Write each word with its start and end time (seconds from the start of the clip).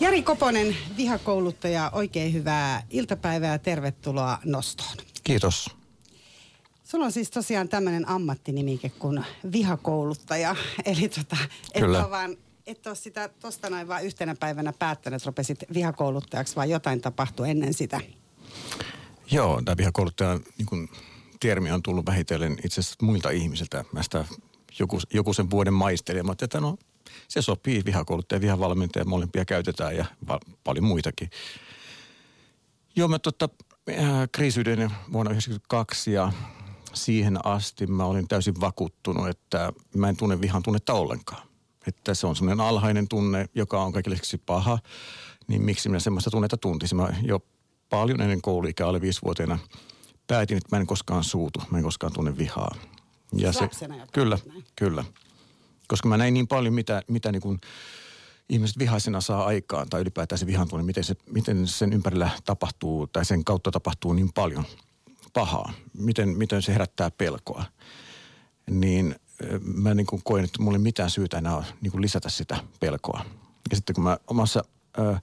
Jari 0.00 0.22
Koponen, 0.22 0.76
vihakouluttaja, 0.96 1.90
oikein 1.94 2.32
hyvää 2.32 2.82
iltapäivää 2.90 3.52
ja 3.52 3.58
tervetuloa 3.58 4.38
nostoon. 4.44 4.96
Kiitos. 5.24 5.70
Sulla 6.84 7.04
on 7.04 7.12
siis 7.12 7.30
tosiaan 7.30 7.68
tämmöinen 7.68 8.08
ammattinimike 8.08 8.88
kuin 8.88 9.24
vihakouluttaja. 9.52 10.56
Eli 10.84 11.08
tota, 11.08 11.36
et 11.74 11.82
Kyllä. 11.82 12.00
ole 12.00 12.10
vaan 12.10 12.36
et 12.66 12.86
ole 12.86 12.94
sitä 12.94 13.28
tosta 13.28 13.70
noin 13.70 13.88
vaan 13.88 14.04
yhtenä 14.04 14.34
päivänä 14.34 14.72
päättänyt, 14.72 15.16
että 15.16 15.26
rupesit 15.26 15.58
vihakouluttajaksi, 15.74 16.56
vaan 16.56 16.70
jotain 16.70 17.00
tapahtui 17.00 17.50
ennen 17.50 17.74
sitä. 17.74 18.00
Joo, 19.30 19.62
tämä 19.64 19.76
vihakouluttajan 19.76 20.40
niin 20.58 20.66
kuin, 20.66 20.88
termi 21.40 21.70
on 21.70 21.82
tullut 21.82 22.06
vähitellen 22.06 22.56
itse 22.64 22.80
asiassa 22.80 23.04
muilta 23.06 23.30
ihmisiltä. 23.30 23.84
Mä 23.92 24.02
sitä 24.02 24.24
joku, 24.78 24.98
joku 25.14 25.32
sen 25.32 25.50
vuoden 25.50 25.74
maistelin. 25.74 26.26
Mä 26.26 26.32
että 26.32 26.60
no, 26.60 26.78
se 27.28 27.42
sopii 27.42 27.82
vihakouluttaja 27.84 28.36
ja 28.36 28.40
vihavalmentaja, 28.40 29.04
molempia 29.04 29.44
käytetään 29.44 29.96
ja 29.96 30.04
va- 30.28 30.40
paljon 30.64 30.84
muitakin. 30.84 31.30
Joo, 32.96 33.08
mä 33.08 33.18
tota, 33.18 33.48
äh, 33.90 34.04
kriisiydyin 34.32 34.78
vuonna 35.12 35.30
1992 35.30 36.12
ja 36.12 36.32
siihen 36.94 37.46
asti 37.46 37.86
mä 37.86 38.04
olin 38.04 38.28
täysin 38.28 38.60
vakuuttunut, 38.60 39.28
että 39.28 39.72
mä 39.96 40.08
en 40.08 40.16
tunne 40.16 40.40
vihan 40.40 40.62
tunnetta 40.62 40.92
ollenkaan. 40.92 41.42
Että 41.86 42.14
se 42.14 42.26
on 42.26 42.36
semmoinen 42.36 42.66
alhainen 42.66 43.08
tunne, 43.08 43.46
joka 43.54 43.82
on 43.82 43.92
kaikille 43.92 44.16
paha, 44.46 44.78
niin 45.48 45.62
miksi 45.62 45.88
minä 45.88 45.98
semmoista 46.00 46.30
tunnetta 46.30 46.56
tuntisin. 46.56 46.96
Mä 46.96 47.08
jo 47.22 47.40
paljon 47.90 48.20
ennen 48.20 48.42
kouluikää, 48.42 48.86
alle 48.86 49.00
viisivuotiaana, 49.00 49.58
päätin, 50.26 50.56
että 50.56 50.76
mä 50.76 50.80
en 50.80 50.86
koskaan 50.86 51.24
suutu, 51.24 51.62
mä 51.70 51.78
en 51.78 51.84
koskaan 51.84 52.12
tunne 52.12 52.38
vihaa. 52.38 52.74
Ja 53.32 53.52
Siis 53.52 53.60
lapsena 53.62 53.96
jo 53.96 54.06
kyllä, 54.12 54.38
näin? 54.48 54.64
kyllä. 54.76 55.04
Koska 55.90 56.08
mä 56.08 56.16
näin 56.16 56.34
niin 56.34 56.48
paljon, 56.48 56.74
mitä, 56.74 57.02
mitä 57.08 57.32
niin 57.32 57.42
kuin 57.42 57.60
ihmiset 58.48 58.78
vihaisena 58.78 59.20
saa 59.20 59.44
aikaan, 59.44 59.88
tai 59.88 60.00
ylipäätään 60.00 60.38
se 60.38 60.46
vihan 60.46 60.68
tunne, 60.68 60.84
miten, 60.84 61.04
se, 61.04 61.16
miten 61.30 61.66
sen 61.66 61.92
ympärillä 61.92 62.30
tapahtuu, 62.44 63.06
tai 63.06 63.24
sen 63.24 63.44
kautta 63.44 63.70
tapahtuu 63.70 64.12
niin 64.12 64.32
paljon 64.32 64.64
pahaa. 65.32 65.72
Miten, 65.98 66.28
miten 66.28 66.62
se 66.62 66.72
herättää 66.72 67.10
pelkoa. 67.10 67.64
Niin 68.70 69.14
mä 69.62 69.94
niin 69.94 70.06
kuin 70.06 70.22
koin, 70.24 70.44
että 70.44 70.62
mulla 70.62 70.76
ei 70.76 70.82
mitään 70.82 71.10
syytä 71.10 71.38
enää 71.38 71.64
niin 71.80 71.90
kuin 71.90 72.02
lisätä 72.02 72.28
sitä 72.28 72.56
pelkoa. 72.80 73.24
Ja 73.70 73.76
sitten 73.76 73.94
kun 73.94 74.04
mä 74.04 74.18
omassa 74.26 74.64
ö, 74.98 75.16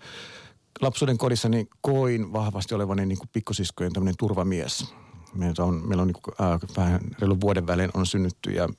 lapsuuden 0.82 1.18
kodissani 1.18 1.68
koin 1.82 2.34
vahvasti 2.34 2.76
olevani 2.76 3.06
niin 3.06 3.18
kuin 3.18 3.30
pikkusiskojen 3.34 3.94
tämmöinen 3.94 4.18
turvamies. 4.18 4.94
Meillä 5.34 5.66
on, 5.66 5.88
meillä 5.88 6.02
on 6.02 6.08
niin 6.08 6.22
kuin, 6.22 6.36
äh, 6.42 6.60
vähän 6.78 7.00
reilun 7.20 7.42
vuoden 7.42 7.68
välein 7.68 7.90
on 7.94 8.06
synnytty 8.06 8.52
ja 8.52 8.70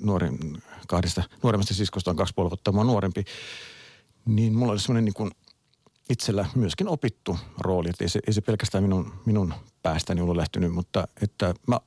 nuorin, 0.00 0.62
kahdesta 0.88 1.22
nuoremmasta 1.42 1.74
siskosta 1.74 2.10
on 2.10 2.16
kaksi 2.16 2.34
puoli 2.34 2.50
vuotta 2.50 2.72
mua 2.72 2.84
nuorempi. 2.84 3.24
Niin 4.24 4.54
mulla 4.54 4.72
oli 4.72 4.80
semmoinen 4.80 5.04
niin 5.04 5.14
kuin 5.14 5.30
itsellä 6.10 6.46
myöskin 6.54 6.88
opittu 6.88 7.38
rooli, 7.58 7.90
että 7.90 8.04
ei 8.04 8.08
se, 8.08 8.20
ei 8.26 8.32
se 8.32 8.40
pelkästään 8.40 8.84
minun, 8.84 9.12
minun 9.24 9.54
päästäni 9.82 10.20
ollut 10.20 10.36
lähtenyt, 10.36 10.72
mutta 10.72 11.08
että 11.22 11.54
mä, 11.66 11.80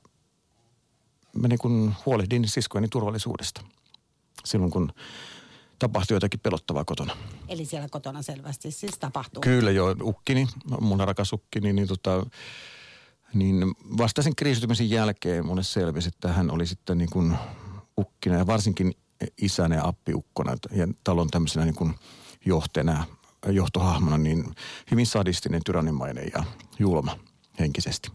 mä 1.32 1.48
niin 1.48 1.58
kuin 1.58 1.94
huolehdin 2.06 2.48
siskojeni 2.48 2.88
turvallisuudesta 2.88 3.60
silloin, 4.44 4.70
kun 4.70 4.92
tapahtui 5.78 6.14
jotakin 6.14 6.40
pelottavaa 6.40 6.84
kotona. 6.84 7.16
Eli 7.48 7.64
siellä 7.64 7.88
kotona 7.88 8.22
selvästi 8.22 8.70
siis 8.70 8.98
tapahtuu. 9.00 9.40
Kyllä 9.40 9.70
joo, 9.70 9.96
ukkini, 10.02 10.46
mun 10.80 11.00
rakas 11.00 11.32
ukkini, 11.32 11.72
niin, 11.72 11.88
tota, 11.88 12.26
niin 13.34 13.74
vasta 13.98 14.22
sen 14.22 14.36
kriisitymisen 14.36 14.90
jälkeen 14.90 15.46
mulle 15.46 15.62
selvisi, 15.62 16.08
että 16.08 16.32
hän 16.32 16.50
oli 16.50 16.66
sitten 16.66 16.98
niin 16.98 17.10
kuin 17.10 17.36
ukkina 17.98 18.36
ja 18.36 18.46
varsinkin 18.46 18.94
isänä 19.42 19.74
ja 19.74 19.86
appiukkona 19.86 20.56
ja 20.72 20.88
talon 21.04 21.28
tämmöisenä 21.30 21.64
niin 21.64 21.74
kuin 21.74 21.94
johtena, 22.46 23.04
johtohahmona, 23.48 24.18
niin 24.18 24.44
hyvin 24.90 25.06
sadistinen, 25.06 25.60
tyrannimainen 25.64 26.30
ja 26.34 26.44
julma 26.78 27.18
henkisesti. 27.58 28.10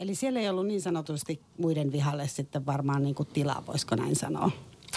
Eli 0.00 0.14
siellä 0.14 0.40
ei 0.40 0.48
ollut 0.48 0.66
niin 0.66 0.82
sanotusti 0.82 1.40
muiden 1.58 1.92
vihalle 1.92 2.28
sitten 2.28 2.66
varmaan 2.66 3.02
niin 3.02 3.14
kuin 3.14 3.28
tilaa, 3.32 3.66
voisiko 3.66 3.96
näin 3.96 4.16
sanoa. 4.16 4.50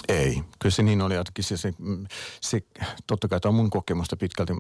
Ei, 0.08 0.44
kyllä 0.60 0.76
se 0.76 0.84
niin 0.84 1.02
oli. 1.02 1.16
Jotenkin 1.16 1.44
se, 1.44 1.58
se, 1.58 1.74
se, 2.42 2.64
totta 3.08 3.28
kai 3.28 3.40
tämä 3.40 3.50
on 3.50 3.56
mun 3.56 3.70
kokemusta 3.70 4.18
pitkälti 4.18 4.54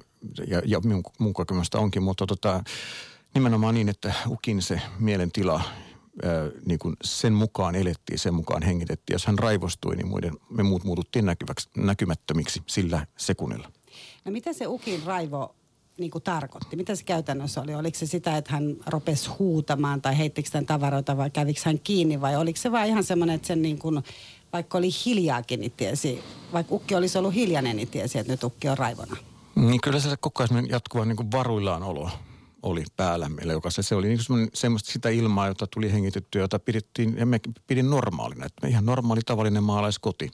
ja, 0.47 0.61
ja 0.65 0.79
mun, 0.85 1.03
mun 1.19 1.33
kokemusta 1.33 1.79
onkin, 1.79 2.03
mutta 2.03 2.25
tota, 2.25 2.63
nimenomaan 3.33 3.75
niin, 3.75 3.89
että 3.89 4.13
ukin 4.27 4.61
se 4.61 4.81
mielentila, 4.99 5.53
ää, 5.53 5.82
niin 6.65 6.79
kuin 6.79 6.95
sen 7.03 7.33
mukaan 7.33 7.75
elettiin, 7.75 8.19
sen 8.19 8.33
mukaan 8.33 8.63
hengitettiin. 8.63 9.15
Jos 9.15 9.25
hän 9.25 9.39
raivostui, 9.39 9.95
niin 9.95 10.07
muiden, 10.07 10.33
me 10.49 10.63
muut 10.63 10.83
muututtiin 10.83 11.25
näkyväksi, 11.25 11.69
näkymättömiksi 11.77 12.61
sillä 12.67 13.07
sekunnilla. 13.17 13.71
No 14.25 14.31
mitä 14.31 14.53
se 14.53 14.67
Ukin 14.67 15.03
raivo 15.03 15.55
niin 15.97 16.11
kuin 16.11 16.23
tarkoitti? 16.23 16.75
Mitä 16.75 16.95
se 16.95 17.03
käytännössä 17.03 17.61
oli? 17.61 17.75
Oliko 17.75 17.97
se 17.97 18.05
sitä, 18.05 18.37
että 18.37 18.51
hän 18.51 18.75
rupesi 18.85 19.29
huutamaan 19.29 20.01
tai 20.01 20.17
heittikö 20.17 20.49
tämän 20.49 20.65
tavaroita 20.65 21.17
vai 21.17 21.29
kävikö 21.29 21.61
hän 21.65 21.79
kiinni 21.79 22.21
vai 22.21 22.35
oliko 22.35 22.57
se 22.57 22.71
vaan 22.71 22.87
ihan 22.87 23.03
semmoinen, 23.03 23.35
että 23.35 23.47
sen 23.47 23.61
niin 23.61 23.79
kuin, 23.79 24.03
vaikka 24.53 24.77
oli 24.77 24.89
hiljaakin, 25.05 25.59
niin 25.59 25.73
tiesi, 25.77 26.23
vaikka 26.53 26.75
Ukki 26.75 26.95
olisi 26.95 27.17
ollut 27.17 27.33
hiljainen, 27.33 27.75
niin 27.75 27.87
tiesi, 27.87 28.19
että 28.19 28.33
nyt 28.33 28.43
Ukki 28.43 28.69
on 28.69 28.77
raivona. 28.77 29.17
Niin 29.55 29.81
kyllä 29.81 29.99
se 29.99 30.09
koko 30.19 30.43
ajan 30.43 30.69
jatkuva 30.69 31.05
niin 31.05 31.15
kuin 31.15 31.31
varuillaan 31.31 31.83
olo 31.83 32.09
oli 32.63 32.83
päällä 32.97 33.29
meillä 33.29 33.53
jokaisella. 33.53 33.87
Se 33.87 33.95
oli 33.95 34.07
niin 34.07 34.49
semmoista 34.53 34.91
sitä 34.91 35.09
ilmaa, 35.09 35.47
jota 35.47 35.67
tuli 35.67 35.93
hengitettyä, 35.93 36.41
jota 36.41 36.59
pidettiin, 36.59 37.17
ja 37.17 37.25
me 37.25 37.39
pidin 37.67 37.89
normaalina. 37.89 38.45
Että 38.45 38.67
ihan 38.67 38.85
normaali 38.85 39.21
tavallinen 39.25 39.63
maalaiskoti. 39.63 40.31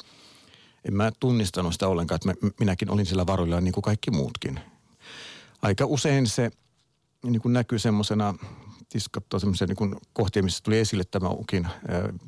En 0.85 0.93
mä 0.93 1.11
tunnistanut 1.19 1.73
sitä 1.73 1.87
ollenkaan, 1.87 2.15
että 2.15 2.45
mä, 2.45 2.51
minäkin 2.59 2.91
olin 2.91 3.05
sillä 3.05 3.27
varuillaan 3.27 3.63
niin 3.63 3.73
kuin 3.73 3.81
kaikki 3.81 4.11
muutkin. 4.11 4.59
Aika 5.61 5.85
usein 5.85 6.27
se 6.27 6.51
niin 7.23 7.41
kuin 7.41 7.53
näkyy 7.53 7.79
semmoisena, 7.79 8.33
tiskattua 8.89 9.39
semmoisia 9.39 9.67
niin 9.67 9.95
kohtia, 10.13 10.43
missä 10.43 10.63
tuli 10.63 10.79
esille 10.79 11.03
tämä 11.03 11.29
ukin 11.29 11.67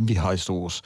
vihaisuus. 0.07 0.81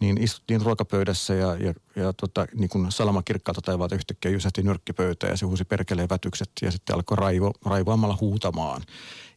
Niin 0.00 0.22
istuttiin 0.22 0.62
ruokapöydässä 0.62 1.34
ja, 1.34 1.56
ja, 1.56 1.74
ja 1.96 2.12
tota, 2.12 2.46
niin 2.54 2.68
kuin 2.68 2.92
salama 2.92 3.22
kirkkaalta 3.22 3.60
taivaalta 3.60 3.94
yhtäkkiä 3.94 4.30
jysähti 4.30 4.62
nyrkkipöytään 4.62 5.30
ja 5.30 5.36
se 5.36 5.46
huusi 5.46 5.64
perkeleen 5.64 6.08
vätykset 6.08 6.50
ja 6.62 6.70
sitten 6.70 6.94
alkoi 6.96 7.16
raivo, 7.16 7.52
raivoamalla 7.64 8.18
huutamaan. 8.20 8.82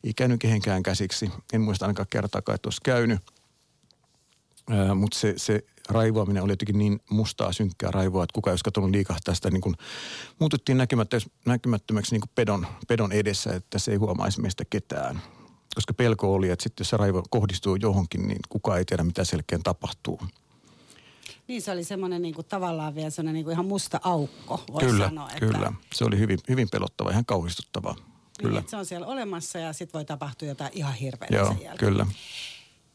Ei 0.04 0.14
käynyt 0.14 0.40
kehenkään 0.40 0.84
käsiksi. 0.84 1.32
En 1.54 1.62
muista 1.62 1.86
ainakaan 1.86 2.08
kertaakaan, 2.10 2.56
että 2.56 2.68
olisi 2.68 2.82
käynyt. 2.84 3.20
Mutta 4.96 5.20
se, 5.20 5.34
se 5.38 5.64
raivoaminen 5.90 6.44
oli 6.44 6.52
jotenkin 6.52 6.78
niin 6.80 7.00
mustaa, 7.10 7.52
synkkää 7.52 7.92
raivoa, 7.92 8.24
että 8.24 8.34
kuka 8.34 8.50
ei 8.50 8.52
olisi 8.52 8.64
katsonut 8.64 8.90
liikahtaa 8.90 9.36
sitä. 9.36 9.52
Niin 9.52 9.62
kuin, 9.62 9.76
muututtiin 10.40 10.78
näkymättömäksi 11.46 12.16
niin 12.16 12.30
pedon, 12.36 12.68
pedon 12.88 13.12
edessä, 13.12 13.54
että 13.54 13.80
se 13.80 13.92
ei 13.92 13.98
huomaisi 13.98 14.42
meistä 14.42 14.64
ketään. 14.70 15.22
Koska 15.76 15.94
pelko 15.94 16.34
oli, 16.34 16.50
että 16.50 16.64
sitten 16.64 16.84
jos 16.84 16.90
se 16.90 16.98
raivo 16.98 17.24
kohdistuu 17.30 17.76
johonkin, 17.76 18.28
niin 18.28 18.40
kukaan 18.50 18.78
ei 18.78 18.86
tiedä, 18.86 19.04
mitä 19.04 19.24
selkeän 19.24 19.64
tapahtuu. 19.64 20.22
Niin 21.48 21.62
se 21.62 21.72
oli 21.72 21.84
semmoinen 21.84 22.22
niin 22.22 22.34
kuin, 22.34 22.48
tavallaan 22.48 22.96
vielä 22.96 23.10
semmoinen 23.10 23.34
niin 23.34 23.44
kuin 23.44 23.54
ihan 23.54 23.66
musta 23.66 24.00
aukko, 24.04 24.64
voisi 24.74 24.88
Kyllä, 24.88 25.06
sanoa. 25.06 25.30
Että, 25.30 25.40
kyllä. 25.40 25.74
Se 25.94 26.06
oli 26.06 26.20
hyvin, 26.20 26.40
hyvin 26.50 26.68
pelottava, 26.72 27.12
ihan 27.12 27.26
kauhistuttava. 27.26 27.96
Kyllä. 28.40 28.60
Niin, 28.60 28.70
se 28.70 28.76
on 28.78 28.86
siellä 28.86 29.08
olemassa 29.08 29.60
ja 29.60 29.74
sitten 29.74 29.94
voi 29.94 30.06
tapahtua 30.06 30.48
jotain 30.48 30.72
ihan 30.74 30.94
hirveää 30.94 31.30
Joo, 31.32 31.48
sen 31.48 31.62
jälkeen. 31.64 31.78
kyllä. 31.92 32.06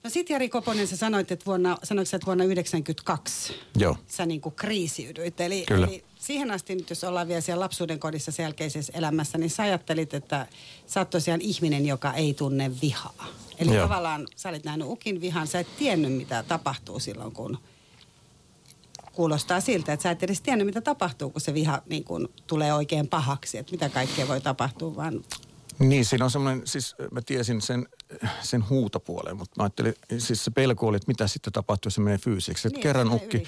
No 0.04 0.10
sit 0.10 0.30
Jari 0.30 0.48
Koponen, 0.48 0.86
sä 0.86 0.96
sanoit, 0.96 1.32
että 1.32 1.46
vuonna, 1.46 1.78
sanoitko 1.82 2.10
sä, 2.10 2.16
että 2.16 2.26
vuonna 2.26 2.44
1992 2.44 3.54
Joo. 3.78 3.96
sä 4.06 4.26
niin 4.26 4.40
kuin 4.40 4.54
kriisiydyit. 4.54 5.40
Eli, 5.40 5.64
Kyllä. 5.68 5.86
eli 5.86 6.04
siihen 6.18 6.50
asti 6.50 6.74
nyt, 6.74 6.90
jos 6.90 7.04
ollaan 7.04 7.28
vielä 7.28 7.40
siellä 7.40 7.62
lapsuuden 7.62 7.98
kodissa 7.98 8.32
sen 8.32 8.42
jälkeisessä 8.42 8.92
elämässä, 8.96 9.38
niin 9.38 9.50
sä 9.50 9.62
ajattelit, 9.62 10.14
että 10.14 10.46
sä 10.86 11.00
oot 11.00 11.10
tosiaan 11.10 11.40
ihminen, 11.40 11.86
joka 11.86 12.12
ei 12.12 12.34
tunne 12.34 12.70
vihaa. 12.82 13.26
Eli 13.58 13.74
Joo. 13.74 13.82
tavallaan 13.82 14.28
sä 14.36 14.48
olit 14.48 14.64
nähnyt 14.64 14.88
ukin 14.90 15.20
vihan, 15.20 15.46
sä 15.46 15.60
et 15.60 15.76
tiennyt, 15.78 16.12
mitä 16.12 16.42
tapahtuu 16.42 17.00
silloin, 17.00 17.32
kun 17.32 17.58
kuulostaa 19.12 19.60
siltä, 19.60 19.92
että 19.92 20.02
sä 20.02 20.10
et 20.10 20.22
edes 20.22 20.40
tiennyt, 20.40 20.66
mitä 20.66 20.80
tapahtuu, 20.80 21.30
kun 21.30 21.40
se 21.40 21.54
viha 21.54 21.82
niin 21.88 22.04
kun 22.04 22.28
tulee 22.46 22.74
oikein 22.74 23.08
pahaksi, 23.08 23.58
että 23.58 23.72
mitä 23.72 23.88
kaikkea 23.88 24.28
voi 24.28 24.40
tapahtua, 24.40 24.96
vaan 24.96 25.24
Niin, 25.78 26.04
siinä 26.04 26.24
on 26.24 26.30
semmoinen, 26.30 26.66
siis 26.66 26.94
mä 27.10 27.20
tiesin 27.26 27.60
sen, 27.60 27.88
sen 28.42 28.68
huutopuolen, 28.68 29.36
mutta 29.36 29.60
mä 29.60 29.64
ajattelin, 29.64 29.94
siis 30.18 30.44
se 30.44 30.50
pelko 30.50 30.86
oli, 30.86 30.96
että 30.96 31.08
mitä 31.10 31.26
sitten 31.26 31.52
tapahtuu, 31.52 31.86
jos 31.86 31.94
se 31.94 32.00
menee 32.00 32.18
fyysiseksi. 32.18 32.68
Että 32.68 32.76
Niin, 32.76 32.82
kerran 32.82 33.08
se 33.08 33.14
ukki, 33.14 33.36
yli. 33.36 33.46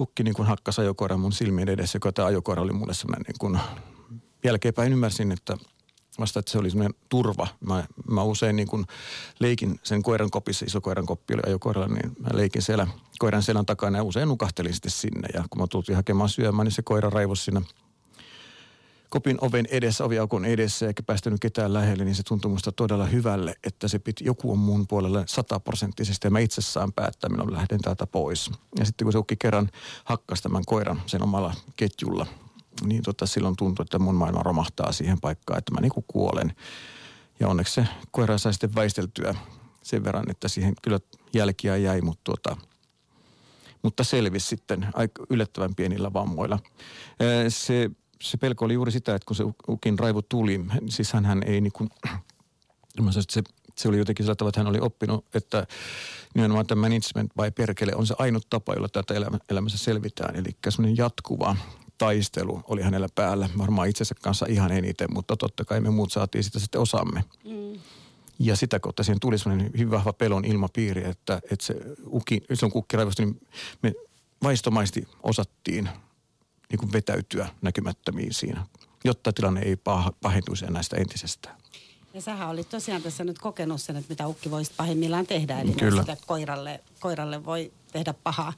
ukki 0.00 0.22
niin 0.22 0.34
kuin 0.34 0.48
hakkasi 0.48 0.80
ajokoiran 0.80 1.20
mun 1.20 1.32
silmien 1.32 1.68
edessä, 1.68 1.96
joka 1.96 2.12
tämä 2.12 2.28
ajokoira 2.28 2.62
oli 2.62 2.72
mulle 2.72 2.94
semmoinen 2.94 3.24
niin 3.28 3.38
kuin, 3.38 3.58
jälkeenpäin 4.44 4.92
ymmärsin, 4.92 5.32
että 5.32 5.56
vasta, 6.18 6.40
että 6.40 6.52
se 6.52 6.58
oli 6.58 6.70
semmoinen 6.70 6.94
turva. 7.08 7.46
Mä, 7.60 7.84
mä 8.10 8.22
usein 8.22 8.56
niin 8.56 8.68
kuin 8.68 8.84
leikin 9.38 9.80
sen 9.82 10.02
koiran 10.02 10.30
kopissa, 10.30 10.64
iso 10.66 10.80
koiran 10.80 11.06
koppi 11.06 11.34
oli 11.34 11.42
ajokoiralla, 11.46 11.88
niin 11.88 12.12
mä 12.18 12.28
leikin 12.32 12.62
siellä 12.62 12.86
koiran 13.24 13.42
selän 13.42 13.66
takana 13.66 13.98
ja 13.98 14.04
usein 14.04 14.28
nukahtelin 14.28 14.74
sitten 14.74 14.90
sinne. 14.90 15.28
Ja 15.34 15.44
kun 15.50 15.62
mä 15.62 15.66
tultiin 15.66 15.96
hakemaan 15.96 16.28
syömään, 16.28 16.66
niin 16.66 16.72
se 16.72 16.82
koira 16.82 17.10
raivosi 17.10 17.44
siinä 17.44 17.62
kopin 19.08 19.38
oven 19.40 19.66
edessä, 19.70 20.04
oviaukon 20.04 20.44
edessä, 20.44 20.86
eikä 20.86 21.02
päästänyt 21.02 21.40
ketään 21.40 21.72
lähelle, 21.72 22.04
niin 22.04 22.14
se 22.14 22.22
tuntui 22.22 22.50
musta 22.50 22.72
todella 22.72 23.06
hyvälle, 23.06 23.54
että 23.64 23.88
se 23.88 23.98
piti, 23.98 24.24
joku 24.24 24.52
on 24.52 24.58
mun 24.58 24.86
puolella 24.86 25.22
sataprosenttisesti 25.26 26.26
ja 26.26 26.30
mä 26.30 26.38
itse 26.38 26.62
saan 26.62 26.92
päättää, 26.92 27.30
milloin 27.30 27.52
lähden 27.52 27.80
täältä 27.80 28.06
pois. 28.06 28.50
Ja 28.78 28.84
sitten 28.84 29.04
kun 29.04 29.12
se 29.12 29.18
ukki 29.18 29.36
kerran 29.36 29.70
hakkasi 30.04 30.42
tämän 30.42 30.62
koiran 30.66 31.02
sen 31.06 31.22
omalla 31.22 31.54
ketjulla, 31.76 32.26
niin 32.86 33.02
tota, 33.02 33.26
silloin 33.26 33.56
tuntui, 33.56 33.84
että 33.84 33.98
mun 33.98 34.14
maailma 34.14 34.42
romahtaa 34.42 34.92
siihen 34.92 35.20
paikkaan, 35.20 35.58
että 35.58 35.74
mä 35.74 35.80
niin 35.80 35.92
kuin 35.92 36.04
kuolen. 36.08 36.52
Ja 37.40 37.48
onneksi 37.48 37.74
se 37.74 37.86
koira 38.10 38.38
sai 38.38 38.52
sitten 38.52 38.74
väisteltyä 38.74 39.34
sen 39.82 40.04
verran, 40.04 40.30
että 40.30 40.48
siihen 40.48 40.74
kyllä 40.82 41.00
jälkiä 41.34 41.76
jäi, 41.76 42.00
mutta, 42.00 42.20
tuota, 42.24 42.56
mutta 43.84 44.04
selvisi 44.04 44.46
sitten 44.46 44.86
yllättävän 45.30 45.74
pienillä 45.74 46.12
vammoilla. 46.12 46.58
Se, 47.48 47.90
se 48.22 48.36
pelko 48.36 48.64
oli 48.64 48.74
juuri 48.74 48.92
sitä, 48.92 49.14
että 49.14 49.26
kun 49.26 49.36
se 49.36 49.44
ukin 49.68 49.98
raivo 49.98 50.22
tuli, 50.22 50.60
siis 50.88 51.12
hän 51.12 51.42
ei 51.46 51.60
niin 51.64 51.72
kuin, 51.72 51.90
se, 53.10 53.42
se 53.76 53.88
oli 53.88 53.98
jotenkin 53.98 54.24
sillä 54.24 54.34
tavalla, 54.34 54.48
että 54.48 54.60
hän 54.60 54.66
oli 54.66 54.80
oppinut, 54.80 55.24
että 55.34 55.66
nimenomaan 56.34 56.66
tämä 56.66 56.88
management 56.88 57.32
vai 57.36 57.50
perkele 57.50 57.92
on 57.94 58.06
se 58.06 58.14
ainut 58.18 58.46
tapa, 58.50 58.74
jolla 58.74 58.88
tätä 58.88 59.14
elämä, 59.14 59.38
elämässä 59.50 59.78
selvitään. 59.78 60.36
Eli 60.36 60.56
semmoinen 60.68 60.96
jatkuva 60.96 61.56
taistelu 61.98 62.60
oli 62.68 62.82
hänellä 62.82 63.08
päällä, 63.14 63.48
varmaan 63.58 63.88
itsensä 63.88 64.14
kanssa 64.22 64.46
ihan 64.48 64.72
eniten, 64.72 65.08
mutta 65.14 65.36
totta 65.36 65.64
kai 65.64 65.80
me 65.80 65.90
muut 65.90 66.12
saatiin 66.12 66.44
sitä 66.44 66.58
sitten 66.58 66.80
osamme. 66.80 67.24
Mm. 67.44 67.80
Ja 68.38 68.56
sitä 68.56 68.80
kautta 68.80 69.02
siihen 69.02 69.20
tuli 69.20 69.38
semmoinen 69.38 69.70
hyvin 69.72 69.90
vahva 69.90 70.12
pelon 70.12 70.44
ilmapiiri, 70.44 71.04
että, 71.04 71.40
että 71.50 71.66
se 71.66 71.74
uki, 72.06 72.42
silloin 72.54 72.72
kukki 72.72 72.96
raivostui, 72.96 73.26
niin 73.26 73.40
me 73.82 73.92
vaistomaisesti 74.42 75.08
osattiin 75.22 75.88
niin 76.70 76.78
kuin 76.78 76.92
vetäytyä 76.92 77.48
näkymättömiin 77.62 78.34
siinä, 78.34 78.66
jotta 79.04 79.32
tilanne 79.32 79.60
ei 79.60 79.76
pahentuisi 80.22 80.64
enää 80.64 80.82
sitä 80.82 80.96
entisestään. 80.96 81.63
Ja 82.14 82.20
sähän 82.20 82.48
olit 82.48 82.68
tosiaan 82.68 83.02
tässä 83.02 83.24
nyt 83.24 83.38
kokenut 83.38 83.80
sen, 83.80 83.96
että 83.96 84.12
mitä 84.12 84.28
ukki 84.28 84.50
voisi 84.50 84.72
pahimmillaan 84.76 85.26
tehdä. 85.26 85.60
Eli 85.60 85.72
Kyllä. 85.72 86.02
sitä 86.02 86.16
koiralle, 86.26 86.80
koiralle 87.00 87.44
voi 87.44 87.72
tehdä 87.92 88.14
pahaa. 88.22 88.52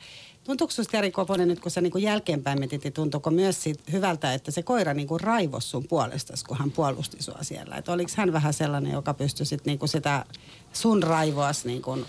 Tuntuuko 0.45 0.71
sinusta 0.71 0.97
Jari 0.97 1.11
Koponen 1.11 1.49
nyt, 1.49 1.61
kun 1.61 1.71
sä 1.71 1.81
niin 1.81 2.03
jälkeenpäin 2.03 2.59
mietit, 2.59 2.85
niin 2.85 2.93
tuntuuko 2.93 3.31
myös 3.31 3.63
siitä 3.63 3.83
hyvältä, 3.93 4.35
että 4.35 4.51
se 4.51 4.63
koira 4.63 4.95
niin 4.95 5.09
kuin 5.09 5.21
raivos 5.21 5.71
sun 5.71 5.85
puolesta, 5.89 6.35
kun 6.49 6.57
hän 6.57 6.71
puolusti 6.71 7.23
sua 7.23 7.39
siellä? 7.43 7.77
Että 7.77 7.93
oliko 7.93 8.11
hän 8.17 8.33
vähän 8.33 8.53
sellainen, 8.53 8.93
joka 8.93 9.15
pystyi 9.15 9.47
sit 9.47 9.65
niin 9.65 9.79
kuin 9.79 9.89
sitä 9.89 10.25
sun 10.73 11.03
raivoas 11.03 11.65
niin 11.65 11.83
kuin 11.83 12.05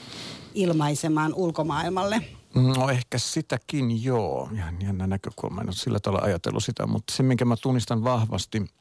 ilmaisemaan 0.53 1.33
ulkomaailmalle? 1.33 2.21
No 2.55 2.89
ehkä 2.89 3.17
sitäkin 3.17 4.03
joo. 4.03 4.49
Ihan 4.53 4.81
jännä 4.81 5.07
näkökulma. 5.07 5.61
En 5.61 5.67
ole 5.67 5.75
sillä 5.75 5.99
tavalla 5.99 6.25
ajatellut 6.25 6.63
sitä, 6.63 6.87
mutta 6.87 7.13
se, 7.15 7.23
minkä 7.23 7.45
mä 7.45 7.55
tunnistan 7.61 8.03
vahvasti– 8.03 8.65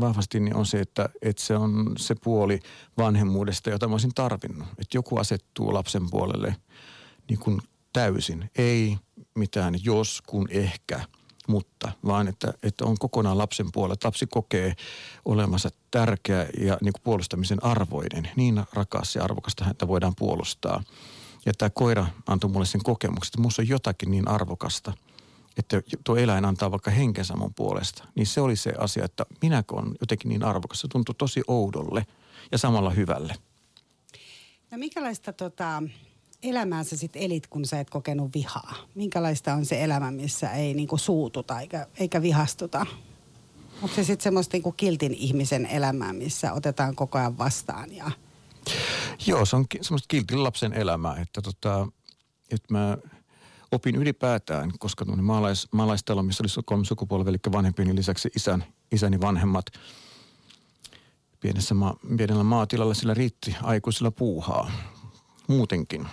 vahvasti, 0.00 0.40
niin 0.40 0.56
on 0.56 0.66
se, 0.66 0.80
että, 0.80 1.08
että 1.22 1.42
se 1.42 1.56
on 1.56 1.92
se 1.98 2.14
puoli 2.14 2.60
vanhemmuudesta, 2.98 3.70
jota 3.70 3.88
mä 3.88 3.94
olisin 3.94 4.14
tarvinnut. 4.14 4.68
Että 4.68 4.96
joku 4.96 5.18
asettuu 5.18 5.74
lapsen 5.74 6.10
puolelle 6.10 6.56
niin 7.28 7.38
kuin 7.38 7.60
täysin. 7.92 8.50
Ei 8.58 8.96
mitään 9.34 9.74
jos, 9.84 10.22
kun 10.26 10.48
ehkä, 10.50 11.00
mutta 11.48 11.92
vaan 12.06 12.28
että, 12.28 12.54
että 12.62 12.84
on 12.84 12.96
kokonaan 12.98 13.38
lapsen 13.38 13.66
puolella. 13.72 13.96
Lapsi 14.04 14.26
kokee 14.26 14.74
olemassa 15.24 15.70
tärkeä 15.90 16.46
ja 16.60 16.78
niin 16.80 16.92
kuin 16.92 17.02
puolustamisen 17.04 17.64
arvoinen. 17.64 18.30
Niin 18.36 18.62
rakas 18.72 19.16
ja 19.16 19.24
arvokasta 19.24 19.64
häntä 19.64 19.88
voidaan 19.88 20.14
puolustaa. 20.18 20.82
Ja 21.46 21.52
tämä 21.58 21.70
koira 21.70 22.06
antoi 22.26 22.50
mulle 22.50 22.66
sen 22.66 22.82
kokemuksen, 22.82 23.28
että 23.28 23.38
minussa 23.38 23.62
on 23.62 23.68
jotakin 23.68 24.10
niin 24.10 24.28
arvokasta– 24.28 24.92
että 25.56 25.82
tuo 26.04 26.16
eläin 26.16 26.44
antaa 26.44 26.70
vaikka 26.70 26.90
henkensä 26.90 27.36
mun 27.36 27.54
puolesta, 27.54 28.04
niin 28.14 28.26
se 28.26 28.40
oli 28.40 28.56
se 28.56 28.72
asia, 28.78 29.04
että 29.04 29.26
minäkö 29.42 29.74
on 29.74 29.94
jotenkin 30.00 30.28
niin 30.28 30.44
arvokas. 30.44 30.80
Se 30.80 30.88
tuntui 30.88 31.14
tosi 31.14 31.42
oudolle 31.48 32.06
ja 32.52 32.58
samalla 32.58 32.90
hyvälle. 32.90 33.34
No 34.70 34.78
minkälaista 34.78 35.32
tota, 35.32 35.82
elämää 36.42 36.84
sä 36.84 36.96
sitten 36.96 37.22
elit, 37.22 37.46
kun 37.46 37.66
sä 37.66 37.80
et 37.80 37.90
kokenut 37.90 38.34
vihaa? 38.34 38.74
Minkälaista 38.94 39.54
on 39.54 39.64
se 39.66 39.84
elämä, 39.84 40.10
missä 40.10 40.50
ei 40.50 40.74
niinku 40.74 40.98
suututa 40.98 41.60
eikä, 41.60 41.86
eikä 41.98 42.22
vihastuta? 42.22 42.86
Onko 43.82 43.94
se 43.94 44.04
sitten 44.04 44.24
semmoista 44.24 44.54
niinku 44.54 44.72
kiltin 44.72 45.14
ihmisen 45.14 45.66
elämää, 45.66 46.12
missä 46.12 46.52
otetaan 46.52 46.94
koko 46.94 47.18
ajan 47.18 47.38
vastaan 47.38 47.96
ja... 47.96 48.10
Joo, 49.26 49.44
se 49.44 49.56
on 49.56 49.66
semmoista 49.80 50.06
kiltin 50.08 50.44
lapsen 50.44 50.72
elämää, 50.72 51.16
että 51.16 51.42
tota, 51.42 51.88
että 52.50 52.74
mä 52.74 52.98
opin 53.74 53.94
ylipäätään, 53.96 54.72
koska 54.78 55.04
maalais, 55.04 55.68
maalaistalo, 55.72 56.22
missä 56.22 56.42
oli 56.42 56.62
kolme 56.64 56.84
sukupolvea, 56.84 57.30
eli 57.30 57.52
vanhempini 57.52 57.94
lisäksi 57.94 58.30
isän, 58.36 58.64
isäni 58.92 59.20
vanhemmat, 59.20 59.66
pienessä 61.40 61.74
ma, 61.74 61.96
pienellä 62.16 62.44
maatilalla 62.44 62.94
sillä 62.94 63.14
riitti 63.14 63.56
aikuisilla 63.62 64.10
puuhaa 64.10 64.70
muutenkin. 65.48 66.08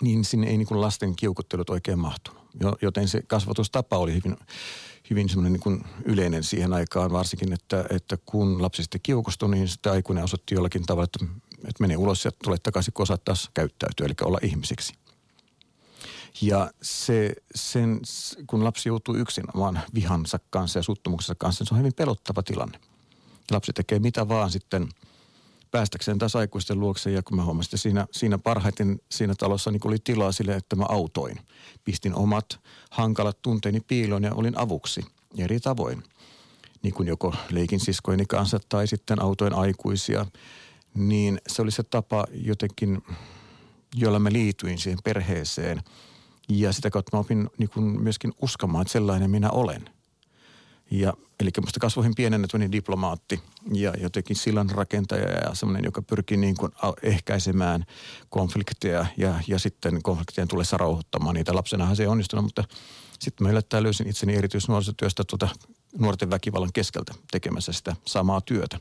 Niin 0.00 0.24
sinne 0.24 0.46
ei 0.46 0.56
niin 0.56 0.80
lasten 0.80 1.16
kiukuttelut 1.16 1.70
oikein 1.70 1.98
mahtunut. 1.98 2.42
Joten 2.82 3.08
se 3.08 3.22
kasvatustapa 3.22 3.98
oli 3.98 4.14
hyvin, 4.14 4.36
hyvin 5.10 5.28
semmoinen 5.28 5.60
niin 5.64 5.84
yleinen 6.04 6.42
siihen 6.42 6.72
aikaan, 6.72 7.12
varsinkin, 7.12 7.52
että, 7.52 7.84
että 7.90 8.18
kun 8.26 8.62
lapsi 8.62 8.82
sitten 8.82 9.00
kiukustui, 9.02 9.50
niin 9.50 9.68
sitten 9.68 9.92
aikuinen 9.92 10.24
osoitti 10.24 10.54
jollakin 10.54 10.82
tavalla, 10.82 11.04
että, 11.04 11.34
että 11.56 11.80
menee 11.80 11.96
ulos 11.96 12.24
ja 12.24 12.32
tulee 12.44 12.58
takaisin, 12.58 12.94
kun 12.94 13.02
osaat 13.02 13.24
taas 13.24 13.50
käyttäytyä, 13.54 14.06
eli 14.06 14.14
olla 14.22 14.38
ihmisiksi. 14.42 14.94
Ja 16.40 16.70
se, 16.82 17.34
sen, 17.54 18.00
kun 18.46 18.64
lapsi 18.64 18.88
joutuu 18.88 19.14
yksin 19.14 19.44
oman 19.54 19.80
vihansa 19.94 20.38
kanssa 20.50 20.78
ja 20.78 20.82
suuttumuksensa 20.82 21.34
kanssa, 21.34 21.64
se 21.64 21.74
on 21.74 21.78
hyvin 21.78 21.94
pelottava 21.94 22.42
tilanne. 22.42 22.80
Lapsi 23.50 23.72
tekee 23.72 23.98
mitä 23.98 24.28
vaan 24.28 24.50
sitten 24.50 24.88
päästäkseen 25.70 26.18
taas 26.18 26.36
aikuisten 26.36 26.80
luokse. 26.80 27.10
Ja 27.10 27.22
kun 27.22 27.36
mä 27.36 27.44
huomasin, 27.44 27.68
että 27.68 27.76
siinä, 27.76 28.06
siinä 28.10 28.38
parhaiten 28.38 29.00
siinä 29.08 29.34
talossa 29.38 29.70
niin 29.70 29.86
oli 29.86 29.98
tilaa 30.04 30.32
sille, 30.32 30.54
että 30.54 30.76
mä 30.76 30.84
autoin. 30.88 31.40
Pistin 31.84 32.14
omat 32.14 32.60
hankalat 32.90 33.42
tunteeni 33.42 33.80
piiloon 33.80 34.22
ja 34.22 34.34
olin 34.34 34.58
avuksi 34.58 35.00
eri 35.38 35.60
tavoin. 35.60 36.02
Niin 36.82 36.94
kuin 36.94 37.08
joko 37.08 37.34
leikin 37.50 37.80
siskojeni 37.80 38.26
kanssa 38.26 38.60
tai 38.68 38.86
sitten 38.86 39.22
autoin 39.22 39.54
aikuisia. 39.54 40.26
Niin 40.94 41.40
se 41.48 41.62
oli 41.62 41.70
se 41.70 41.82
tapa 41.82 42.26
jotenkin, 42.32 43.02
jolla 43.94 44.18
mä 44.18 44.32
liityin 44.32 44.78
siihen 44.78 44.98
perheeseen– 45.04 45.82
ja 46.48 46.72
sitä 46.72 46.90
kautta 46.90 47.16
mä 47.16 47.20
opin 47.20 47.50
niin 47.58 47.68
kuin 47.68 47.84
myöskin 48.02 48.32
uskomaan, 48.42 48.82
että 48.82 48.92
sellainen 48.92 49.30
minä 49.30 49.50
olen. 49.50 49.90
Ja, 50.90 51.12
eli 51.40 51.50
musta 51.60 51.80
kasvoihin 51.80 52.14
pienennettyni 52.14 52.72
diplomaatti 52.72 53.40
ja 53.72 53.94
jotenkin 54.00 54.36
sillan 54.36 54.70
rakentaja 54.70 55.28
ja 55.28 55.54
semmoinen, 55.54 55.84
joka 55.84 56.02
pyrkii 56.02 56.36
niin 56.36 56.56
kuin 56.56 56.72
ehkäisemään 57.02 57.84
konflikteja 58.28 59.06
ja, 59.16 59.40
ja 59.48 59.58
sitten 59.58 60.02
konfliktien 60.02 60.48
tulessa 60.48 60.76
rauhoittamaan 60.76 61.34
niitä. 61.34 61.54
Lapsenahan 61.54 61.96
se 61.96 62.02
ei 62.02 62.06
onnistunut, 62.06 62.44
mutta 62.44 62.64
sitten 63.18 63.44
mä 63.44 63.50
yllättäen 63.50 63.82
löysin 63.82 64.08
itseni 64.08 64.34
erityisnuorisotyöstä 64.34 65.24
tuota 65.24 65.48
nuorten 65.98 66.30
väkivallan 66.30 66.72
keskeltä 66.72 67.14
tekemässä 67.30 67.72
sitä 67.72 67.96
samaa 68.04 68.40
työtä. 68.40 68.78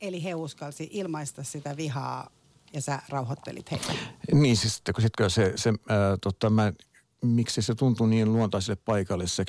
Eli 0.00 0.24
he 0.24 0.34
uskalsi 0.34 0.88
ilmaista 0.92 1.42
sitä 1.44 1.76
vihaa 1.76 2.30
ja 2.72 2.82
sä 2.82 3.02
rauhoittelit 3.08 3.70
heitä. 3.70 3.92
Niin, 4.32 4.56
siis 4.56 4.82
kun, 4.94 5.02
sit, 5.02 5.16
kun 5.16 5.30
se, 5.30 5.52
se 5.56 5.72
ää, 5.88 6.16
tota, 6.20 6.50
mä, 6.50 6.72
miksi 7.22 7.62
se 7.62 7.74
tuntuu 7.74 8.06
niin 8.06 8.32
luontaiselle 8.32 8.80
paikalle 8.84 9.26
se 9.26 9.44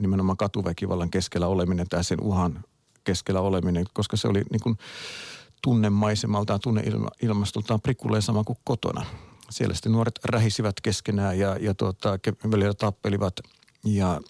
nimenomaan 0.00 0.36
katuväkivallan 0.36 1.10
keskellä 1.10 1.46
oleminen 1.46 1.88
tai 1.88 2.04
sen 2.04 2.20
uhan 2.20 2.64
keskellä 3.04 3.40
oleminen, 3.40 3.84
koska 3.92 4.16
se 4.16 4.28
oli 4.28 4.42
niin 4.50 4.60
kuin 4.62 4.78
tunnemaisemaltaan, 5.62 6.60
tunneilmastoltaan 6.60 7.80
prikulleen 7.80 8.22
sama 8.22 8.44
kuin 8.44 8.58
kotona. 8.64 9.06
Siellä 9.50 9.74
sitten 9.74 9.92
nuoret 9.92 10.20
rähisivät 10.24 10.80
keskenään 10.80 11.38
ja, 11.38 11.56
ja 11.60 11.74
tuota, 11.74 12.18
välillä 12.50 12.74
tappelivat 12.74 13.40
ja 13.84 14.20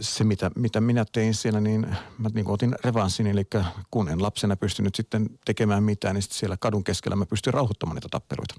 se, 0.00 0.24
mitä, 0.24 0.50
mitä 0.56 0.80
minä 0.80 1.04
tein 1.12 1.34
siellä, 1.34 1.60
niin 1.60 1.80
mä 2.18 2.28
niin 2.34 2.48
otin 2.48 2.74
revanssin, 2.84 3.26
eli 3.26 3.46
kun 3.90 4.08
en 4.08 4.22
lapsena 4.22 4.56
pystynyt 4.56 4.94
sitten 4.94 5.30
tekemään 5.44 5.82
mitään, 5.82 6.14
niin 6.14 6.22
sitten 6.22 6.38
siellä 6.38 6.56
kadun 6.56 6.84
keskellä 6.84 7.16
mä 7.16 7.26
pystyin 7.26 7.54
rauhoittamaan 7.54 7.94
niitä 7.94 8.08
tappeluita. 8.10 8.54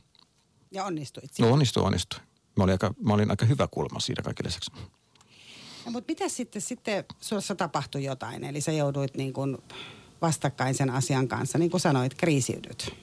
Ja 0.71 0.85
onnistuit 0.85 1.33
siinä? 1.33 1.47
No 1.47 1.53
onnistuin, 1.53 1.85
onnistuin. 1.85 2.21
Mä 2.57 2.63
olin 2.63 2.73
aika, 2.73 2.93
mä 3.03 3.13
olin 3.13 3.31
aika 3.31 3.45
hyvä 3.45 3.67
kulma 3.67 3.99
siinä 3.99 4.23
kaikille 4.23 4.47
lisäksi. 4.47 4.71
No, 5.85 5.91
mutta 5.91 6.11
mitä 6.11 6.29
sitten, 6.29 6.61
sitten 6.61 7.05
suossa 7.21 7.55
tapahtui 7.55 8.03
jotain? 8.03 8.43
Eli 8.43 8.61
sä 8.61 8.71
jouduit 8.71 9.17
niin 9.17 9.33
kuin 9.33 9.57
vastakkain 10.21 10.75
sen 10.75 10.89
asian 10.89 11.27
kanssa, 11.27 11.57
niin 11.57 11.71
kuin 11.71 11.81
sanoit, 11.81 12.13
kriisiydyt. 12.13 12.95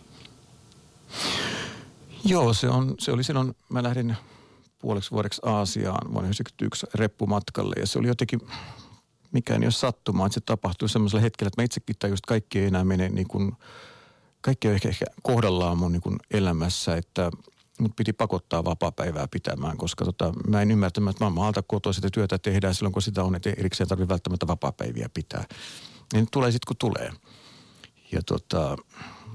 Joo, 2.24 2.54
se, 2.54 2.68
on, 2.68 2.94
se 2.98 3.12
oli 3.12 3.24
silloin, 3.24 3.56
mä 3.68 3.82
lähdin 3.82 4.16
puoleksi 4.78 5.10
vuodeksi 5.10 5.40
Aasiaan 5.44 6.12
vuonna 6.12 6.28
1991 6.28 6.86
reppumatkalle 6.94 7.74
ja 7.80 7.86
se 7.86 7.98
oli 7.98 8.08
jotenkin, 8.08 8.40
mikään 9.32 9.62
ei 9.62 9.66
ole 9.66 9.72
sattumaa, 9.72 10.26
että 10.26 10.34
se 10.34 10.40
tapahtui 10.40 10.88
semmoisella 10.88 11.22
hetkellä, 11.22 11.48
että 11.48 11.62
mä 11.62 11.64
itsekin 11.64 11.96
tajusin, 11.98 12.20
että 12.22 12.28
kaikki 12.28 12.58
ei 12.58 12.66
enää 12.66 12.84
mene 12.84 13.08
niin 13.08 13.28
kuin, 13.28 13.52
kaikki 14.40 14.68
on 14.68 14.74
ehkä, 14.74 14.88
ehkä 14.88 15.06
kohdallaan 15.22 15.78
mun 15.78 15.92
niin 15.92 16.02
kuin 16.02 16.16
elämässä, 16.30 16.96
että 16.96 17.30
mut 17.80 17.96
piti 17.96 18.12
pakottaa 18.12 18.64
vapaa-päivää 18.64 19.28
pitämään, 19.28 19.76
koska 19.76 20.04
tota, 20.04 20.32
mä 20.48 20.62
en 20.62 20.70
ymmärtänyt, 20.70 21.10
että 21.10 21.24
mä 21.24 21.30
maalta 21.30 21.62
kotoa 21.62 21.92
sitä 21.92 22.08
työtä 22.12 22.38
tehdään 22.38 22.74
silloin, 22.74 22.92
kun 22.92 23.02
sitä 23.02 23.24
on, 23.24 23.34
että 23.34 23.50
erikseen 23.50 23.88
tarvitse 23.88 24.08
välttämättä 24.08 24.46
vapaa-päiviä 24.46 25.08
pitää. 25.14 25.44
Niin 26.12 26.28
tulee 26.32 26.52
sitten, 26.52 26.66
kun 26.66 26.76
tulee. 26.76 27.12
ja 28.12 28.22
tota, 28.26 28.76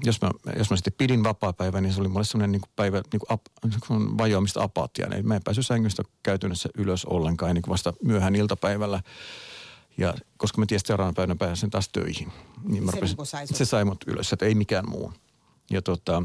jos 0.02 0.22
mä, 0.22 0.30
jos 0.58 0.70
mä 0.70 0.76
sitten 0.76 0.92
pidin 0.98 1.24
vapaa-päivää, 1.24 1.80
niin 1.80 1.92
se 1.92 2.00
oli 2.00 2.08
mulle 2.08 2.24
semmoinen 2.24 2.52
niin 2.52 2.62
päivä 2.76 3.02
niin 3.12 3.20
kuin 3.20 3.26
ap, 3.28 3.40
niin 3.64 4.18
vajoamista 4.18 4.62
apatia. 4.62 5.08
Niin 5.08 5.28
mä 5.28 5.36
en 5.36 5.42
päässyt 5.44 5.66
sängystä 5.66 6.02
käytännössä 6.22 6.68
ylös 6.78 7.04
ollenkaan, 7.04 7.54
niin 7.54 7.62
kuin 7.62 7.72
vasta 7.72 7.92
myöhään 8.02 8.34
iltapäivällä. 8.34 9.02
Ja 9.98 10.14
koska 10.36 10.60
mä 10.60 10.66
tiesin 10.66 10.86
seuraavana 10.86 11.14
päivänä 11.14 11.36
pääsen 11.36 11.70
taas 11.70 11.88
töihin. 11.88 12.32
Niin 12.64 12.84
mä 12.84 12.90
se, 12.90 12.96
rupesin, 12.96 13.26
sai 13.26 13.46
se 13.46 13.64
sai 13.64 13.84
mut 13.84 14.04
ylös, 14.06 14.32
että 14.32 14.46
ei 14.46 14.54
mikään 14.54 14.88
muu. 14.88 15.12
Ja 15.70 15.82
tota, 15.82 16.22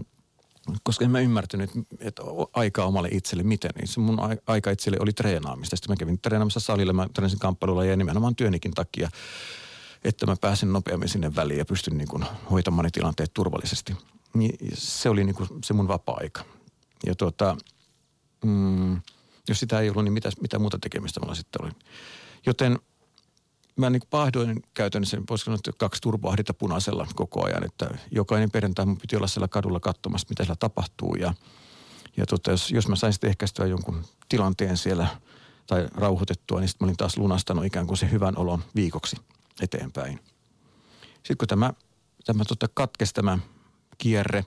koska 0.83 1.05
en 1.05 1.11
mä 1.11 1.19
ymmärtänyt, 1.19 1.69
että 1.99 2.21
aikaa 2.53 2.85
omalle 2.85 3.09
itselle 3.11 3.43
miten, 3.43 3.71
niin 3.75 3.87
se 3.87 3.99
mun 3.99 4.19
aika 4.47 4.71
itselle 4.71 4.97
oli 5.01 5.13
treenaamista. 5.13 5.75
Sitten 5.75 5.91
mä 5.91 5.95
kävin 5.95 6.19
treenaamassa 6.21 6.59
salilla, 6.59 6.93
mä 6.93 7.07
treenasin 7.13 7.39
kamppailulla 7.39 7.85
ja 7.85 7.97
nimenomaan 7.97 8.35
työnikin 8.35 8.71
takia, 8.71 9.09
että 10.03 10.25
mä 10.25 10.35
pääsin 10.41 10.73
nopeammin 10.73 11.09
sinne 11.09 11.35
väliin 11.35 11.57
ja 11.57 11.65
pystyn 11.65 11.97
niin 11.97 12.07
kuin 12.07 12.25
hoitamaan 12.51 12.83
ne 12.83 12.89
tilanteet 12.91 13.33
turvallisesti. 13.33 13.95
Niin 14.33 14.57
se 14.73 15.09
oli 15.09 15.23
niin 15.23 15.35
kuin 15.35 15.49
se 15.63 15.73
mun 15.73 15.87
vapaa-aika. 15.87 16.43
Ja 17.05 17.15
tuota, 17.15 17.57
mm, 18.45 19.01
jos 19.47 19.59
sitä 19.59 19.79
ei 19.79 19.89
ollut, 19.89 20.03
niin 20.03 20.13
mitä, 20.13 20.29
mitä 20.41 20.59
muuta 20.59 20.79
tekemistä 20.79 21.19
mulla 21.19 21.35
sitten 21.35 21.63
oli. 21.63 21.71
Joten 22.45 22.79
mä 23.75 23.89
niin 23.89 24.01
pahdoin 24.09 24.63
käytännössä, 24.73 25.21
voisi 25.29 25.45
sanoa, 25.45 25.55
että 25.55 25.71
kaksi 25.77 26.01
turboahdita 26.01 26.53
punaisella 26.53 27.07
koko 27.15 27.45
ajan, 27.45 27.65
että 27.65 27.89
jokainen 28.11 28.51
perjantai 28.51 28.85
mun 28.85 28.97
piti 28.97 29.15
olla 29.15 29.27
siellä 29.27 29.47
kadulla 29.47 29.79
katsomassa, 29.79 30.27
mitä 30.29 30.43
siellä 30.43 30.57
tapahtuu 30.59 31.15
ja, 31.15 31.33
ja 32.17 32.25
tota, 32.25 32.51
jos, 32.51 32.71
jos 32.71 32.87
mä 32.87 32.95
sain 32.95 33.13
sitten 33.13 33.29
ehkäistyä 33.29 33.65
jonkun 33.65 34.05
tilanteen 34.29 34.77
siellä 34.77 35.07
tai 35.67 35.87
rauhoitettua, 35.93 36.59
niin 36.59 36.67
sitten 36.67 36.85
mä 36.85 36.89
olin 36.89 36.97
taas 36.97 37.17
lunastanut 37.17 37.65
ikään 37.65 37.87
kuin 37.87 37.97
se 37.97 38.11
hyvän 38.11 38.37
olon 38.37 38.63
viikoksi 38.75 39.15
eteenpäin. 39.61 40.19
Sitten 41.13 41.37
kun 41.37 41.47
tämä, 41.47 41.73
tämä 42.25 42.45
tota 42.45 42.67
katkesi 42.73 43.13
tämä 43.13 43.39
kierre 43.97 44.45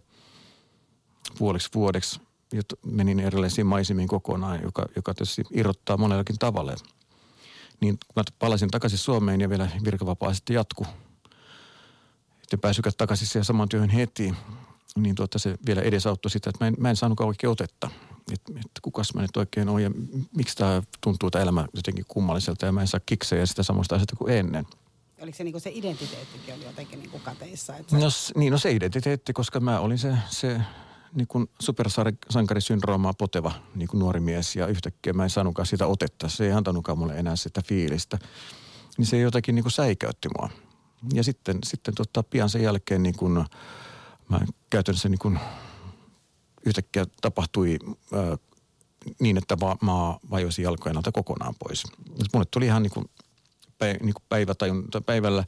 puoliksi 1.38 1.71
vuodeksi, 1.75 2.21
menin 2.87 3.21
erilaisiin 3.21 3.66
maisemiin 3.66 4.09
kokonaan, 4.09 4.62
joka, 4.62 4.87
joka 4.97 5.14
tietysti 5.14 5.42
irrottaa 5.50 5.97
monellakin 5.97 6.38
tavalla– 6.38 6.75
niin 7.83 7.99
kun 8.07 8.23
mä 8.23 8.23
palasin 8.38 8.71
takaisin 8.71 8.99
Suomeen 8.99 9.40
ja 9.40 9.49
vielä 9.49 9.69
virkavapaa 9.85 10.35
sitten 10.35 10.54
jatku, 10.54 10.87
että 12.42 12.59
pääsykät 12.59 12.97
takaisin 12.97 13.26
siihen 13.26 13.45
saman 13.45 13.69
työhön 13.69 13.90
heti, 13.90 14.35
niin 14.97 15.14
tuota 15.14 15.38
se 15.38 15.59
vielä 15.66 15.83
edesauttoi 15.83 16.31
sitä, 16.31 16.50
että 16.50 16.64
mä 16.64 16.69
en, 16.69 16.75
mä 16.78 16.90
en 16.90 16.97
saanut 16.97 17.21
oikein 17.21 17.50
otetta. 17.50 17.90
Että 18.33 18.52
et 18.57 18.71
kukas 18.83 19.14
mä 19.14 19.23
nyt 19.23 19.37
oikein 19.37 19.69
olen 19.69 19.83
ja 19.83 19.90
miksi 20.37 20.57
tämä 20.57 20.83
tuntuu 21.00 21.31
tämä 21.31 21.42
elämä 21.42 21.69
jotenkin 21.75 22.04
kummalliselta 22.09 22.66
ja 22.66 22.73
mä 22.73 22.81
en 22.81 22.87
saa 22.87 23.00
kiksejä 23.07 23.47
sitä 23.47 23.62
samasta 23.62 23.95
asiasta 23.95 24.16
kuin 24.16 24.35
ennen. 24.35 24.66
Oliko 25.23 25.37
se, 25.37 25.45
niin 25.45 25.61
se 25.61 25.71
identiteettikin 25.75 26.55
oli 26.55 26.64
jotenkin 26.64 26.99
niin 26.99 27.11
kuin 27.11 27.23
kateissa? 27.23 27.76
Että 27.76 27.97
no, 27.97 28.09
niin, 28.37 28.50
no 28.50 28.59
se 28.59 28.73
identiteetti, 28.73 29.33
koska 29.33 29.61
mä 29.61 29.81
olin 29.81 29.99
se, 29.99 30.14
se 30.31 30.61
niin 31.12 31.26
kuin 31.26 31.50
supersankarisyndroomaa 31.61 33.14
poteva 33.14 33.52
niin 33.75 33.88
kuin 33.88 33.99
nuori 33.99 34.21
mies 34.21 34.57
ja 34.57 34.67
yhtäkkiä 34.67 35.12
mä 35.12 35.25
en 35.25 35.31
saanutkaan 35.31 35.67
sitä 35.67 35.87
otetta. 35.87 36.29
Se 36.29 36.45
ei 36.45 36.52
antanutkaan 36.52 36.99
mulle 36.99 37.19
enää 37.19 37.37
sitä 37.37 37.62
fiilistä. 37.67 38.19
Niin 38.99 39.07
se 39.07 39.19
jotakin 39.19 39.55
niin 39.55 39.62
kuin 39.62 39.73
säikäytti 39.73 40.29
mua. 40.38 40.50
Ja 41.12 41.25
sitten, 41.25 41.59
sitten 41.64 41.95
tota, 41.95 42.23
pian 42.23 42.50
sen 42.50 42.62
jälkeen 42.62 43.02
niin 43.02 43.17
kuin, 43.17 43.45
mä 44.29 44.41
käytännössä 44.71 45.09
niin 45.09 45.19
kuin, 45.19 45.38
yhtäkkiä 46.67 47.07
tapahtui 47.21 47.79
ää, 48.12 48.37
niin, 49.21 49.38
että 49.38 49.61
va, 49.61 49.76
maa 49.81 50.19
vajosi 50.31 50.62
jalkojen 50.62 50.97
alta 50.97 51.12
kokonaan 51.12 51.55
pois. 51.59 51.85
Mulle 52.33 52.47
tuli 52.50 52.67
ihan 52.67 52.83
niin 52.83 52.93
kuin 52.93 53.07
niin 53.85 54.15
kuin 54.15 54.25
päivä 54.29 54.55
tai 54.55 54.71
päivällä 55.07 55.45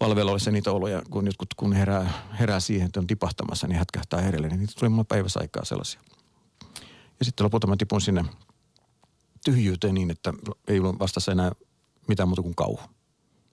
valveloissa 0.00 0.50
niitä 0.50 0.72
oloja, 0.72 1.02
kun 1.10 1.26
jotkut 1.26 1.54
kun 1.54 1.72
herää, 1.72 2.28
herää 2.38 2.60
siihen, 2.60 2.86
että 2.86 3.00
on 3.00 3.06
tipahtamassa, 3.06 3.66
niin 3.66 3.78
hätkähtää 3.78 4.20
herelle, 4.20 4.48
niin 4.48 4.60
niitä 4.60 4.72
tuli 4.78 4.88
mulle 4.88 5.04
päivässä 5.08 5.40
aikaa 5.40 5.64
sellaisia. 5.64 6.00
Ja 7.18 7.24
sitten 7.24 7.44
lopulta 7.44 7.66
mä 7.66 7.76
tipun 7.76 8.00
sinne 8.00 8.24
tyhjyyteen 9.44 9.94
niin, 9.94 10.10
että 10.10 10.32
ei 10.68 10.78
ollut 10.80 10.98
vastassa 10.98 11.32
enää 11.32 11.52
mitään 12.08 12.28
muuta 12.28 12.42
kuin 12.42 12.54
kauhu. 12.54 12.80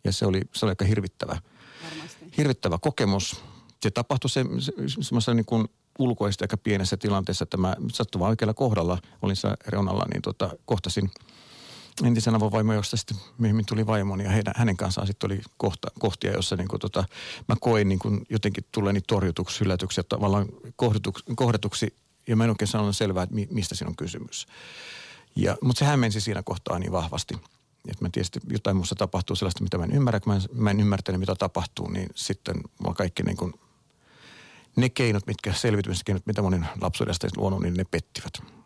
Ja 0.03 0.13
se 0.13 0.25
oli, 0.25 0.41
se 0.53 0.65
oli 0.65 0.71
aika 0.71 0.85
hirvittävä, 0.85 1.41
Varmasti. 1.83 2.25
hirvittävä 2.37 2.77
kokemus. 2.77 3.43
Se 3.83 3.91
tapahtui 3.91 4.29
se, 4.29 4.45
se, 4.59 4.71
semmoisessa 4.87 5.33
niin 5.33 5.45
kuin 5.45 5.67
ulkoisesti 5.99 6.43
aika 6.43 6.57
pienessä 6.57 6.97
tilanteessa, 6.97 7.43
että 7.43 7.57
mä 7.57 7.75
sattuvan 7.93 8.29
oikealla 8.29 8.53
kohdalla, 8.53 8.97
olin 9.21 9.35
siellä 9.35 9.57
reunalla, 9.67 10.05
niin 10.13 10.21
tota, 10.21 10.49
kohtasin– 10.65 11.11
entisen 12.03 12.35
avovaimo, 12.35 12.73
josta 12.73 12.97
sitten 12.97 13.17
myöhemmin 13.37 13.65
tuli 13.65 13.87
vaimoni 13.87 14.23
ja 14.23 14.29
heidän, 14.29 14.53
hänen 14.57 14.77
kanssaan 14.77 15.07
sitten 15.07 15.31
oli 15.31 15.41
kohta, 15.57 15.87
kohtia, 15.99 16.31
jossa 16.31 16.55
niin 16.55 16.67
kuin 16.67 16.79
tota, 16.79 17.03
mä 17.47 17.55
koin 17.59 17.89
niin 17.89 17.99
kuin 17.99 18.25
jotenkin 18.29 18.65
tulleeni 18.71 19.01
torjutuksi, 19.01 19.59
hylätyksi 19.59 19.99
ja 19.99 20.03
tavallaan 20.03 20.45
kohdatuksi, 20.75 21.23
kohdatuksi 21.35 21.93
ja 22.27 22.35
mä 22.35 22.43
en 22.43 22.49
oikein 22.49 22.67
sanonut 22.67 22.97
selvää, 22.97 23.23
että 23.23 23.35
mi, 23.35 23.47
mistä 23.51 23.75
siinä 23.75 23.89
on 23.89 23.95
kysymys. 23.95 24.47
Ja, 25.35 25.57
mutta 25.61 25.79
se 25.79 25.85
hämmensi 25.85 26.21
siinä 26.21 26.43
kohtaa 26.43 26.79
niin 26.79 26.91
vahvasti, 26.91 27.33
että 27.87 28.05
mä 28.05 28.07
että 28.07 28.39
jotain 28.49 28.77
muussa 28.77 28.95
tapahtuu 28.95 29.35
sellaista, 29.35 29.63
mitä 29.63 29.77
mä 29.77 29.83
en 29.83 29.91
ymmärrä, 29.91 30.19
kun 30.19 30.33
mä 30.33 30.35
en, 30.35 30.41
mä 30.53 30.71
en 30.71 30.79
ymmärtänyt, 30.79 31.19
mitä 31.19 31.35
tapahtuu, 31.35 31.89
niin 31.89 32.09
sitten 32.15 32.55
mulla 32.79 32.95
kaikki 32.95 33.23
niin 33.23 33.37
kuin, 33.37 33.53
ne 34.75 34.89
keinot, 34.89 35.27
mitkä 35.27 35.53
selvitymiskeinot, 35.53 36.25
mitä 36.25 36.41
monin 36.41 36.65
lapsuudesta 36.81 37.27
luonut, 37.37 37.61
niin 37.61 37.73
ne 37.73 37.83
pettivät. 37.91 38.58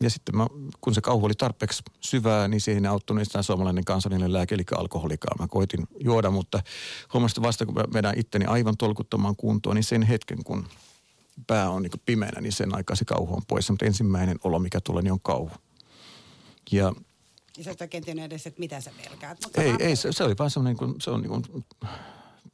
Ja 0.00 0.10
sitten 0.10 0.36
mä, 0.36 0.46
kun 0.80 0.94
se 0.94 1.00
kauhu 1.00 1.26
oli 1.26 1.34
tarpeeksi 1.34 1.82
syvää, 2.00 2.48
niin 2.48 2.60
siihen 2.60 2.86
auttoi 2.86 3.16
niistä 3.16 3.42
suomalainen 3.42 3.84
kansallinen 3.84 4.32
lääke, 4.32 4.54
eli 4.54 4.64
alkoholikaa. 4.76 5.34
Mä 5.38 5.48
koitin 5.48 5.86
juoda, 6.00 6.30
mutta 6.30 6.62
huomasin 7.12 7.42
vasta, 7.42 7.66
kun 7.66 7.74
mä 7.74 7.84
vedän 7.92 8.18
itteni 8.18 8.44
aivan 8.44 8.76
tolkuttomaan 8.76 9.36
kuntoon, 9.36 9.76
niin 9.76 9.84
sen 9.84 10.02
hetken, 10.02 10.44
kun 10.44 10.68
pää 11.46 11.70
on 11.70 11.82
niin 11.82 11.92
pimeänä, 12.06 12.40
niin 12.40 12.52
sen 12.52 12.74
aikaa 12.74 12.96
se 12.96 13.04
kauhu 13.04 13.34
on 13.34 13.42
pois. 13.48 13.70
Mutta 13.70 13.86
ensimmäinen 13.86 14.38
olo, 14.44 14.58
mikä 14.58 14.80
tulee, 14.80 15.02
niin 15.02 15.12
on 15.12 15.20
kauhu. 15.20 15.50
Ja 16.72 16.92
ja 17.58 17.64
sä 17.64 17.70
et 17.70 17.80
oikein 17.80 18.04
tiennyt 18.04 18.24
edes, 18.24 18.46
että 18.46 18.60
mitä 18.60 18.80
sä 18.80 18.90
pelkäät. 19.04 19.38
Mutta 19.44 19.62
ei, 19.62 19.74
ei 19.78 19.96
se, 19.96 20.12
se, 20.12 20.24
oli 20.24 20.34
vaan 20.38 20.50
semmoinen, 20.50 20.76
kun, 20.76 20.96
se 21.02 21.10
on 21.10 21.20
niin 21.20 21.30
kuin, 21.30 21.64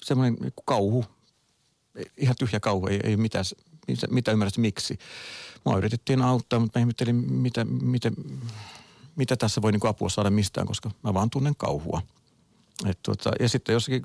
semmoinen 0.03 0.35
niin 0.41 0.53
kauhu. 0.65 1.05
Ihan 2.17 2.37
tyhjä 2.39 2.61
kauhu, 2.61 2.87
ei, 2.87 3.01
ei 3.05 3.17
mitään, 3.17 3.45
mitä, 3.89 4.07
mitä 4.11 4.33
ymmärrät 4.33 4.59
miksi. 4.59 4.99
Mua 5.65 5.79
yritettiin 5.79 6.23
auttaa, 6.23 6.61
mutta 6.61 6.79
mä 6.79 6.81
ihmettelin, 6.81 7.17
mitä, 7.17 7.65
mitä, 7.65 8.13
mitä 9.17 9.37
tässä 9.37 9.63
voi 9.63 9.73
niin 9.73 9.89
apua 9.89 10.09
saada 10.09 10.31
mistään, 10.31 10.67
koska 10.67 10.91
mä 11.03 11.15
vaan 11.15 11.31
tunnen 11.31 11.57
kauhua. 11.57 12.03
Et 12.87 12.99
tuota, 13.03 13.31
ja 13.41 13.49
sitten 13.49 13.73
jossakin 13.73 14.03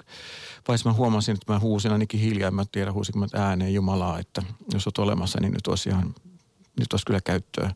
vaiheessa 0.67 0.89
mä 0.89 0.95
huomasin, 0.95 1.33
että 1.33 1.53
mä 1.53 1.59
huusin 1.59 1.91
ainakin 1.91 2.19
hiljaa. 2.19 2.51
Mä 2.51 2.65
tiedän, 2.71 2.93
huusinko 2.93 3.19
mä 3.19 3.27
ääneen 3.33 3.73
Jumalaa, 3.73 4.19
että 4.19 4.43
jos 4.73 4.87
olet 4.87 4.97
olemassa, 4.97 5.39
niin 5.41 5.53
nyt 5.53 5.67
olisi 5.67 5.89
ihan, 5.89 6.15
nyt 6.79 6.93
olisi 6.93 7.05
kyllä 7.05 7.21
käyttöä. 7.21 7.73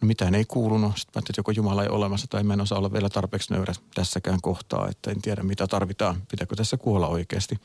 No 0.00 0.06
mitään 0.06 0.34
ei 0.34 0.44
kuulunut. 0.44 0.96
Sitten 0.96 1.12
mä 1.14 1.18
että 1.18 1.32
joko 1.36 1.50
Jumala 1.50 1.82
ei 1.82 1.88
olemassa 1.88 2.26
tai 2.26 2.42
mä 2.42 2.54
en 2.54 2.60
osaa 2.60 2.78
olla 2.78 2.92
vielä 2.92 3.08
tarpeeksi 3.08 3.54
nöyrä 3.54 3.74
tässäkään 3.94 4.40
kohtaa, 4.40 4.88
että 4.88 5.10
en 5.10 5.22
tiedä 5.22 5.42
mitä 5.42 5.66
tarvitaan. 5.66 6.22
Pitääkö 6.30 6.56
tässä 6.56 6.76
kuolla 6.76 7.06
oikeasti. 7.08 7.60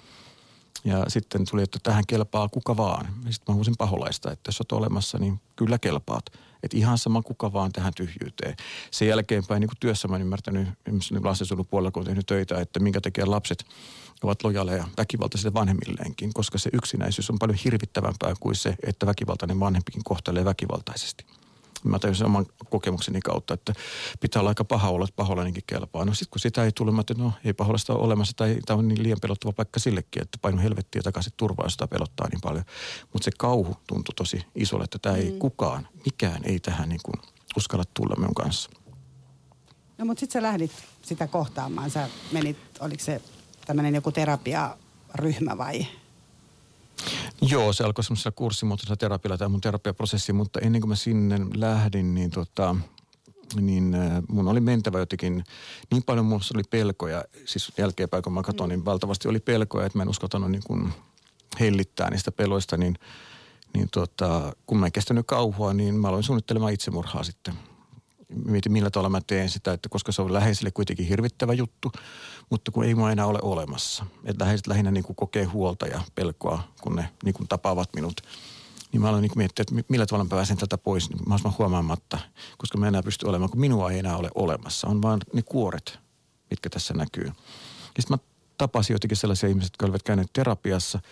Ja 0.84 1.06
sitten 1.08 1.46
tuli, 1.46 1.64
että 1.64 1.80
tähän 1.84 2.04
kelpaa 2.08 2.50
kuka 2.50 2.78
vaan. 2.78 3.08
Sitten 3.30 3.54
mä 3.54 3.56
huusin 3.56 3.78
paholaista, 3.78 4.32
että 4.32 4.48
jos 4.48 4.62
olet 4.62 4.72
olemassa, 4.72 5.18
niin 5.20 5.42
kyllä 5.56 5.80
kelpaat. 5.80 6.26
Että 6.64 6.78
ihan 6.78 6.98
sama 6.98 7.22
kuka 7.22 7.54
vaan 7.54 7.72
tähän 7.72 7.94
tyhjyyteen. 7.96 8.56
Sen 8.92 9.08
jälkeenpäin 9.08 9.60
niin 9.60 9.70
kuin 9.70 9.78
työssä 9.80 10.08
mä 10.08 10.14
oon 10.14 10.22
ymmärtänyt, 10.22 10.68
esimerkiksi 10.86 11.20
lastensuojelun 11.24 11.68
puolella, 11.68 11.92
kun 11.92 12.02
olen 12.02 12.08
tehnyt 12.08 12.26
töitä, 12.26 12.62
että 12.62 12.80
minkä 12.80 13.02
takia 13.02 13.32
lapset 13.32 13.66
ovat 14.24 14.44
lojaleja 14.44 14.88
väkivaltaisille 14.98 15.54
vanhemmilleenkin, 15.54 16.34
koska 16.34 16.58
se 16.58 16.70
yksinäisyys 16.74 17.30
on 17.30 17.40
paljon 17.40 17.60
hirvittävämpää 17.66 18.34
kuin 18.40 18.56
se, 18.56 18.76
että 18.88 19.06
väkivaltainen 19.06 19.60
vanhempikin 19.60 20.04
kohtelee 20.04 20.46
väkivaltaisesti– 20.46 21.26
Mä 21.84 22.00
tajusin 22.00 22.26
oman 22.26 22.46
kokemukseni 22.70 23.20
kautta, 23.22 23.54
että 23.54 23.74
pitää 24.20 24.40
olla 24.40 24.50
aika 24.50 24.64
paha 24.64 24.90
olla, 24.90 25.06
että 25.06 25.16
paholainenkin 25.16 25.64
kelpaa. 25.68 26.06
No 26.06 26.14
sitten 26.14 26.30
kun 26.32 26.40
sitä 26.40 26.64
ei 26.64 26.72
tule, 26.72 26.92
mä 26.92 27.02
että 27.02 27.14
no 27.14 27.34
ei 27.46 27.54
paholasta 27.54 27.94
ole 27.94 28.04
olemassa 28.04 28.34
tai 28.36 28.58
tämä 28.66 28.80
on 28.80 28.88
niin 28.88 29.04
liian 29.04 29.18
pelottava 29.22 29.54
paikka 29.54 29.80
sillekin, 29.80 30.22
että 30.22 30.38
paino 30.42 30.62
helvettiä 30.62 31.02
takaisin 31.02 31.34
turvaa, 31.38 31.66
jos 31.66 31.74
sitä 31.74 31.88
pelottaa 31.88 32.28
niin 32.30 32.42
paljon. 32.42 32.66
Mutta 33.14 33.26
se 33.26 33.32
kauhu 33.38 33.76
tuntui 33.88 34.16
tosi 34.16 34.46
isolle, 34.56 34.84
että 34.84 35.00
tämä 35.00 35.16
mm. 35.16 35.22
ei 35.22 35.32
kukaan, 35.32 35.88
mikään 36.06 36.42
ei 36.44 36.60
tähän 36.60 36.90
niin 36.90 37.02
kuin 37.04 37.22
uskalla 37.58 37.84
tulla 37.94 38.16
minun 38.16 38.34
kanssa. 38.34 38.70
No 39.98 40.06
mutta 40.06 40.20
sitten 40.20 40.42
sä 40.42 40.48
lähdit 40.48 40.72
sitä 41.02 41.28
kohtaamaan. 41.28 41.90
Sä 41.90 42.10
menit, 42.32 42.58
oliko 42.80 43.04
se 43.04 43.22
tämmöinen 43.66 43.96
joku 43.96 44.12
terapiaryhmä 44.12 45.58
vai 45.58 45.88
Joo, 47.42 47.74
se 47.74 47.84
alkoi 47.84 48.04
semmoisella 48.04 48.36
kurssimuotoisella 48.36 48.96
terapialla 48.96 49.38
tämä 49.38 49.50
mun 49.50 49.62
terapiaprosessi, 49.62 50.34
mutta 50.34 50.60
ennen 50.60 50.82
kuin 50.82 50.90
mä 50.90 50.96
sinne 50.96 51.40
lähdin, 51.56 52.16
niin 52.16 52.32
tota, 52.32 52.76
niin 53.62 53.96
äh, 53.96 54.22
mun 54.30 54.48
oli 54.48 54.60
mentävä 54.60 55.00
jotenkin, 55.00 55.44
niin 55.92 56.04
paljon 56.04 56.26
mulla 56.26 56.44
oli 56.56 56.64
pelkoja, 56.70 57.24
siis 57.46 57.72
jälkeenpäin 57.78 58.24
kun 58.24 58.34
mä 58.34 58.42
katson, 58.42 58.70
niin 58.70 58.86
valtavasti 58.86 59.28
oli 59.28 59.40
pelkoja, 59.40 59.86
että 59.86 59.98
mä 59.98 60.04
en 60.04 60.10
uskaltanut 60.10 60.52
niin 60.52 60.64
kuin 60.68 60.94
hellittää 61.60 62.10
niistä 62.10 62.32
peloista, 62.32 62.78
niin, 62.78 62.96
niin 63.74 63.88
tota, 63.92 64.56
kun 64.66 64.78
mä 64.78 64.86
en 64.86 64.92
kestänyt 64.92 65.28
kauhua, 65.28 65.74
niin 65.74 65.96
mä 65.96 66.08
aloin 66.08 66.24
suunnittelemaan 66.24 66.74
itsemurhaa 66.74 67.24
sitten. 67.24 67.54
Mietin 68.46 68.72
millä 68.72 68.90
tavalla 68.90 69.10
mä 69.10 69.22
teen 69.28 69.50
sitä, 69.50 69.74
että 69.74 69.90
koska 69.90 70.12
se 70.12 70.22
on 70.22 70.34
läheisille 70.34 70.72
kuitenkin 70.72 71.08
hirvittävä 71.08 71.54
juttu, 71.54 71.92
mutta 72.50 72.72
kun 72.72 72.84
ei 72.84 72.96
mua 72.96 73.12
enää 73.12 73.26
ole 73.26 73.40
olemassa. 73.42 74.06
Että 74.26 74.44
läheiset 74.44 74.68
lähinnä 74.68 74.92
niin 74.92 75.04
kuin 75.04 75.16
kokee 75.16 75.44
huolta 75.44 75.88
ja 75.88 76.02
pelkoa, 76.16 76.64
kun 76.82 76.96
ne 76.96 77.10
niin 77.24 77.34
kuin 77.34 77.48
tapaavat 77.48 77.90
minut. 77.96 78.22
Niin 78.92 79.02
mä 79.02 79.10
aloin 79.10 79.22
niin 79.22 79.32
miettiä, 79.36 79.64
että 79.64 79.86
millä 79.90 80.06
tavalla 80.06 80.24
mä 80.24 80.30
pääsen 80.30 80.58
tätä 80.58 80.78
pois 80.78 81.10
niin 81.10 81.20
mahdollisimman 81.20 81.58
huomaamatta, 81.58 82.20
koska 82.58 82.78
mä 82.78 82.88
enää 82.88 83.04
pysty 83.04 83.28
olemaan, 83.28 83.50
kun 83.52 83.60
minua 83.60 83.92
ei 83.92 84.00
enää 84.00 84.18
ole 84.18 84.30
olemassa. 84.36 84.88
On 84.88 85.02
vaan 85.02 85.20
ne 85.34 85.42
kuoret, 85.42 86.00
mitkä 86.50 86.70
tässä 86.70 86.94
näkyy. 86.94 87.26
Ja 87.26 88.02
sitten 88.02 88.18
mä 88.18 88.32
tapasin 88.58 88.94
jotenkin 88.94 89.18
sellaisia 89.18 89.50
ihmisiä, 89.50 89.66
jotka 89.66 89.86
olivat 89.86 90.04
käyneet 90.04 90.30
terapiassa– 90.34 91.00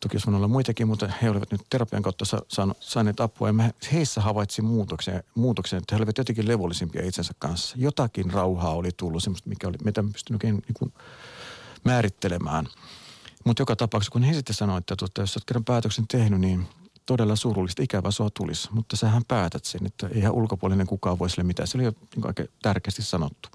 Toki 0.00 0.14
olisi 0.16 0.30
olla 0.30 0.48
muitakin, 0.48 0.88
mutta 0.88 1.08
he 1.22 1.30
olivat 1.30 1.52
nyt 1.52 1.60
terapian 1.70 2.02
kautta 2.02 2.24
sa- 2.24 2.74
saaneet 2.80 3.20
apua. 3.20 3.48
Ja 3.48 3.52
mä 3.52 3.70
heissä 3.92 4.20
havaitsin 4.20 4.64
muutoksen, 4.64 5.22
muutoksen, 5.34 5.78
että 5.78 5.94
he 5.94 5.98
olivat 5.98 6.18
jotenkin 6.18 6.48
levollisimpia 6.48 7.06
itsensä 7.06 7.32
kanssa. 7.38 7.76
Jotakin 7.78 8.30
rauhaa 8.30 8.74
oli 8.74 8.90
tullut, 8.96 9.22
semmoista, 9.22 9.48
mikä 9.48 9.68
oli, 9.68 9.76
mitä 9.84 10.04
pystynyt 10.12 10.42
niin 10.42 10.64
määrittelemään. 11.84 12.66
Mutta 13.44 13.62
joka 13.62 13.76
tapauksessa, 13.76 14.12
kun 14.12 14.22
he 14.22 14.34
sitten 14.34 14.54
sanoivat, 14.54 14.82
että 14.82 14.96
tuota, 14.96 15.20
jos 15.20 15.36
olet 15.36 15.44
kerran 15.44 15.64
päätöksen 15.64 16.08
tehnyt, 16.08 16.40
niin 16.40 16.66
todella 17.06 17.36
surullista, 17.36 17.82
ikävä 17.82 18.10
sua 18.10 18.30
tulisi. 18.30 18.68
Mutta 18.72 18.96
sähän 18.96 19.24
päätät 19.28 19.64
sen, 19.64 19.86
että 19.86 20.08
eihän 20.14 20.32
ulkopuolinen 20.32 20.86
kukaan 20.86 21.18
voi 21.18 21.30
sille 21.30 21.44
mitään. 21.44 21.66
Se 21.66 21.78
oli 21.78 21.84
jo 21.84 21.92
niin 22.16 22.26
aika 22.26 22.44
tärkeästi 22.62 23.02
sanottu. 23.02 23.48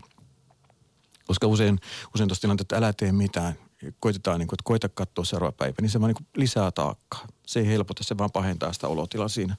Koska 1.28 1.48
usein, 1.48 1.80
usein 2.16 2.28
tuossa 2.28 2.42
tilanteessa, 2.42 2.66
että 2.66 2.78
älä 2.78 2.94
tee 2.94 3.12
mitään, 3.12 3.56
koitetaan, 4.00 4.40
niin 4.40 4.48
kuin, 4.48 4.56
että 4.56 4.64
koita 4.64 4.90
katsoa 4.90 5.26
seuraava 5.26 5.52
päivä, 5.52 5.76
niin 5.82 5.90
se 5.90 6.02
vaan 6.02 6.14
niin 6.14 6.28
lisää 6.36 6.72
taakkaa. 6.72 7.28
Se 7.48 7.60
ei 7.60 7.68
helpota, 7.68 8.04
se 8.04 8.18
vaan 8.18 8.32
pahentaa 8.32 8.74
sitä 8.74 8.88
olotilaa 8.88 9.28
siinä. 9.28 9.56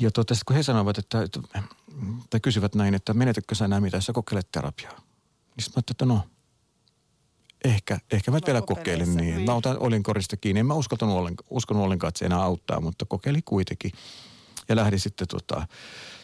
Ja 0.00 0.10
tuota, 0.10 0.34
kun 0.46 0.56
he 0.56 0.62
sanovat, 0.62 0.98
että, 0.98 1.22
että, 1.22 1.40
tai 2.30 2.40
kysyvät 2.40 2.74
näin, 2.74 2.94
että 2.94 3.14
menetätkö 3.14 3.54
sä 3.54 3.64
enää 3.64 3.80
mitä, 3.80 4.00
sä 4.00 4.12
kokeilet 4.12 4.52
terapiaa. 4.52 4.92
Niin 5.56 5.64
sitten 5.64 5.82
mä 5.82 5.82
että 5.90 6.04
no, 6.04 6.20
ehkä, 7.64 7.98
ehkä 8.12 8.30
mä 8.30 8.38
vielä 8.46 8.62
kokeilin 8.62 9.16
niin. 9.16 9.36
niin. 9.36 9.46
Mä 9.46 9.54
otan, 9.54 9.78
olin 9.78 10.02
korista 10.02 10.36
kiinni. 10.36 10.60
En 10.60 10.66
mä 10.66 10.74
uskaltanut 10.74 11.16
ollenkaan, 11.16 11.46
uskonut 11.50 11.82
ollenkaan, 11.82 12.08
että 12.08 12.18
se 12.18 12.24
enää 12.24 12.42
auttaa, 12.42 12.80
mutta 12.80 13.04
kokeilin 13.04 13.42
kuitenkin. 13.44 13.92
Ja 14.68 14.76
lähdin 14.76 15.00
sitten 15.00 15.28
tota, 15.28 15.66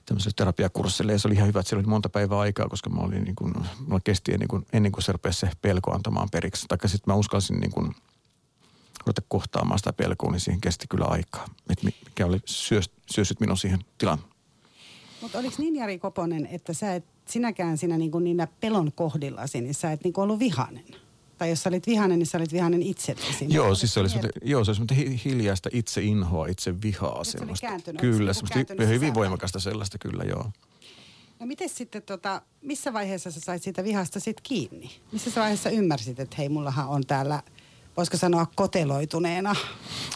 tämmöiselle 0.07 0.35
terapiakurssille 0.37 1.13
ja 1.13 1.19
se 1.19 1.29
oli 1.29 1.35
ihan 1.35 1.49
hyvä, 1.49 1.61
että 1.61 1.69
siellä 1.69 1.81
oli 1.81 1.91
monta 1.91 2.09
päivää 2.09 2.39
aikaa, 2.39 2.69
koska 2.69 2.91
mä 2.91 3.01
olin 3.01 3.25
niin 3.25 3.37
kuin, 3.37 3.55
mulla 3.87 4.01
kesti 4.05 4.33
ennen 4.33 4.49
kuin, 4.49 4.67
ennen 4.73 4.93
kuin 4.93 5.03
se 5.03 5.13
rupesi 5.13 5.41
se 5.41 5.51
pelko 5.63 5.95
antamaan 5.95 6.29
periksi. 6.33 6.67
Taikka 6.69 6.89
sitten 6.89 7.13
mä 7.13 7.19
uskalsin 7.19 7.61
niin 7.61 7.71
kuin 7.71 7.95
ruveta 9.07 9.23
kohtaamaan 9.29 9.79
sitä 9.79 9.93
pelkoa, 9.93 10.31
niin 10.31 10.41
siihen 10.41 10.61
kesti 10.61 10.87
kyllä 10.89 11.05
aikaa. 11.05 11.45
Että 11.71 11.85
mikä 11.85 12.27
oli 12.27 12.41
syös, 12.45 12.91
syösyt 13.11 13.41
minun 13.41 13.57
siihen 13.57 13.81
tilaan. 13.99 14.19
Mutta 15.21 15.39
oliko 15.39 15.55
niin 15.59 15.77
Jari 15.77 15.99
Koponen, 15.99 16.47
että 16.47 16.73
sä 16.73 16.95
et 16.95 17.05
sinäkään 17.29 17.79
siinä 17.79 17.99
niin 17.99 18.11
kuin 18.11 18.25
niinä 18.25 18.49
pelon 18.61 18.93
kohdillasi, 18.93 19.61
niin 19.61 19.75
sä 19.75 19.93
et 19.93 20.05
niin 20.05 20.13
kuin 20.13 20.23
ollut 20.23 20.39
vihainen? 20.39 20.85
Tai 21.43 21.51
jos 21.51 21.63
sä 21.63 21.69
olit 21.69 21.87
vihainen, 21.87 22.19
niin 22.19 22.27
sä 22.27 22.39
olit 22.39 22.53
vihainen 22.53 22.83
itsellesi. 22.83 23.47
Joo, 23.49 23.75
siis 23.75 23.95
se 23.95 24.01
oli 24.01 24.09
semmoinen, 24.09 24.33
joo, 24.43 24.65
se 24.65 24.71
oli 24.71 24.77
semmoinen 24.77 25.21
hiljaista 25.25 25.69
itse 25.73 26.03
inhoa, 26.03 26.47
itse 26.47 26.83
vihaa 26.83 27.25
se 27.25 27.31
semmoista. 27.31 27.67
Kääntynyt, 27.67 28.01
kyllä, 28.01 28.33
semmoista 28.33 28.59
hyvin 28.59 28.89
sisään. 28.89 29.15
voimakasta 29.15 29.61
sellaista 29.61 29.99
kyllä, 29.99 30.25
joo. 30.25 30.51
No 31.41 31.47
miten 31.47 31.69
sitten, 31.69 32.03
tota, 32.03 32.43
missä 32.61 32.93
vaiheessa 32.93 33.31
sä 33.31 33.41
sait 33.41 33.63
siitä 33.63 33.85
vihasta 33.85 34.21
sit 34.21 34.41
kiinni? 34.43 34.91
Missä 35.13 35.41
vaiheessa 35.41 35.71
ymmärsit, 35.71 36.21
että 36.21 36.37
hei, 36.39 36.49
mullahan 36.49 36.89
on 36.89 37.07
täällä, 37.07 37.43
voisiko 37.97 38.17
sanoa 38.17 38.47
koteloituneena? 38.55 39.55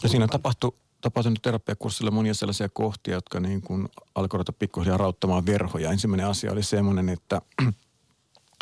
No 0.02 0.08
siinä 0.08 0.26
tapahtui, 0.28 0.72
tapahtui 1.00 1.32
terapiakurssilla 1.42 2.10
monia 2.10 2.34
sellaisia 2.34 2.68
kohtia, 2.68 3.14
jotka 3.14 3.40
niin 3.40 3.62
kuin 3.62 3.88
alkoi 4.14 4.40
pikkuhiljaa 4.58 4.96
rauttamaan 4.96 5.46
verhoja. 5.46 5.90
Ensimmäinen 5.90 6.26
asia 6.26 6.52
oli 6.52 6.62
semmoinen, 6.62 7.08
että 7.08 7.42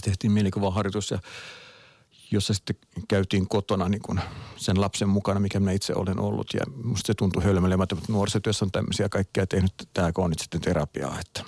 tehtiin 0.05 0.33
mielikuvaharjoitus 0.33 1.11
ja 1.11 1.19
jossa 2.31 2.55
sitten 2.55 2.77
käytiin 3.09 3.49
kotona 3.49 3.89
niin 3.89 4.03
kuin 4.03 4.21
sen 4.57 4.81
lapsen 4.81 5.09
mukana, 5.09 5.41
mikä 5.41 5.61
minä 5.61 5.73
itse 5.73 5.95
olen 5.95 6.21
ollut. 6.21 6.47
Ja 6.55 6.61
musta 6.85 7.07
se 7.07 7.15
tuntui 7.15 7.45
hölmölle, 7.45 7.79
että 7.83 7.97
nuorisotyössä 8.09 8.65
on 8.65 8.73
tämmöisiä 8.73 9.09
kaikkea 9.09 9.47
tehnyt, 9.47 9.73
tämä 9.93 10.13
on 10.17 10.31
nyt 10.31 10.39
sitten 10.39 10.61
terapiaa, 10.61 11.21
että 11.21 11.45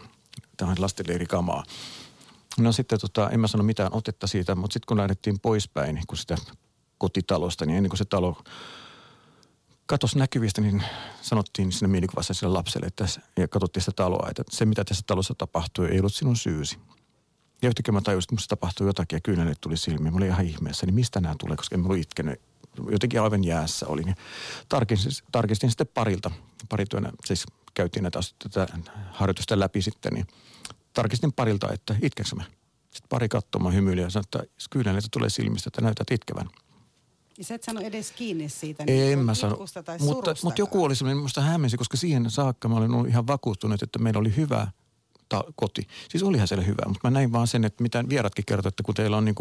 tämä 0.57 0.71
on 0.71 0.77
lastenleirikamaa. 0.79 1.65
No 2.59 2.73
sitten 2.73 3.01
tota, 3.01 3.31
en 3.31 3.41
mä 3.41 3.47
sano 3.47 3.65
mitään 3.65 3.95
otetta 3.95 4.27
siitä, 4.27 4.55
mutta 4.55 4.75
sitten 4.75 4.87
kun 4.87 4.97
lähdettiin 4.97 5.41
poispäin, 5.41 6.01
kun 6.07 6.19
sitä 6.19 6.37
kotitalosta, 6.99 7.67
niin 7.67 7.77
ennen 7.77 7.91
kuin 7.91 7.99
se 7.99 8.05
talo 8.05 8.43
katos 9.87 10.17
näkyvistä, 10.17 10.61
niin 10.61 10.83
sanottiin 11.23 11.73
sinne 11.73 11.89
mielikuvassa 11.89 12.35
sille 12.35 12.53
lapselle, 12.53 12.87
että, 12.87 13.07
ja 13.37 13.49
katsottiin 13.49 13.83
sitä 13.83 13.93
taloa, 13.97 14.29
että 14.31 14.43
se 14.51 14.65
mitä 14.65 14.85
tässä 14.85 15.05
talossa 15.07 15.35
tapahtui 15.39 15.89
ei 15.89 15.99
ollut 15.99 16.15
sinun 16.15 16.37
syysi. 16.37 16.79
Ja 17.63 17.69
yhtäkkiä 17.69 17.93
mä 17.93 18.01
tajusin, 18.01 18.27
että 18.27 18.35
musta 18.35 18.57
tapahtui 18.57 18.87
jotakin 18.87 19.17
ja 19.17 19.21
kynänet 19.21 19.61
tuli 19.61 19.77
silmiin. 19.77 20.15
Mä 20.15 20.17
olin 20.17 20.29
ihan 20.29 20.47
ihmeessä, 20.47 20.87
niin 20.87 20.95
mistä 20.95 21.21
nämä 21.21 21.35
tulee, 21.39 21.57
koska 21.57 21.75
en 21.75 21.81
mä 21.81 21.87
ollut 21.87 22.03
itkenyt. 22.03 22.41
Jotenkin 22.91 23.21
aivan 23.21 23.45
jäässä 23.45 23.87
olin. 23.87 24.15
tarkistin, 24.69 25.13
tarkistin 25.33 25.71
sitten 25.71 25.87
parilta, 25.95 26.31
parityönä, 26.69 27.13
siis 27.25 27.47
käytiin 27.75 28.03
näitä, 28.03 28.21
tätä 28.39 28.67
harjoitusta 29.11 29.61
läpi 29.61 29.83
sitten, 29.83 30.13
niin 30.13 30.27
tarkistin 30.93 31.33
parilta, 31.33 31.73
että 31.73 31.97
itkenkö 32.03 32.37
mä. 32.37 32.45
Sitten 32.91 33.09
pari 33.09 33.29
katsomaan 33.29 33.75
hymyili 33.75 34.01
ja 34.01 34.11
sanoi, 34.11 34.25
että 34.25 34.43
kyyneleet 34.71 35.05
tulee 35.11 35.31
silmistä, 35.31 35.69
että 35.69 35.83
näytät 35.83 36.11
itkevän. 36.11 36.51
Ja 37.39 37.45
sä 37.45 37.55
et 37.55 37.63
sano 37.63 37.81
edes 37.81 38.13
kiinni 38.13 38.49
siitä 38.49 38.85
niin 38.85 39.13
en 39.13 39.19
mä 39.19 39.35
sano, 39.35 39.59
mutta, 40.01 40.35
mutta 40.43 40.61
joku 40.61 40.85
oli 40.85 40.97
semmoinen, 40.97 41.23
musta 41.23 41.41
hämmensi, 41.41 41.77
koska 41.77 41.97
siihen 41.97 42.31
saakka 42.31 42.69
mä 42.69 42.77
olin 42.77 42.95
ollut 42.95 43.09
ihan 43.09 43.27
vakuuttunut, 43.27 43.83
että 43.83 43.99
meillä 43.99 44.21
oli 44.21 44.37
hyvä 44.37 44.69
ta- 45.29 45.45
koti. 45.57 45.87
Siis 46.09 46.23
olihan 46.23 46.49
siellä 46.49 46.65
hyvä, 46.65 46.83
mutta 46.87 47.01
mä 47.03 47.11
näin 47.11 47.33
vaan 47.33 47.47
sen, 47.47 47.65
että 47.65 47.83
mitä 47.83 48.05
vieratkin 48.09 48.45
kertoo, 48.45 48.69
että 48.69 48.83
kun 48.83 48.95
teillä 48.95 49.17
on 49.17 49.25
niin 49.25 49.35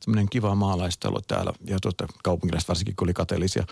semmoinen 0.00 0.28
kiva 0.28 0.54
maalaistalo 0.54 1.20
täällä 1.28 1.52
ja 1.64 1.78
tuota, 1.82 2.06
kaupunkilaiset 2.24 2.68
varsinkin 2.68 2.96
kun 2.96 3.06
oli 3.06 3.14
kateellisia, 3.14 3.64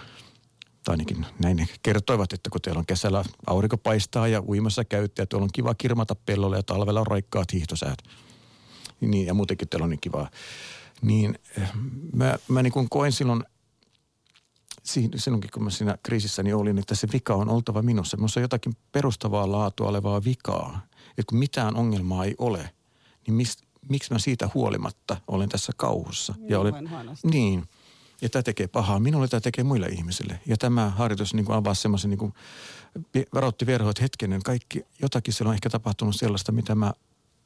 tai 0.85 0.93
ainakin 0.93 1.27
näin 1.39 1.57
ne 1.57 1.69
kertoivat, 1.83 2.33
että 2.33 2.51
kun 2.51 2.61
teillä 2.61 2.79
on 2.79 2.87
kesällä 2.87 3.25
aurinko 3.47 3.77
paistaa 3.77 4.29
ja 4.29 4.43
uimassa 4.49 4.85
käytte 4.85 5.23
ja 5.23 5.27
tuolla 5.27 5.45
on 5.45 5.51
kiva 5.53 5.75
kirmata 5.75 6.15
pellolle 6.15 6.57
ja 6.57 6.63
talvella 6.63 7.01
on 7.01 7.07
raikkaat 7.07 7.53
hiihtosäät. 7.53 7.99
Niin, 9.01 9.27
ja 9.27 9.35
muutenkin 9.35 9.69
teillä 9.69 9.85
on 9.85 9.91
niin 9.91 10.01
kivaa. 10.01 10.31
Niin 11.03 11.39
eh, 11.59 11.71
mä, 12.13 12.39
mä 12.49 12.63
niin 12.63 12.73
kuin 12.73 12.89
koen 12.89 13.13
silloin, 13.13 13.45
silloinkin 15.17 15.51
kun 15.55 15.65
mä 15.65 15.71
siinä 15.71 15.99
kriisissäni 16.03 16.53
olin, 16.53 16.79
että 16.79 16.95
se 16.95 17.09
vika 17.13 17.35
on 17.35 17.49
oltava 17.49 17.83
minussa. 17.83 18.17
Minussa 18.17 18.41
on 18.41 18.43
jotakin 18.43 18.77
perustavaa 18.93 19.53
laatua 19.53 19.89
olevaa 19.89 20.25
vikaa 20.25 20.87
että 21.19 21.31
kun 21.31 21.39
mitään 21.39 21.77
ongelmaa 21.77 22.25
ei 22.25 22.35
ole, 22.39 22.71
niin 23.27 23.35
mis, 23.35 23.59
miksi 23.89 24.13
mä 24.13 24.19
siitä 24.19 24.51
huolimatta 24.55 25.17
olen 25.27 25.49
tässä 25.49 25.73
kauhussa. 25.77 26.35
Niin, 26.39 26.51
ja 26.51 26.61
olen, 26.61 26.75
niin. 27.23 27.69
Ja 28.23 28.29
tämä 28.29 28.43
tekee 28.43 28.67
pahaa. 28.67 29.01
Minulle 29.01 29.29
tämä 29.29 29.41
tekee 29.41 29.65
muille 29.65 29.87
ihmisille. 29.87 30.41
Ja 30.47 30.57
tämä 30.57 30.91
harjoitus 30.91 31.35
niin 31.35 31.47
kuin 31.47 31.57
avasi 31.57 31.83
semmoisen, 31.83 32.11
niin 32.11 32.19
kuin, 32.19 32.35
varoitti 33.35 33.67
verho, 33.67 33.91
että 33.91 34.03
hetkenen, 34.03 34.43
kaikki, 34.43 34.83
jotakin 35.03 35.35
siellä 35.35 35.49
on 35.49 35.55
ehkä 35.55 35.71
tapahtunut 35.71 36.17
sellaista, 36.17 36.53
mitä 36.53 36.75
mä, 36.75 36.93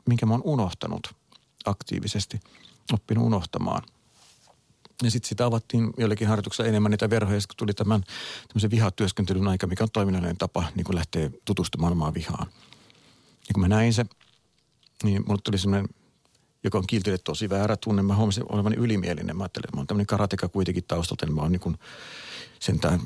minkä 0.09 0.27
mä 0.27 0.35
oon 0.35 0.43
unohtanut 0.45 1.15
aktiivisesti, 1.65 2.41
oppinut 2.93 3.25
unohtamaan. 3.25 3.83
Ja 5.03 5.11
sitten 5.11 5.29
sitä 5.29 5.47
avattiin 5.47 5.91
joillekin 5.97 6.29
harjoituksella 6.29 6.69
enemmän 6.69 6.91
niitä 6.91 7.11
verhoja, 7.11 7.41
kun 7.41 7.57
tuli 7.57 7.75
tämän 7.75 8.03
tämmöisen 8.49 8.71
vihatyöskentelyn 8.71 9.49
aika, 9.49 9.67
mikä 9.67 9.85
on 9.85 9.91
toiminnallinen 9.93 10.37
tapa 10.37 10.65
niin 10.75 10.85
kuin 10.85 10.97
lähteä 10.97 11.31
tutustumaan 11.45 11.93
omaan 11.93 12.15
vihaan. 12.15 12.47
Ja 13.49 13.55
kun 13.55 13.61
mä 13.61 13.69
näin 13.69 13.93
se, 13.93 14.07
niin 15.03 15.25
mulle 15.27 15.41
tuli 15.45 15.59
semmoinen, 15.59 15.89
joka 16.65 16.79
on 16.79 16.87
kiiltille 16.87 17.19
tosi 17.19 17.51
väärä 17.51 17.77
tunne. 17.77 18.03
Mä 18.03 18.17
huomasin 18.17 18.45
olevani 18.49 18.77
ylimielinen. 18.77 19.37
Mä 19.37 19.45
ajattelin, 19.45 19.65
että 19.65 19.77
mä 19.77 19.81
oon 19.81 19.87
tämmöinen 19.87 20.07
karateka 20.07 20.49
kuitenkin 20.49 20.85
taustalta, 20.89 21.27
niin 21.27 21.35
mä 21.35 21.43
oon 21.43 21.53
niin 21.53 21.61
kuin 21.61 21.79
sentään 22.61 23.01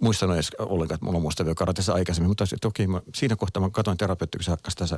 muistanut 0.00 0.36
edes 0.36 0.50
ollenkaan, 0.58 0.94
että 0.94 1.04
mulla 1.04 1.16
on 1.16 1.22
muistavia 1.22 1.54
karatessa 1.54 1.92
aikaisemmin, 1.92 2.30
mutta 2.30 2.44
että 2.52 2.68
okei, 2.68 2.86
mä, 2.86 3.02
siinä 3.14 3.36
kohtaa 3.36 3.62
mä 3.62 3.70
katsoin 3.70 3.98
terapeutti, 3.98 4.38
kun 4.38 4.44
se 4.44 4.50
hakkasi 4.50 4.76
tässä 4.76 4.96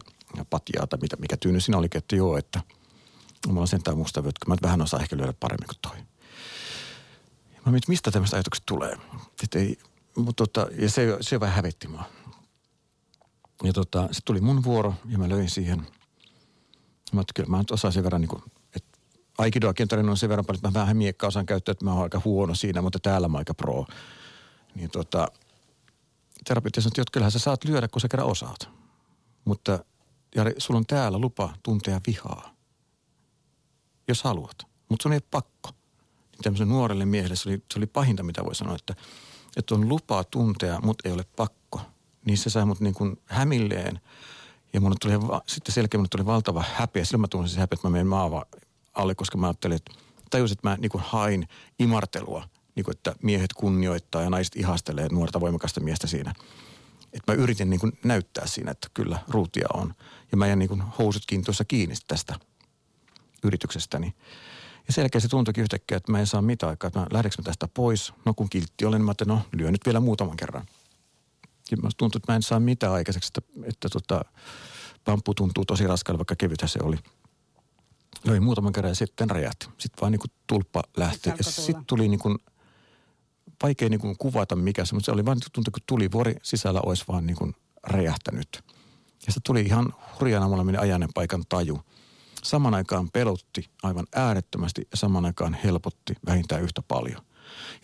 patjaa 0.51 0.87
tai 0.87 0.99
mitä, 1.03 1.17
mikä 1.17 1.37
tyyny 1.37 1.61
siinä 1.61 1.79
oli, 1.79 1.89
että 1.95 2.17
joo, 2.17 2.37
että 2.37 2.61
mulla 3.47 3.61
on 3.61 3.69
sentään 3.69 3.97
muistavia, 3.97 4.29
että 4.29 4.49
mä 4.49 4.57
vähän 4.63 4.83
osaa 4.83 5.01
ehkä 5.01 5.17
lyödä 5.17 5.33
paremmin 5.41 5.67
kuin 5.67 5.79
toi. 5.83 5.97
Mä 7.67 7.73
mietin, 7.73 7.91
mistä 7.91 8.11
tämmöistä 8.11 8.37
ajatukset 8.37 8.67
tulee. 8.67 8.97
Ei, 9.55 9.79
mutta 10.17 10.47
tota, 10.47 10.67
ja 10.79 10.91
se, 10.91 11.17
se 11.21 11.41
vähän 11.41 11.57
hävetti 11.57 11.89
mua. 11.89 12.05
Ja 13.63 13.73
tota, 13.73 14.09
se 14.13 14.21
tuli 14.25 14.41
mun 14.41 14.65
vuoro 14.65 14.95
ja 15.09 15.19
mä 15.19 15.29
löin 15.29 15.51
siihen. 15.51 15.87
Mä 17.13 17.21
että 17.21 17.33
kyllä 17.35 17.49
mä 17.49 17.63
osaan 17.71 17.93
sen 17.93 18.05
verran 18.05 18.21
niin 18.21 18.29
kuin, 18.29 18.43
että 18.77 18.99
Aikidoakin 19.39 19.89
on 20.11 20.17
sen 20.17 20.29
verran 20.29 20.47
paljon, 20.47 20.59
että 20.59 20.69
mä 20.69 20.83
vähän 20.83 20.97
miekkaa 20.97 21.29
osaan 21.29 21.47
käyttää, 21.47 21.73
että 21.73 21.85
mä 21.85 21.93
oon 21.93 22.03
aika 22.03 22.21
huono 22.25 22.55
siinä, 22.55 22.83
mutta 22.83 22.99
täällä 22.99 23.29
mä 23.29 23.39
aika 23.39 23.55
pro. 23.55 23.87
Niin 24.75 24.91
tota, 24.91 25.29
terapeutti 26.45 26.81
sanoi, 26.81 26.91
että 26.97 27.13
kyllähän 27.13 27.33
sä 27.33 27.39
saat 27.39 27.65
lyödä, 27.65 27.89
kun 27.89 28.01
sä 28.01 28.09
kerran 28.09 28.29
osaat. 28.29 28.69
Mutta 29.45 29.85
Jari, 30.35 30.55
sulla 30.59 30.79
on 30.79 30.87
täällä 30.87 31.19
lupa 31.19 31.55
tuntea 31.63 32.01
vihaa, 32.07 32.55
jos 34.09 34.23
haluat. 34.23 34.57
Mutta 34.89 35.03
sun 35.03 35.13
ei 35.13 35.21
pakko. 35.31 35.71
Niin 36.33 36.43
tämmöisen 36.43 36.69
nuorelle 36.69 37.07
miehelle 37.07 37.37
se 37.37 37.49
oli, 37.49 37.63
se 37.73 37.79
oli 37.79 37.87
pahinta, 37.87 38.23
mitä 38.23 38.45
voi 38.45 38.55
sanoa, 38.55 38.75
että, 38.75 38.95
että 39.57 39.75
on 39.75 39.89
lupa 39.89 40.25
tuntea, 40.25 40.81
mutta 40.81 41.09
ei 41.09 41.15
ole 41.15 41.25
pakko 41.37 41.81
niin 42.25 42.39
se 42.39 42.51
sai 42.51 42.65
mut 42.65 42.81
niin 42.81 42.95
kuin 42.95 43.21
hämilleen 43.27 44.01
Ja 44.73 44.81
mun 44.81 44.97
tuli, 45.01 45.15
sitten 45.47 45.75
selkeä 45.75 45.99
mun 45.99 46.09
tuli 46.11 46.27
valtava 46.27 46.65
häpeä. 46.75 47.05
Silloin 47.05 47.21
mä 47.21 47.29
tunsin 47.29 47.55
se 47.55 47.61
häpeä, 47.61 47.77
että 47.77 47.89
mä 47.89 47.93
menen 47.93 48.07
maava 48.07 48.45
alle, 48.95 49.15
koska 49.15 49.39
mä 49.39 49.47
ajattelin, 49.47 49.77
että 49.77 49.93
tajusin, 50.31 50.55
että 50.55 50.69
mä 50.69 50.77
niin 50.77 50.91
kuin 50.91 51.05
hain 51.07 51.49
imartelua, 51.79 52.49
niin 52.75 52.85
kuin, 52.85 52.97
että 52.97 53.15
miehet 53.23 53.53
kunnioittaa 53.53 54.23
ja 54.23 54.31
naiset 54.31 54.57
ihastelee 54.57 55.09
nuorta 55.13 55.41
voimakasta 55.41 55.81
miestä 55.81 56.07
siinä. 56.07 56.35
Että 57.13 57.33
mä 57.33 57.43
yritin 57.43 57.71
niin 57.71 57.81
kuin 57.81 57.99
näyttää 58.05 58.47
siinä, 58.47 58.71
että 58.71 58.89
kyllä 58.95 59.19
ruutia 59.29 59.69
on. 59.75 59.95
Ja 60.31 60.37
mä 60.37 60.47
jäin 60.47 60.59
niin 60.59 60.69
kuin 60.69 60.83
housutkin 60.99 61.45
tuossa 61.45 61.65
kiinni 61.65 61.95
tästä 62.09 62.35
yrityksestäni. 63.45 64.15
Ja 64.87 64.93
selkeä 64.93 65.21
se 65.21 65.29
tuntuikin 65.29 65.63
yhtäkkiä, 65.63 65.97
että 65.97 66.13
mä 66.13 66.21
en 66.21 66.27
saa 66.27 66.43
mitään 66.43 66.71
aikaa, 66.71 66.89
että 66.89 67.01
mä 67.01 67.07
lähdekö 67.11 67.35
mä 67.39 67.45
tästä 67.45 67.69
pois. 67.69 68.13
No 68.25 68.35
kun 68.35 68.51
kiltti 68.51 68.85
olen, 68.85 68.99
niin 68.99 69.05
mä 69.05 69.11
että 69.11 69.25
no 69.25 69.43
lyö 69.53 69.71
nyt 69.71 69.87
vielä 69.87 70.01
muutaman 70.01 70.37
kerran. 70.37 70.67
Ja 71.71 71.77
mä 71.77 71.89
tuntui, 71.97 72.19
että 72.19 72.33
mä 72.33 72.37
en 72.37 72.43
saa 72.43 72.61
mitään 72.61 72.93
aikaiseksi, 72.93 73.31
että, 73.37 73.61
että 73.69 73.89
tota, 73.89 74.25
pamppu 75.05 75.35
tuntuu 75.35 75.65
tosi 75.65 75.87
raskaalle, 75.87 76.19
vaikka 76.19 76.37
kevythän 76.37 76.69
se 76.69 76.79
oli. 76.83 76.97
Löi 78.25 78.41
muutaman 78.41 78.73
kerran 78.73 78.91
ja 78.91 78.95
sitten 78.95 79.31
räjähti. 79.31 79.67
Sitten 79.79 80.01
vaan 80.01 80.13
niin 80.13 80.21
kuin 80.21 80.31
tulppa 80.47 80.83
lähti. 80.97 81.29
Ja 81.29 81.45
sitten 81.45 81.85
tuli 81.87 82.09
niin 82.09 82.21
kuin, 82.21 82.39
vaikea 83.63 83.89
niin 83.89 84.01
kuin 84.01 84.17
kuvata 84.19 84.57
mikä 84.57 84.85
se, 84.85 84.95
mutta 84.95 85.05
se 85.05 85.13
oli 85.13 85.25
vaan 85.25 85.39
tuntui, 85.53 85.73
kun 85.73 85.83
tuli 85.87 86.13
vuori 86.13 86.35
sisällä 86.43 86.81
olisi 86.87 87.05
vaan 87.09 87.27
niin 87.27 87.37
kuin 87.37 87.55
räjähtänyt. 87.87 88.49
Ja 89.27 89.33
sitten 89.33 89.43
tuli 89.45 89.61
ihan 89.61 89.95
hurjana 90.21 90.49
mulla 90.49 90.65
meni 90.65 90.79
ajanen 90.79 91.09
paikan 91.15 91.43
taju. 91.49 91.81
Saman 92.43 92.75
aikaan 92.75 93.11
pelotti 93.11 93.71
aivan 93.83 94.07
äärettömästi 94.15 94.89
ja 94.91 94.97
saman 94.97 95.25
aikaan 95.25 95.55
helpotti 95.65 96.15
vähintään 96.27 96.63
yhtä 96.63 96.83
paljon. 96.89 97.23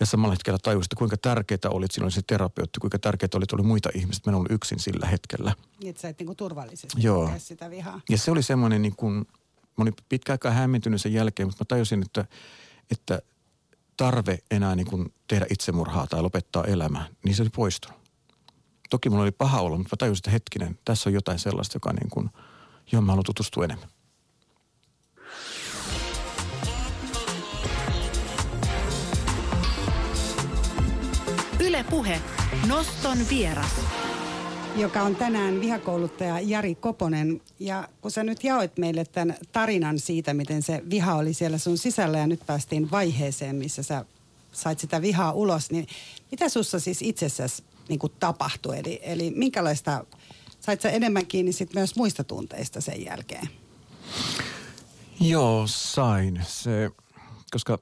Ja 0.00 0.06
samalla 0.06 0.32
hetkellä 0.32 0.58
tajusin, 0.62 0.88
kuinka 0.96 1.16
tärkeää 1.16 1.70
oli, 1.70 1.84
että 1.84 1.94
siinä 1.94 2.04
oli 2.04 2.12
se 2.12 2.22
terapeutti, 2.26 2.80
kuinka 2.80 2.98
tärkeää 2.98 3.28
oli, 3.34 3.42
että 3.42 3.56
oli 3.56 3.62
muita 3.62 3.88
ihmisiä, 3.94 4.18
että 4.18 4.30
mä 4.30 4.36
olin 4.36 4.52
yksin 4.52 4.78
sillä 4.78 5.06
hetkellä. 5.06 5.54
Niin, 5.80 5.90
että 5.90 6.02
sä 6.02 6.08
et 6.08 6.18
niin 6.18 6.26
kuin 6.26 6.36
turvallisesti 6.36 6.88
Joo. 6.96 7.32
sitä 7.38 7.70
vihaa. 7.70 8.00
Ja 8.08 8.18
se 8.18 8.30
oli 8.30 8.42
semmoinen 8.42 8.82
niin 8.82 8.96
kuin, 8.96 9.14
mä 9.14 9.82
olin 9.82 9.94
pitkä 10.08 10.32
aikaa 10.32 10.52
hämmentynyt 10.52 11.00
sen 11.00 11.12
jälkeen, 11.12 11.48
mutta 11.48 11.64
mä 11.64 11.66
tajusin, 11.68 12.02
että, 12.02 12.24
että 12.90 13.22
tarve 13.96 14.38
enää 14.50 14.76
niin 14.76 14.86
kuin 14.86 15.14
tehdä 15.28 15.46
itsemurhaa 15.50 16.06
tai 16.06 16.22
lopettaa 16.22 16.64
elämää, 16.64 17.06
niin 17.24 17.34
se 17.34 17.42
oli 17.42 17.50
poistunut. 17.50 18.00
Toki 18.90 19.10
mulla 19.10 19.22
oli 19.22 19.30
paha 19.30 19.60
olla, 19.60 19.78
mutta 19.78 19.96
mä 19.96 19.98
tajusin, 19.98 20.20
että 20.20 20.30
hetkinen, 20.30 20.78
tässä 20.84 21.10
on 21.10 21.14
jotain 21.14 21.38
sellaista, 21.38 21.76
joka 21.76 21.92
niin 21.92 22.10
kuin, 22.10 22.30
johon 22.92 23.04
mä 23.04 23.12
haluan 23.12 23.24
tutustua 23.24 23.64
enemmän. 23.64 23.88
Yle 31.70 31.84
Puhe. 31.90 32.20
Noston 32.68 33.18
vieras. 33.30 33.70
Joka 34.76 35.02
on 35.02 35.16
tänään 35.16 35.60
vihakouluttaja 35.60 36.40
Jari 36.40 36.74
Koponen. 36.74 37.40
Ja 37.58 37.88
kun 38.00 38.10
sä 38.10 38.22
nyt 38.22 38.44
jaoit 38.44 38.78
meille 38.78 39.04
tämän 39.04 39.36
tarinan 39.52 39.98
siitä, 39.98 40.34
miten 40.34 40.62
se 40.62 40.82
viha 40.90 41.14
oli 41.14 41.34
siellä 41.34 41.58
sun 41.58 41.78
sisällä 41.78 42.18
ja 42.18 42.26
nyt 42.26 42.40
päästiin 42.46 42.90
vaiheeseen, 42.90 43.56
missä 43.56 43.82
sä 43.82 44.04
sait 44.52 44.78
sitä 44.78 45.02
vihaa 45.02 45.32
ulos, 45.32 45.70
niin 45.70 45.86
mitä 46.30 46.48
sussa 46.48 46.80
siis 46.80 47.02
itsessäsi 47.02 47.62
niin 47.88 47.98
kuin 47.98 48.12
tapahtui? 48.20 48.78
Eli, 48.78 49.00
eli 49.02 49.32
minkälaista, 49.36 50.04
sait 50.60 50.80
sä 50.80 50.90
enemmän 50.90 51.26
kiinni 51.26 51.52
sit 51.52 51.74
myös 51.74 51.96
muista 51.96 52.24
tunteista 52.24 52.80
sen 52.80 53.04
jälkeen? 53.04 53.48
Joo, 55.20 55.66
sain. 55.66 56.42
Se, 56.46 56.90
koska 57.50 57.78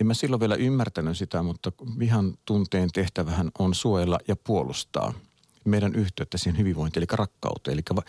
en 0.00 0.06
mä 0.06 0.14
silloin 0.14 0.40
vielä 0.40 0.54
ymmärtänyt 0.54 1.18
sitä, 1.18 1.42
mutta 1.42 1.72
vihan 1.98 2.38
tunteen 2.44 2.90
tehtävähän 2.92 3.50
on 3.58 3.74
suojella 3.74 4.18
ja 4.28 4.36
puolustaa 4.36 5.14
meidän 5.64 5.94
yhteyttä 5.94 6.38
siihen 6.38 6.58
hyvinvointiin, 6.58 7.00
eli 7.00 7.06
rakkauteen. 7.12 7.72
Eli 7.72 7.82
va, 7.96 8.02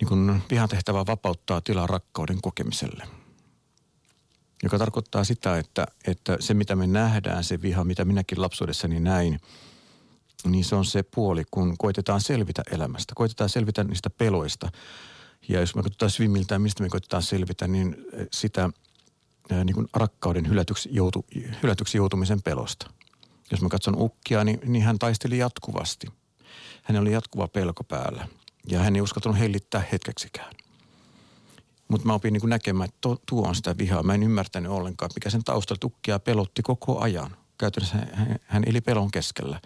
niin 0.00 0.08
kun 0.08 0.42
vihan 0.50 0.68
tehtävä 0.68 1.06
vapauttaa 1.06 1.60
tilaa 1.60 1.86
rakkauden 1.86 2.42
kokemiselle. 2.42 3.08
Joka 4.62 4.78
tarkoittaa 4.78 5.24
sitä, 5.24 5.58
että, 5.58 5.86
että 6.06 6.36
se 6.40 6.54
mitä 6.54 6.76
me 6.76 6.86
nähdään, 6.86 7.44
se 7.44 7.62
viha, 7.62 7.84
mitä 7.84 8.04
minäkin 8.04 8.42
lapsuudessani 8.42 9.00
näin, 9.00 9.40
niin 10.44 10.64
se 10.64 10.74
on 10.74 10.84
se 10.84 11.02
puoli, 11.02 11.42
kun 11.50 11.74
koitetaan 11.78 12.20
selvitä 12.20 12.62
elämästä, 12.70 13.12
koitetaan 13.16 13.50
selvitä 13.50 13.84
niistä 13.84 14.10
peloista. 14.10 14.68
Ja 15.48 15.60
jos 15.60 15.74
me 15.74 15.82
katsotaan 15.82 16.10
syvimmiltään, 16.10 16.62
mistä 16.62 16.82
me 16.82 16.88
koitetaan 16.88 17.22
selvitä, 17.22 17.68
niin 17.68 17.96
sitä– 18.30 18.70
niin 19.50 19.74
kuin 19.74 19.88
rakkauden 19.94 20.48
hylätyksi, 20.48 20.88
joutu, 20.92 21.26
hylätyksi 21.62 21.96
joutumisen 21.98 22.42
pelosta. 22.42 22.90
Jos 23.50 23.62
mä 23.62 23.68
katson 23.68 23.94
ukkia, 23.98 24.44
niin, 24.44 24.60
niin 24.64 24.84
hän 24.84 24.98
taisteli 24.98 25.38
jatkuvasti. 25.38 26.06
Hän 26.82 27.00
oli 27.00 27.12
jatkuva 27.12 27.48
pelko 27.48 27.84
päällä 27.84 28.28
ja 28.68 28.78
hän 28.78 28.96
ei 28.96 29.02
uskaltanut 29.02 29.38
hellittää 29.38 29.82
hetkeksikään. 29.92 30.54
Mutta 31.88 32.06
mä 32.06 32.14
opin 32.14 32.32
niin 32.32 32.48
näkemään, 32.48 32.88
että 32.88 32.98
to, 33.00 33.16
tuo 33.28 33.48
on 33.48 33.54
sitä 33.54 33.78
vihaa. 33.78 34.02
Mä 34.02 34.14
en 34.14 34.22
ymmärtänyt 34.22 34.72
ollenkaan, 34.72 35.10
mikä 35.14 35.30
sen 35.30 35.44
taustalla 35.44 35.78
tukkia 35.78 36.18
pelotti 36.18 36.62
koko 36.62 37.00
ajan. 37.00 37.36
Käytännössä 37.58 37.96
hän, 38.12 38.36
hän 38.44 38.62
eli 38.66 38.80
pelon 38.80 39.10
keskellä, 39.10 39.60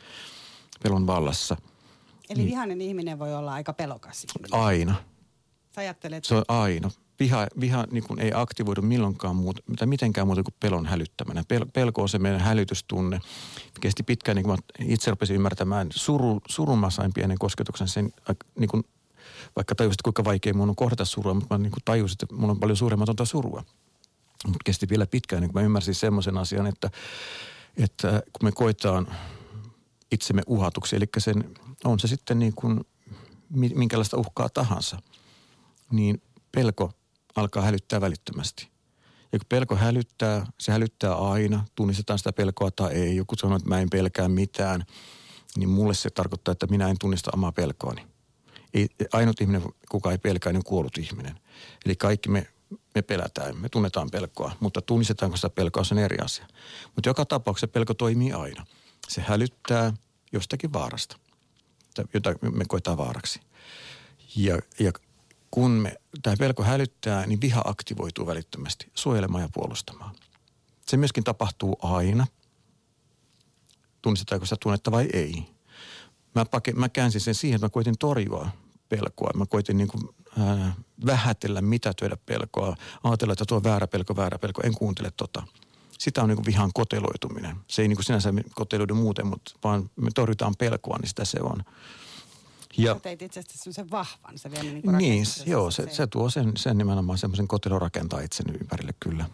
pelon 0.83 1.07
vallassa. 1.07 1.57
Eli 2.31 2.39
niin. 2.39 2.51
vihainen 2.51 2.81
ihminen 2.81 3.19
voi 3.19 3.35
olla 3.35 3.53
aika 3.53 3.73
pelokas 3.73 4.25
ihminen. 4.25 4.61
Aina. 4.61 4.95
Sä 5.75 5.81
ajattelet... 5.81 6.25
Se 6.25 6.35
on 6.35 6.45
aina 6.49 6.91
viha, 7.21 7.47
viha 7.61 7.85
niin 7.91 8.05
kuin 8.05 8.21
ei 8.21 8.31
aktivoidu 8.35 8.83
milloinkaan 8.83 9.37
muuta, 9.37 9.63
tai 9.79 9.87
mitenkään 9.87 10.27
muuta 10.27 10.43
kuin 10.43 10.55
pelon 10.61 10.87
hälyttämänä. 10.87 11.45
Pel, 11.49 11.67
pelko 11.73 12.03
on 12.03 12.09
se 12.09 12.19
meidän 12.19 12.41
hälytystunne. 12.41 13.21
Kesti 13.81 14.03
pitkään, 14.03 14.37
niin 14.37 14.45
kuin 14.45 14.59
mä 14.79 14.85
itse 14.87 15.11
rupesin 15.11 15.37
ymmärtämään, 15.37 15.89
suru, 15.95 16.41
surun 16.49 16.79
mä 16.79 16.91
sain 16.91 17.13
pienen 17.13 17.39
kosketuksen 17.39 17.89
sen, 17.89 18.13
niin 18.59 18.69
kuin, 18.69 18.85
vaikka 19.57 19.75
tajusin, 19.75 19.97
kuinka 20.05 20.25
vaikea 20.25 20.55
mun 20.55 20.69
on 20.69 20.77
kohdata 20.77 21.05
surua, 21.05 21.35
mutta 21.35 21.55
mä 21.55 21.63
niin 21.63 21.73
kuin 21.73 21.83
tajusin, 21.85 22.17
että 22.23 22.35
mulla 22.35 22.53
on 22.53 22.61
paljon 22.61 22.77
suuremmatonta 22.77 23.25
surua. 23.25 23.65
Mutta 24.47 24.59
kesti 24.65 24.89
vielä 24.89 25.07
pitkään, 25.07 25.43
niin 25.43 25.53
kuin 25.53 25.63
mä 25.63 25.67
ymmärsin 25.67 25.95
semmoisen 25.95 26.39
asian, 26.39 26.67
että, 26.67 26.91
että 27.77 28.09
kun 28.09 28.49
me 28.49 28.53
koetaan 28.53 29.09
itsemme 30.13 30.43
uhatuksi, 30.47 30.97
eli 30.97 31.07
sen, 31.19 31.55
on 31.85 32.01
se 32.01 32.09
sitten 32.09 32.39
niin 32.39 32.53
kuin 32.55 32.81
minkälaista 33.75 34.17
uhkaa 34.17 34.49
tahansa, 34.49 34.99
niin 35.91 36.23
pelko 36.53 36.93
alkaa 37.37 37.63
hälyttää 37.63 38.01
välittömästi. 38.01 38.69
Ja 39.33 39.39
kun 39.39 39.47
pelko 39.49 39.77
hälyttää, 39.77 40.47
se 40.59 40.73
hälyttää 40.73 41.15
aina, 41.15 41.65
tunnistetaan 41.75 42.19
sitä 42.19 42.33
pelkoa 42.33 42.71
tai 42.71 42.93
ei. 42.93 43.17
Joku 43.17 43.35
sanoo, 43.37 43.57
että 43.57 43.69
mä 43.69 43.81
en 43.81 43.91
pelkää 43.91 44.29
mitään, 44.29 44.85
niin 45.57 45.69
mulle 45.69 45.95
se 45.95 46.11
tarkoittaa, 46.11 46.53
että 46.53 46.67
minä 46.67 46.89
en 46.89 46.97
tunnista 47.01 47.31
omaa 47.35 47.53
pelkoani. 47.53 48.07
Ei, 48.75 48.89
ainut 49.13 49.41
ihminen, 49.41 49.63
kuka 49.91 50.13
ei 50.13 50.19
pelkää, 50.19 50.53
niin 50.53 50.59
on 50.59 50.65
kuollut 50.65 50.99
ihminen. 50.99 51.41
Eli 51.85 51.97
kaikki 51.97 52.29
me, 52.29 52.47
me 52.95 53.03
pelätään, 53.03 53.57
me 53.57 53.69
tunnetaan 53.69 54.11
pelkoa, 54.11 54.53
mutta 54.61 54.83
tunnistetaanko 54.83 55.37
sitä 55.37 55.51
pelkoa, 55.51 55.85
se 55.85 55.95
on 55.95 55.99
eri 55.99 56.19
asia. 56.19 56.47
Mutta 56.95 57.09
joka 57.09 57.25
tapauksessa 57.25 57.69
pelko 57.69 57.95
toimii 57.95 58.33
aina. 58.33 58.67
Se 59.09 59.21
hälyttää 59.21 59.93
jostakin 60.33 60.73
vaarasta, 60.73 61.19
jota 62.15 62.35
me 62.41 62.65
koetaan 62.69 62.97
vaaraksi. 62.97 63.41
Ja, 64.37 64.59
ja 64.81 64.93
kun 65.51 65.71
me, 65.71 65.95
tämä 66.23 66.37
pelko 66.37 66.63
hälyttää, 66.63 67.27
niin 67.27 67.41
viha 67.41 67.63
aktivoituu 67.65 68.27
välittömästi 68.27 68.91
suojelemaan 68.95 69.43
ja 69.43 69.49
puolustamaan. 69.55 70.15
Se 70.87 70.97
myöskin 70.97 71.25
tapahtuu 71.25 71.79
aina. 71.83 72.27
Tunnistetaanko 74.03 74.47
sitä 74.47 74.57
tunnetta 74.63 74.91
vai 74.91 75.09
ei. 75.13 75.47
Mä, 76.35 76.45
pake, 76.45 76.73
mä 76.73 76.89
käänsin 76.89 77.21
sen 77.21 77.35
siihen, 77.35 77.55
että 77.55 77.65
mä 77.65 77.71
koitin 77.71 77.99
torjua 77.99 78.49
pelkoa. 78.89 79.31
Mä 79.35 79.47
koitin 79.47 79.79
niin 79.79 79.89
kuin, 79.89 80.09
äh, 80.41 80.77
vähätellä, 81.07 81.63
mitätöidä 81.63 82.17
pelkoa. 82.27 82.77
Ajatella, 83.03 83.33
että 83.33 83.45
tuo 83.49 83.63
väärä 83.63 83.87
pelko, 83.87 84.17
väärä 84.17 84.39
pelko. 84.39 84.63
En 84.65 84.75
kuuntele 84.75 85.13
tota. 85.17 85.43
Sitä 85.99 86.23
on 86.23 86.29
niin 86.29 86.37
kuin 86.37 86.47
vihan 86.47 86.71
koteloituminen. 86.75 87.57
Se 87.69 87.83
ei 87.83 87.89
niin 87.89 87.97
kuin 87.97 88.05
sinänsä 88.05 88.33
koteloidu 88.55 88.95
muuten, 88.95 89.27
mutta 89.27 89.53
vaan 89.65 89.91
me 89.97 90.11
torjutaan 90.15 90.55
pelkoa, 90.59 90.99
niin 90.99 91.09
sitä 91.09 91.25
se 91.25 91.39
on. 91.41 91.65
Ja, 92.79 92.95
Sä 92.95 93.01
teit 93.01 93.23
itse 93.23 93.41
asiassa 93.41 93.59
semmoisen 93.59 93.91
vahvan, 93.91 94.39
se 94.39 94.51
vielä 94.51 94.73
niin 94.73 94.99
Niin, 94.99 95.25
joo, 95.47 95.71
se, 95.71 95.91
se, 95.91 96.07
tuo 96.07 96.31
sen, 96.31 96.53
sen 96.57 96.79
nimenomaan 96.79 97.19
semmoisen 97.19 97.49
kotelon 97.49 97.81
rakentaa 97.81 98.21
itsen 98.21 98.47
ympärille 98.61 98.95
kyllä. 99.01 99.25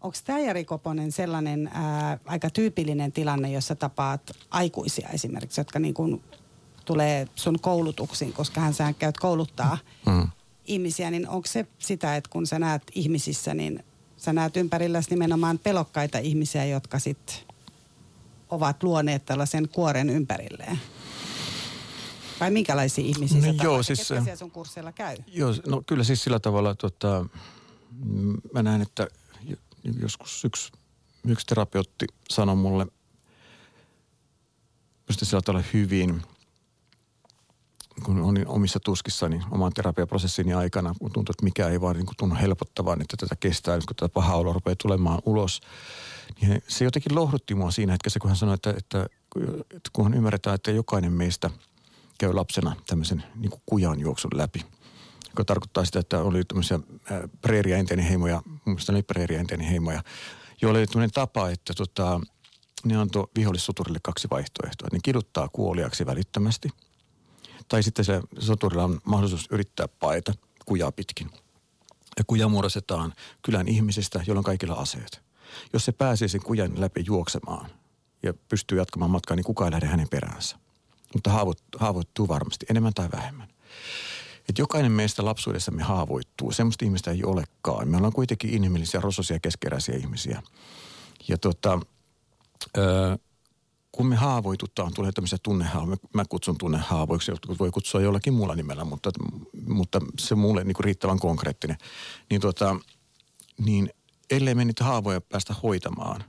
Onko 0.00 0.16
tämä 0.24 0.38
Jari 0.38 0.64
Koponen 0.64 1.12
sellainen 1.12 1.70
ää, 1.72 2.18
aika 2.24 2.50
tyypillinen 2.50 3.12
tilanne, 3.12 3.52
jossa 3.52 3.74
tapaat 3.74 4.30
aikuisia 4.50 5.08
esimerkiksi, 5.08 5.60
jotka 5.60 5.78
niin 5.78 5.94
kuin 5.94 6.22
tulee 6.84 7.26
sun 7.34 7.60
koulutuksiin, 7.60 8.32
koska 8.32 8.60
hän 8.60 8.74
sä 8.74 8.94
käyt 8.98 9.18
kouluttaa 9.18 9.78
mm. 10.06 10.28
ihmisiä, 10.64 11.10
niin 11.10 11.28
onko 11.28 11.48
se 11.48 11.66
sitä, 11.78 12.16
että 12.16 12.30
kun 12.30 12.46
sä 12.46 12.58
näet 12.58 12.82
ihmisissä, 12.94 13.54
niin 13.54 13.84
sä 14.16 14.32
näet 14.32 14.56
ympärilläsi 14.56 15.10
nimenomaan 15.10 15.58
pelokkaita 15.58 16.18
ihmisiä, 16.18 16.64
jotka 16.64 16.98
sitten 16.98 17.36
ovat 18.50 18.82
luoneet 18.82 19.24
tällaisen 19.24 19.68
kuoren 19.68 20.10
ympärilleen? 20.10 20.78
Vai 22.42 22.50
minkälaisia 22.50 23.04
ihmisiä 23.04 23.36
no, 23.36 23.58
sä 23.58 23.64
joo, 23.64 23.82
siis, 23.82 24.08
ketkä 24.08 24.36
sun 24.36 24.50
kursseilla 24.50 24.92
käy? 24.92 25.16
Joo, 25.26 25.54
no 25.66 25.82
kyllä 25.86 26.04
siis 26.04 26.24
sillä 26.24 26.40
tavalla, 26.40 26.74
tota, 26.74 27.26
mä 28.54 28.62
näen, 28.62 28.82
että 28.82 29.08
joskus 30.00 30.44
yksi, 30.44 30.72
yksi 31.28 31.46
terapeutti 31.46 32.06
sanoi 32.30 32.56
mulle, 32.56 32.86
minusta 35.08 35.24
sillä 35.24 35.42
tavalla 35.42 35.64
hyvin, 35.72 36.22
kun 38.02 38.22
olin 38.22 38.48
omissa 38.48 38.80
tuskissani 38.80 39.40
oman 39.50 39.72
terapiaprosessini 39.72 40.52
aikana, 40.54 40.94
kun 40.98 41.12
tuntui, 41.12 41.32
että 41.32 41.44
mikä 41.44 41.68
ei 41.68 41.80
vaan 41.80 41.96
niin 41.96 42.06
tunnu 42.18 42.36
helpottavaa, 42.40 42.96
että 43.00 43.16
tätä 43.16 43.36
kestää, 43.36 43.78
kun 43.78 43.96
tätä 43.96 44.08
pahaa 44.08 44.36
olo 44.36 44.52
rupeaa 44.52 44.76
tulemaan 44.82 45.22
ulos. 45.26 45.60
Niin 46.40 46.62
se 46.68 46.84
jotenkin 46.84 47.14
lohdutti 47.14 47.54
mua 47.54 47.70
siinä 47.70 47.92
hetkessä, 47.92 48.20
kun 48.20 48.28
hän 48.30 48.36
sanoi, 48.36 48.54
että, 48.54 48.70
että, 48.70 49.06
että 49.60 49.90
kunhan 49.92 50.14
ymmärretään, 50.14 50.54
että 50.54 50.70
jokainen 50.70 51.12
meistä 51.12 51.50
käy 52.22 52.32
lapsena 52.32 52.76
tämmöisen 52.86 53.24
niin 53.34 53.50
kuin 53.50 53.62
kujan 53.66 54.00
juoksun 54.00 54.30
läpi– 54.34 54.64
joka 55.32 55.44
tarkoittaa 55.44 55.84
sitä, 55.84 55.98
että 56.00 56.18
oli 56.18 56.44
tämmöisiä 56.44 56.80
preeriäinteeniheimoja, 57.40 58.42
mun 58.46 58.60
mielestä 58.64 58.92
oli 58.92 59.02
preeriäinteeniheimoja, 59.02 60.02
joilla 60.62 60.78
oli 60.78 60.86
tämmöinen 60.86 61.10
tapa, 61.10 61.50
että 61.50 61.74
tota, 61.74 62.20
ne 62.84 62.96
antoi 62.96 63.26
vihollissoturille 63.36 63.98
kaksi 64.02 64.28
vaihtoehtoa. 64.30 64.88
Ne 64.92 64.98
kiduttaa 65.02 65.48
kuoliaksi 65.52 66.06
välittömästi, 66.06 66.68
tai 67.68 67.82
sitten 67.82 68.04
se 68.04 68.20
soturilla 68.38 68.84
on 68.84 69.00
mahdollisuus 69.04 69.48
yrittää 69.50 69.88
paeta 69.88 70.32
kujaa 70.66 70.92
pitkin. 70.92 71.30
Ja 72.18 72.24
kuja 72.26 72.48
muodostetaan 72.48 73.12
kylän 73.42 73.68
ihmisistä, 73.68 74.20
joilla 74.26 74.40
on 74.40 74.44
kaikilla 74.44 74.74
aseet. 74.74 75.22
Jos 75.72 75.84
se 75.84 75.92
pääsee 75.92 76.28
sen 76.28 76.42
kujan 76.42 76.80
läpi 76.80 77.04
juoksemaan 77.06 77.70
ja 78.22 78.34
pystyy 78.48 78.78
jatkamaan 78.78 79.10
matkaa, 79.10 79.36
niin 79.36 79.44
kukaan 79.44 79.68
ei 79.68 79.72
lähde 79.72 79.86
hänen 79.86 80.08
peräänsä. 80.08 80.61
Mutta 81.14 81.30
haavoittuu 81.78 82.28
varmasti, 82.28 82.66
enemmän 82.70 82.94
tai 82.94 83.08
vähemmän 83.12 83.48
että 84.48 84.62
jokainen 84.62 84.92
meistä 84.92 85.24
lapsuudessamme 85.24 85.82
haavoittuu. 85.82 86.52
Semmoista 86.52 86.84
ihmistä 86.84 87.10
ei 87.10 87.24
olekaan. 87.24 87.88
Me 87.88 87.96
ollaan 87.96 88.12
kuitenkin 88.12 88.50
inhimillisiä, 88.50 89.00
rososia, 89.00 89.40
keskeräisiä 89.40 89.96
ihmisiä. 89.96 90.42
Ja 91.28 91.38
tota, 91.38 91.80
ö, 92.78 93.18
kun 93.92 94.06
me 94.06 94.16
haavoitutaan, 94.16 94.94
tulee 94.94 95.12
tämmöisiä 95.12 95.38
tunnehaavoja. 95.42 95.96
Mä 96.14 96.24
kutsun 96.28 96.58
tunnehaavoiksi, 96.58 97.30
jotkut 97.30 97.58
voi 97.58 97.70
kutsua 97.70 98.00
jollakin 98.00 98.34
muulla 98.34 98.54
nimellä, 98.54 98.84
mutta, 98.84 99.10
mutta 99.68 100.00
se 100.18 100.34
mulle 100.34 100.64
niin 100.64 100.74
riittävän 100.80 101.18
konkreettinen. 101.18 101.76
Niin, 102.30 102.40
tota, 102.40 102.76
niin 103.64 103.90
ellei 104.30 104.54
me 104.54 104.64
niitä 104.64 104.84
haavoja 104.84 105.20
päästä 105.20 105.54
hoitamaan, 105.62 106.24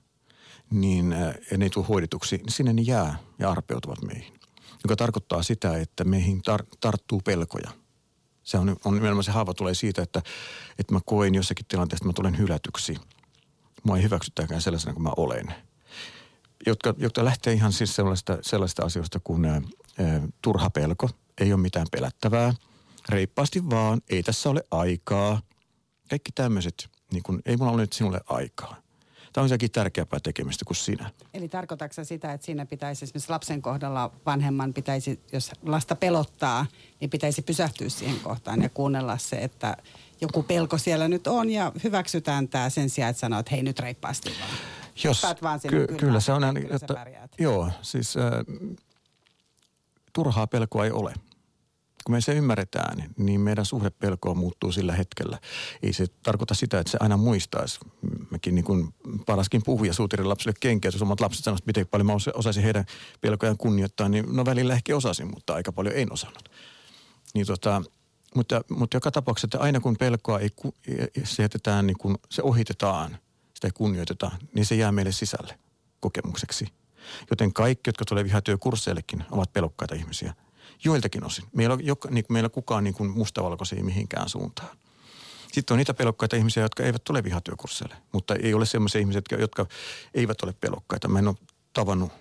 niin 0.71 1.09
ne 1.57 1.65
ei 1.65 1.69
tule 1.69 1.85
hoidetuksi, 1.89 2.37
niin 2.37 2.51
sinne 2.51 2.73
ne 2.73 2.81
jää 2.81 3.19
ja 3.39 3.51
arpeutuvat 3.51 4.01
meihin. 4.01 4.42
Joka 4.83 4.95
tarkoittaa 4.95 5.43
sitä, 5.43 5.77
että 5.77 6.03
meihin 6.03 6.41
tar- 6.49 6.77
tarttuu 6.79 7.21
pelkoja– 7.25 7.71
se 8.43 8.57
on, 8.57 8.75
on 8.85 8.93
nimenomaan 8.93 9.23
se 9.23 9.31
haava 9.31 9.53
tulee 9.53 9.73
siitä, 9.73 10.01
että, 10.01 10.21
että 10.79 10.93
mä 10.93 10.99
koen 11.05 11.35
jossakin 11.35 11.65
tilanteessa, 11.65 12.03
että 12.03 12.09
mä 12.09 12.13
tulen 12.13 12.37
hylätyksi. 12.37 12.97
Mua 13.83 13.97
ei 13.97 14.03
hyväksytäkään 14.03 14.61
sellaisena 14.61 14.93
kuin 14.93 15.03
mä 15.03 15.11
olen. 15.17 15.55
Jotka, 16.65 16.93
jotka 16.97 17.25
lähtee 17.25 17.53
ihan 17.53 17.71
siis 17.73 17.95
sellaista, 17.95 18.37
sellaista 18.41 18.85
asioista 18.85 19.19
kuin 19.23 19.45
ä, 19.45 19.61
turha 20.41 20.69
pelko. 20.69 21.09
Ei 21.41 21.53
ole 21.53 21.61
mitään 21.61 21.87
pelättävää. 21.91 22.53
Reippaasti 23.09 23.69
vaan, 23.69 24.01
ei 24.09 24.23
tässä 24.23 24.49
ole 24.49 24.63
aikaa. 24.71 25.41
Kaikki 26.09 26.31
tämmöiset, 26.31 26.89
niin 27.11 27.23
kun, 27.23 27.41
ei 27.45 27.57
mulla 27.57 27.71
ole 27.71 27.81
nyt 27.81 27.93
sinulle 27.93 28.21
aikaa. 28.25 28.82
Tämä 29.33 29.43
on 29.43 29.49
jotakin 29.49 29.71
tärkeämpää 29.71 30.19
tekemistä 30.19 30.65
kuin 30.65 30.77
sinä. 30.77 31.11
Eli 31.33 31.49
tarkoitatko 31.49 32.03
sitä, 32.03 32.33
että 32.33 32.45
siinä 32.45 32.65
pitäisi 32.65 33.05
esimerkiksi 33.05 33.29
lapsen 33.29 33.61
kohdalla 33.61 34.11
vanhemman 34.25 34.73
pitäisi, 34.73 35.19
jos 35.31 35.51
lasta 35.63 35.95
pelottaa, 35.95 36.65
niin 36.99 37.09
pitäisi 37.09 37.41
pysähtyä 37.41 37.89
siihen 37.89 38.19
kohtaan 38.19 38.61
ja 38.61 38.69
kuunnella 38.69 39.17
se, 39.17 39.35
että 39.35 39.77
joku 40.21 40.43
pelko 40.43 40.77
siellä 40.77 41.07
nyt 41.07 41.27
on 41.27 41.49
ja 41.49 41.71
hyväksytään 41.83 42.47
tämä 42.47 42.69
sen 42.69 42.89
sijaan, 42.89 43.09
että 43.09 43.19
sanoo, 43.19 43.39
että 43.39 43.51
hei 43.51 43.63
nyt 43.63 43.79
reippaasti 43.79 44.29
vaan. 44.39 44.51
Jos, 45.03 45.23
vaan 45.41 45.59
ky- 45.69 45.87
kyllä 45.97 46.19
se 46.19 46.31
on, 46.31 46.57
että, 46.57 47.05
joo, 47.39 47.71
siis 47.81 48.17
äh, 48.17 48.23
turhaa 50.13 50.47
pelkoa 50.47 50.85
ei 50.85 50.91
ole 50.91 51.13
kun 52.05 52.15
me 52.15 52.21
se 52.21 52.33
ymmärretään, 52.33 53.03
niin 53.17 53.41
meidän 53.41 53.65
suhde 53.65 53.89
pelkoon 53.89 54.37
muuttuu 54.37 54.71
sillä 54.71 54.93
hetkellä. 54.93 55.39
Ei 55.83 55.93
se 55.93 56.05
tarkoita 56.23 56.53
sitä, 56.53 56.79
että 56.79 56.91
se 56.91 56.97
aina 57.01 57.17
muistaisi. 57.17 57.79
Mäkin 58.29 58.55
niin 58.55 58.65
kuin 58.65 58.93
paraskin 59.25 59.63
puhuja 59.63 59.93
suutirin 59.93 60.29
lapsille 60.29 60.53
kenkiä, 60.59 60.91
jos 60.93 61.01
omat 61.01 61.19
lapset 61.19 61.43
sanoisivat, 61.43 61.67
miten 61.67 61.87
paljon 61.87 62.05
mä 62.05 62.13
osaisin 62.33 62.63
heidän 62.63 62.85
pelkojaan 63.21 63.57
kunnioittaa, 63.57 64.09
niin 64.09 64.25
no 64.35 64.45
välillä 64.45 64.73
ehkä 64.73 64.95
osasin, 64.95 65.27
mutta 65.33 65.53
aika 65.53 65.71
paljon 65.71 65.95
en 65.95 66.13
osannut. 66.13 66.49
Niin 67.33 67.45
tota, 67.45 67.81
mutta, 68.35 68.61
mutta 68.69 68.97
joka 68.97 69.11
tapauksessa, 69.11 69.45
että 69.45 69.59
aina 69.59 69.79
kun 69.79 69.95
pelkoa 69.99 70.39
ei, 70.39 70.49
se 71.23 71.43
jätetään, 71.43 71.87
niin 71.87 71.97
kun 71.97 72.17
se 72.29 72.41
ohitetaan, 72.41 73.17
sitä 73.53 73.67
ei 73.67 73.71
kunnioiteta, 73.71 74.31
niin 74.53 74.65
se 74.65 74.75
jää 74.75 74.91
meille 74.91 75.11
sisälle 75.11 75.59
kokemukseksi. 75.99 76.67
Joten 77.29 77.53
kaikki, 77.53 77.89
jotka 77.89 78.05
tulee 78.05 78.23
vihatyökursseillekin, 78.23 79.23
ovat 79.31 79.53
pelokkaita 79.53 79.95
ihmisiä. 79.95 80.33
Joiltakin 80.83 81.23
osin. 81.23 81.45
Meillä, 81.55 81.77
joka, 81.81 82.09
niin, 82.09 82.25
meillä 82.29 82.49
kukaan 82.49 82.83
niin 82.83 82.93
kuin 82.93 83.09
mustavalkoisia 83.09 83.83
mihinkään 83.83 84.29
suuntaan. 84.29 84.77
Sitten 85.51 85.75
on 85.75 85.77
niitä 85.77 85.93
pelokkaita 85.93 86.35
ihmisiä, 86.35 86.63
jotka 86.63 86.83
eivät 86.83 87.03
tule 87.03 87.23
vihatyökursseille, 87.23 87.95
mutta 88.11 88.35
ei 88.35 88.53
ole 88.53 88.65
sellaisia 88.65 89.01
ihmisiä, 89.01 89.17
jotka, 89.17 89.35
jotka 89.35 89.65
eivät 90.13 90.41
ole 90.41 90.53
pelokkaita. 90.61 91.07
Mä 91.07 91.19
en 91.19 91.27
ole 91.27 91.35
tavannut 91.73 92.11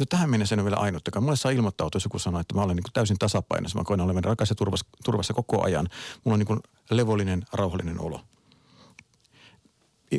No 0.00 0.06
tähän 0.08 0.30
mennessä 0.30 0.54
en 0.54 0.58
ole 0.58 0.64
vielä 0.64 0.76
ainuttakaan. 0.76 1.22
Mulle 1.22 1.36
saa 1.36 1.52
ilmoittautua, 1.52 1.96
jos 1.96 2.04
joku 2.04 2.18
sanoo, 2.18 2.40
että 2.40 2.54
mä 2.54 2.62
olen 2.62 2.76
niin 2.76 2.84
täysin 2.92 3.18
tasapainossa. 3.18 3.78
Mä 3.78 3.84
koen 3.84 4.00
olevan 4.00 4.24
rakas 4.24 4.50
ja 4.50 4.56
turvassa, 4.56 4.86
turvassa 5.04 5.34
koko 5.34 5.64
ajan. 5.64 5.88
Mulla 6.24 6.34
on 6.34 6.38
niin 6.38 6.46
kuin 6.46 6.60
levollinen, 6.90 7.44
rauhallinen 7.52 8.00
olo. 8.00 8.20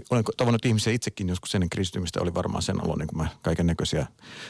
Olen 0.09 0.23
tavannut 0.37 0.65
ihmisiä 0.65 0.93
itsekin 0.93 1.29
joskus 1.29 1.55
ennen 1.55 1.69
kristymistä. 1.69 2.21
Oli 2.21 2.33
varmaan 2.33 2.61
sen 2.61 2.83
olo, 2.83 2.95
niin 2.95 3.07
kuin 3.07 3.17
mä 3.17 3.27
kaiken 3.41 3.67
näköisiä 3.67 4.07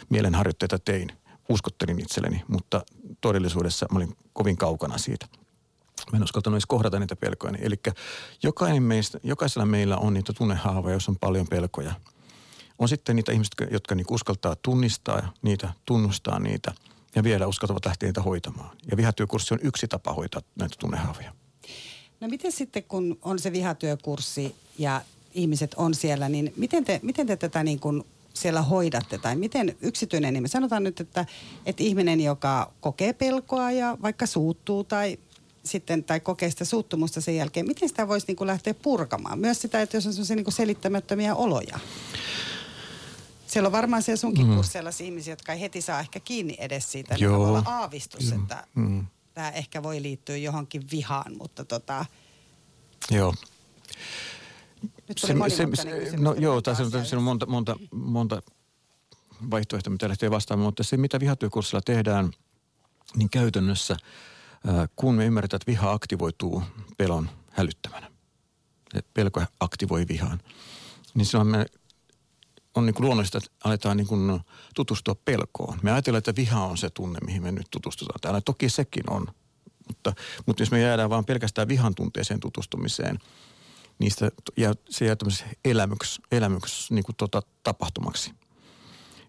mielenharjoitteita 0.10 0.80
tein 0.80 1.12
uskottelin 1.52 2.00
itselleni, 2.00 2.44
mutta 2.48 2.84
todellisuudessa 3.22 3.86
mä 3.92 3.98
olin 3.98 4.18
kovin 4.34 4.58
kaukana 4.58 4.98
siitä. 4.98 5.28
Mä 6.12 6.18
en 6.18 6.24
uskaltanut 6.24 6.56
edes 6.56 6.66
kohdata 6.66 7.00
niitä 7.00 7.16
pelkoja. 7.16 7.54
Eli 7.62 7.76
jokainen 8.44 8.84
meistä, 8.84 9.20
jokaisella 9.24 9.66
meillä 9.66 9.98
on 9.98 10.14
niitä 10.14 10.34
tunnehaavoja, 10.34 10.94
jos 10.94 11.10
on 11.10 11.18
paljon 11.18 11.48
pelkoja. 11.48 11.94
On 12.80 12.90
sitten 12.90 13.16
niitä 13.16 13.32
ihmisiä, 13.32 13.68
jotka 13.72 13.96
niinku 13.96 14.14
uskaltaa 14.14 14.56
tunnistaa 14.56 15.34
niitä, 15.42 15.74
tunnustaa 15.86 16.40
niitä 16.40 16.74
ja 17.16 17.24
vielä 17.24 17.48
uskaltavat 17.48 17.86
lähteä 17.86 18.08
niitä 18.08 18.22
hoitamaan. 18.22 18.78
Ja 18.92 18.98
vihatyökurssi 18.98 19.54
on 19.54 19.60
yksi 19.64 19.88
tapa 19.88 20.14
hoitaa 20.14 20.42
näitä 20.56 20.76
tunnehaavoja. 20.80 21.34
No 22.22 22.28
miten 22.28 22.52
sitten, 22.52 22.84
kun 22.84 23.20
on 23.22 23.40
se 23.40 23.52
vihatyökurssi 23.52 24.56
ja 24.78 25.02
ihmiset 25.34 25.74
on 25.74 25.94
siellä, 25.94 26.30
niin 26.30 26.54
miten 26.58 26.86
te, 26.86 27.00
miten 27.04 27.28
te 27.28 27.36
tätä 27.36 27.64
niin 27.64 27.80
kuin 27.80 28.04
siellä 28.34 28.62
hoidatte? 28.62 29.18
Tai 29.18 29.36
miten 29.36 29.78
yksityinen 29.82 30.36
ihminen, 30.36 30.50
sanotaan 30.50 30.84
nyt, 30.84 31.00
että, 31.00 31.26
että 31.66 31.84
ihminen, 31.84 32.22
joka 32.22 32.72
kokee 32.82 33.14
pelkoa 33.14 33.72
ja 33.72 33.98
vaikka 34.02 34.26
suuttuu 34.26 34.84
tai 34.84 35.18
sitten, 35.64 36.04
tai 36.04 36.20
kokee 36.20 36.50
sitä 36.50 36.66
suuttumusta 36.66 37.22
sen 37.22 37.36
jälkeen, 37.36 37.68
miten 37.68 37.90
sitä 37.90 38.08
voisi 38.08 38.28
niin 38.28 38.36
kuin 38.36 38.48
lähteä 38.48 38.74
purkamaan? 38.74 39.40
Myös 39.40 39.62
sitä, 39.62 39.82
että 39.82 39.98
jos 39.98 40.08
on 40.08 40.14
sellaisia 40.14 40.36
niin 40.36 40.52
selittämättömiä 40.52 41.36
oloja. 41.36 41.80
Siellä 43.48 43.68
on 43.68 43.72
varmaan 43.72 44.04
siellä 44.04 44.20
sunkin 44.20 44.48
mm. 44.48 44.64
sellaisia 44.64 45.06
ihmisiä, 45.06 45.32
jotka 45.32 45.54
ei 45.54 45.62
heti 45.62 45.82
saa 45.82 46.00
ehkä 46.00 46.20
kiinni 46.20 46.56
edes 46.60 46.92
siitä 46.92 47.14
niin 47.14 47.24
Joo. 47.24 47.62
aavistus, 47.66 48.32
mm. 48.32 48.42
että 48.42 48.68
mm. 48.76 49.06
tämä 49.34 49.50
ehkä 49.50 49.84
voi 49.84 50.02
liittyä 50.02 50.38
johonkin 50.38 50.84
vihaan, 50.92 51.38
mutta 51.38 51.66
tota... 51.66 52.06
Joo. 53.12 53.34
Nyt 55.12 55.18
se, 55.18 55.56
se, 55.56 55.68
se, 55.76 56.18
no 56.18 56.34
joo, 56.34 56.62
tässä 56.62 56.84
on, 56.84 57.18
on 57.18 57.24
monta, 57.24 57.46
monta, 57.46 57.76
monta 57.92 58.42
vaihtoehtoa, 59.52 59.92
mitä 59.92 60.10
lähtee 60.10 60.32
vastaamaan, 60.32 60.66
mutta 60.66 60.84
se, 60.84 60.98
mitä 60.98 61.20
vihatyökurssilla 61.20 61.82
tehdään, 61.82 62.32
niin 63.16 63.30
käytännössä, 63.30 63.98
kun 64.96 65.16
me 65.16 65.26
ymmärretään, 65.26 65.58
että 65.58 65.72
viha 65.72 65.92
aktivoituu 65.92 66.64
pelon 66.98 67.30
hälyttämänä, 67.50 68.12
pelko 69.14 69.44
aktivoi 69.60 70.06
vihaan, 70.10 70.40
niin 71.14 71.26
silloin 71.26 71.48
me 71.48 71.66
on 72.76 72.86
niin 72.86 72.94
kuin 72.94 73.06
luonnollista, 73.06 73.38
että 73.38 73.50
aletaan 73.64 73.98
niin 73.98 74.08
kuin 74.08 74.40
tutustua 74.76 75.16
pelkoon. 75.26 75.80
Me 75.82 75.92
ajatellaan, 75.92 76.18
että 76.18 76.36
viha 76.36 76.66
on 76.66 76.78
se 76.78 76.90
tunne, 76.90 77.20
mihin 77.26 77.44
me 77.44 77.52
nyt 77.52 77.68
tutustutaan 77.72 78.20
täällä. 78.22 78.42
Toki 78.42 78.70
sekin 78.70 79.10
on, 79.10 79.28
mutta, 79.88 80.14
mutta 80.46 80.62
jos 80.62 80.72
me 80.72 80.82
jäädään 80.82 81.10
vain 81.10 81.26
pelkästään 81.26 81.68
vihan 81.68 81.96
tunteeseen 81.96 82.40
tutustumiseen– 82.40 83.20
niistä 84.00 84.32
ja 84.58 84.74
se 84.90 85.06
jää 85.06 85.16
tämmöisessä 85.16 85.46
elämyksi, 85.66 86.22
elämyksi 86.32 86.94
niin 86.94 87.04
kuin 87.04 87.16
tota, 87.16 87.42
tapahtumaksi. 87.64 88.32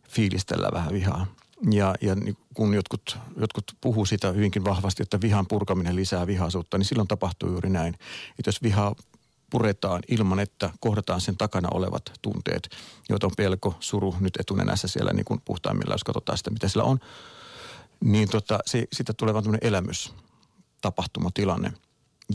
Fiilistellä 0.09 0.69
vähän 0.73 0.93
vihaa. 0.93 1.27
Ja, 1.71 1.95
ja 2.01 2.17
kun 2.55 2.75
jotkut, 2.75 3.19
jotkut 3.37 3.65
puhuu 3.81 4.07
sitä 4.07 4.33
hyvinkin 4.33 4.65
vahvasti, 4.65 5.03
että 5.03 5.21
vihan 5.21 5.47
purkaminen 5.47 5.97
lisää 5.97 6.27
vihaisuutta, 6.27 6.79
niin 6.79 6.87
silloin 6.87 7.09
tapahtuu 7.09 7.49
juuri 7.49 7.71
näin. 7.71 7.95
Että 8.39 8.49
jos 8.49 8.63
vihaa 8.63 8.95
puretaan 9.51 10.03
ilman, 10.09 10.41
että 10.41 10.71
kohdataan 10.81 11.21
sen 11.21 11.37
takana 11.37 11.69
olevat 11.75 12.13
tunteet, 12.23 12.69
joita 13.09 13.27
on 13.27 13.33
pelko, 13.37 13.75
suru 13.81 14.17
nyt 14.21 14.37
etunenässä 14.41 14.89
siellä 14.89 15.13
niin 15.13 15.25
kuin 15.25 15.41
puhtaimmillaan, 15.45 15.95
jos 15.95 16.05
katsotaan 16.05 16.39
sitä, 16.39 16.51
mitä 16.51 16.69
sillä 16.69 16.85
on, 16.85 16.99
niin 18.05 18.29
tota, 18.29 18.59
se, 18.67 18.87
siitä 18.93 19.13
tulee 19.13 19.35
vaan 19.35 19.45
tämmöinen 19.45 19.69
elämys, 19.69 20.15
tapahtumatilanne– 20.81 21.73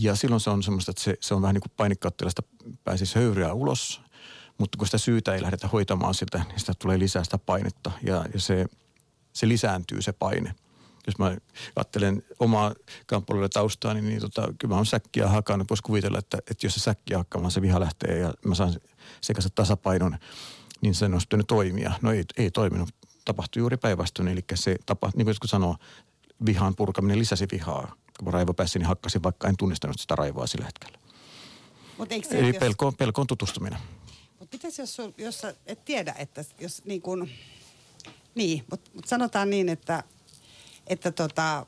ja 0.02 0.16
silloin 0.16 0.40
se 0.40 0.50
on 0.50 0.64
semmoista, 0.64 0.92
että 0.92 1.04
se, 1.04 1.18
se 1.22 1.34
on 1.34 1.42
vähän 1.42 1.54
niin 1.54 1.62
kuin 1.62 1.72
painikattilasta 1.78 2.42
pääsisi 2.84 3.16
höyryä 3.16 3.54
ulos, 3.54 4.02
mutta 4.58 4.78
kun 4.78 4.88
sitä 4.88 4.98
syytä 4.98 5.34
ei 5.34 5.42
lähdetä 5.42 5.68
hoitamaan 5.68 6.14
sitä, 6.14 6.38
niin 6.38 6.60
sitä 6.60 6.74
tulee 6.80 7.00
lisää 7.00 7.24
sitä 7.24 7.38
painetta 7.38 7.92
ja, 8.04 8.26
ja 8.34 8.40
se, 8.40 8.66
se 9.34 9.48
lisääntyy 9.48 10.02
se 10.02 10.12
paine. 10.12 10.56
jos 11.08 11.20
mä 11.20 11.36
ajattelen 11.76 12.24
omaa 12.40 12.74
kamppuiluiden 13.06 13.50
taustaa, 13.50 13.94
niin, 13.94 14.06
niin 14.06 14.22
tota, 14.22 14.42
kyllä 14.42 14.72
mä 14.72 14.76
oon 14.76 14.86
säkkiä 14.86 15.28
hakannut. 15.28 15.70
Voisi 15.70 15.84
kuvitella, 15.84 16.20
että, 16.20 16.38
että 16.38 16.66
jos 16.66 16.74
se 16.74 16.80
säkkiä 16.80 17.18
hakkaamaan 17.18 17.52
se 17.52 17.62
viha 17.62 17.80
lähtee 17.80 18.18
ja 18.18 18.34
mä 18.46 18.56
saan 18.56 18.74
sekä 19.22 19.42
se 19.42 19.50
tasapainon, 19.50 20.18
niin 20.82 20.96
sen 20.96 21.14
olisi 21.14 21.28
pitänyt 21.28 21.48
toimia. 21.48 21.94
No 22.02 22.12
ei, 22.12 22.24
ei 22.38 22.52
toiminut. 22.52 22.90
Tapahtui 23.26 23.60
juuri 23.60 23.78
päinvastoin. 23.78 24.28
Eli 24.28 24.44
se 24.56 24.76
tapa, 24.86 25.12
niin 25.16 25.26
kuin 25.26 25.36
sanoo, 25.46 25.76
vihan 26.46 26.76
purkaminen 26.76 27.20
lisäsi 27.20 27.48
vihaa. 27.52 27.96
Kun 28.24 28.34
raivo 28.34 28.54
pääsi, 28.54 28.80
niin 28.80 28.88
hakkasin, 28.88 29.24
vaikka 29.24 29.48
en 29.48 29.58
tunnistanut 29.58 30.00
sitä 30.00 30.16
raivoa 30.16 30.48
sillä 30.48 30.66
hetkellä. 30.66 30.98
Mut 31.98 32.12
eikö 32.12 32.28
se, 32.28 32.40
Eli 32.40 32.48
jos, 32.48 32.58
pelko, 32.58 32.92
pelko 32.92 33.22
on 33.22 33.28
tutustuminen. 33.28 33.80
mut 34.40 34.50
mitäs 34.52 34.80
jos, 34.80 34.96
sul, 34.96 35.12
jos 35.18 35.40
sä 35.40 35.56
et 35.66 35.86
tiedä, 35.86 36.16
että 36.18 36.46
jos 36.60 36.86
niin 36.86 37.02
kuin, 37.02 37.32
niin, 38.36 38.64
mutta 38.72 38.92
mut 38.94 39.08
sanotaan 39.08 39.50
niin, 39.50 39.70
että, 39.70 40.04
että 40.88 41.12
tota, 41.12 41.66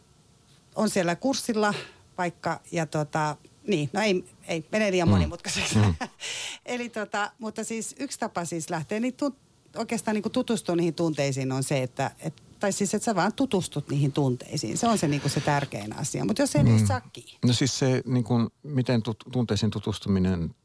on 0.76 0.90
siellä 0.90 1.16
kurssilla 1.16 1.74
vaikka 2.18 2.60
ja 2.72 2.86
tota, 2.86 3.36
niin, 3.68 3.90
no 3.94 4.02
ei, 4.02 4.26
ei 4.48 4.66
mene 4.72 4.92
liian 4.92 5.10
monimutkaiseksi. 5.10 5.76
Mm. 5.76 5.96
Eli 6.66 6.90
tota, 6.90 7.32
mutta 7.40 7.64
siis 7.64 7.96
yksi 8.00 8.20
tapa 8.20 8.46
siis 8.46 8.70
lähteä 8.70 9.00
niin 9.00 9.14
tu, 9.14 9.36
oikeastaan 9.76 10.16
niin 10.16 10.32
tutustua 10.32 10.76
niihin 10.76 10.94
tunteisiin 10.94 11.52
on 11.52 11.64
se, 11.64 11.84
että 11.84 12.12
et, 12.20 12.44
tai 12.60 12.72
siis 12.72 12.94
että 12.94 13.06
sä 13.06 13.16
vaan 13.16 13.34
tutustut 13.34 13.90
niihin 13.90 14.12
tunteisiin. 14.12 14.78
Se 14.78 14.88
on 14.88 14.98
se 14.98 15.08
niin 15.08 15.22
kuin 15.22 15.32
se 15.32 15.40
tärkein 15.40 15.96
asia. 15.96 16.26
Mutta 16.26 16.42
jos 16.42 16.56
ei 16.56 16.64
mm. 16.64 16.70
niistä 16.70 16.88
saa 16.88 17.02
kiinni. 17.02 17.40
No 17.46 17.54
siis 17.54 17.80
se, 17.80 18.02
niin 18.06 18.24
kuin, 18.24 18.48
miten 18.64 19.04
tut, 19.04 19.24
tunteisiin 19.32 19.72
tutustuminen 19.72 20.56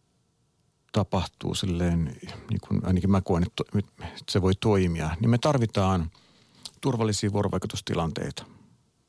tapahtuu 0.92 1.54
silleen, 1.54 2.04
niin 2.50 2.60
kuin 2.68 2.86
ainakin 2.86 3.10
mä 3.10 3.20
koen, 3.20 3.42
että 3.42 3.54
to- 3.56 3.78
että 3.78 4.02
se 4.30 4.42
voi 4.42 4.52
toimia, 4.60 5.10
niin 5.20 5.30
me 5.30 5.38
tarvitaan 5.38 6.10
turvallisia 6.80 7.32
vuorovaikutustilanteita. 7.32 8.44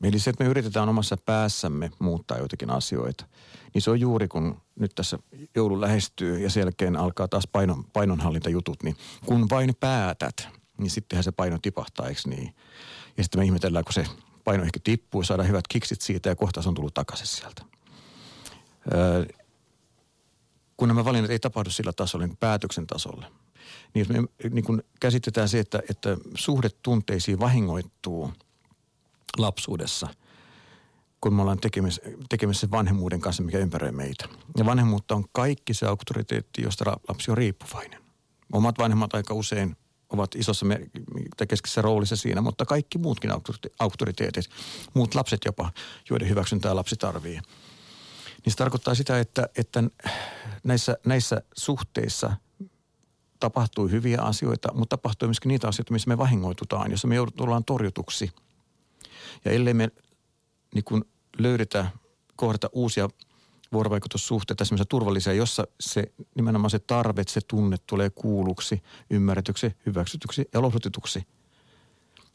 Eli 0.04 0.20
se, 0.20 0.30
että 0.30 0.44
me 0.44 0.50
yritetään 0.50 0.90
omassa 0.90 1.18
päässämme 1.18 1.92
muuttaa 2.00 2.38
joitakin 2.38 2.70
asioita, 2.70 3.26
niin 3.74 3.82
se 3.82 3.92
on 3.92 4.00
juuri 4.00 4.28
kun 4.28 4.62
nyt 4.80 4.92
tässä 4.96 5.20
joulu 5.56 5.82
lähestyy 5.82 6.40
ja 6.40 6.50
sen 6.50 6.62
jälkeen 6.62 6.96
alkaa 6.96 7.28
taas 7.28 7.48
painon, 7.52 7.84
painonhallintajutut, 7.94 8.84
niin 8.84 8.96
kun 9.26 9.50
vain 9.50 9.74
päätät, 9.80 10.48
niin 10.78 10.90
sittenhän 10.90 11.24
se 11.24 11.32
paino 11.32 11.58
tipahtaa, 11.62 12.08
eikö 12.08 12.22
niin? 12.26 12.56
Ja 13.18 13.24
sitten 13.24 13.42
me 13.42 13.46
ihmetellään, 13.46 13.86
kun 13.86 13.94
se 13.94 14.06
paino 14.44 14.64
ehkä 14.64 14.80
tippuu, 14.84 15.24
saadaan 15.24 15.50
hyvät 15.50 15.68
kiksit 15.68 16.02
siitä 16.02 16.30
ja 16.30 16.36
kohta 16.36 16.62
se 16.62 16.70
on 16.70 16.76
tullut 16.76 16.94
takaisin 16.94 17.28
sieltä. 17.28 17.66
Öö, 18.94 19.26
kun 20.78 20.88
nämä 20.88 21.06
valinnat 21.06 21.32
ei 21.32 21.40
tapahdu 21.40 21.70
sillä 21.70 21.94
tasolla, 21.94 22.28
niin 22.28 22.38
päätöksen 22.38 22.88
tasolla, 22.88 23.32
niin 23.94 24.00
jos 24.00 24.10
me 24.10 24.50
niin 24.50 24.66
kun 24.66 24.84
käsitetään 25.00 25.50
se, 25.50 25.60
että, 25.60 25.82
että 25.90 26.18
suhde 26.36 26.70
tunteisiin 26.70 27.40
vahingoittuu 27.40 28.34
lapsuudessa, 29.38 30.08
kun 31.22 31.34
me 31.34 31.42
ollaan 31.42 31.60
tekemässä, 31.60 32.02
tekemässä 32.30 32.72
vanhemmuuden 32.72 33.22
kanssa, 33.22 33.44
mikä 33.44 33.58
ympäröi 33.58 33.92
meitä. 33.92 34.28
Ja 34.58 34.66
vanhemmuutta 34.66 35.16
on 35.16 35.26
kaikki 35.32 35.74
se 35.74 35.86
auktoriteetti, 35.86 36.62
josta 36.62 36.92
la- 36.92 37.00
lapsi 37.08 37.32
on 37.32 37.38
riippuvainen. 37.38 38.02
Omat 38.54 38.78
vanhemmat 38.78 39.14
aika 39.14 39.34
usein 39.34 39.76
ovat 40.10 40.36
isossa 40.36 40.66
tai 41.38 41.48
keskeisessä 41.48 41.82
roolissa 41.82 42.16
siinä, 42.16 42.42
mutta 42.42 42.66
kaikki 42.66 42.98
muutkin 42.98 43.32
auktorite- 43.32 43.76
auktoriteetit, 43.80 44.46
muut 44.94 45.16
lapset 45.16 45.40
jopa, 45.46 45.72
joiden 46.10 46.30
hyväksyntää 46.30 46.76
lapsi 46.76 46.96
tarvii. 46.96 47.40
Niin 48.46 48.52
se 48.52 48.58
tarkoittaa 48.58 48.96
sitä, 48.96 49.20
että, 49.20 49.50
että 49.58 49.84
näissä, 50.64 50.98
näissä 51.06 51.42
suhteissa 51.58 52.34
tapahtuu 53.40 53.88
hyviä 53.88 54.22
asioita, 54.22 54.74
mutta 54.74 54.98
tapahtuu 54.98 55.28
myöskin 55.28 55.50
niitä 55.50 55.68
asioita, 55.68 55.94
missä 55.94 56.08
me 56.08 56.18
vahingoitutaan, 56.18 56.92
jossa 56.92 57.08
me 57.08 57.16
joudutaan 57.16 57.66
torjutuksi. 57.66 58.32
Ja 59.46 59.52
ellei 59.52 59.74
me 59.74 59.90
niin 60.76 60.84
kuin 60.84 61.04
löydetä, 61.40 61.88
kohdata 62.36 62.70
uusia 62.74 63.10
vuorovaikutussuhteita, 63.72 64.66
semmoisia 64.66 64.86
turvallisia, 64.86 65.34
jossa 65.34 65.68
se 65.80 66.04
nimenomaan 66.36 66.72
se 66.72 66.80
tarve, 66.80 67.24
se 67.28 67.42
tunne 67.48 67.78
tulee 67.88 68.10
kuulluksi, 68.10 68.84
ymmärretyksi, 69.10 69.72
hyväksytyksi 69.86 70.50
ja 70.54 70.62
lohdutetuksi, 70.62 71.28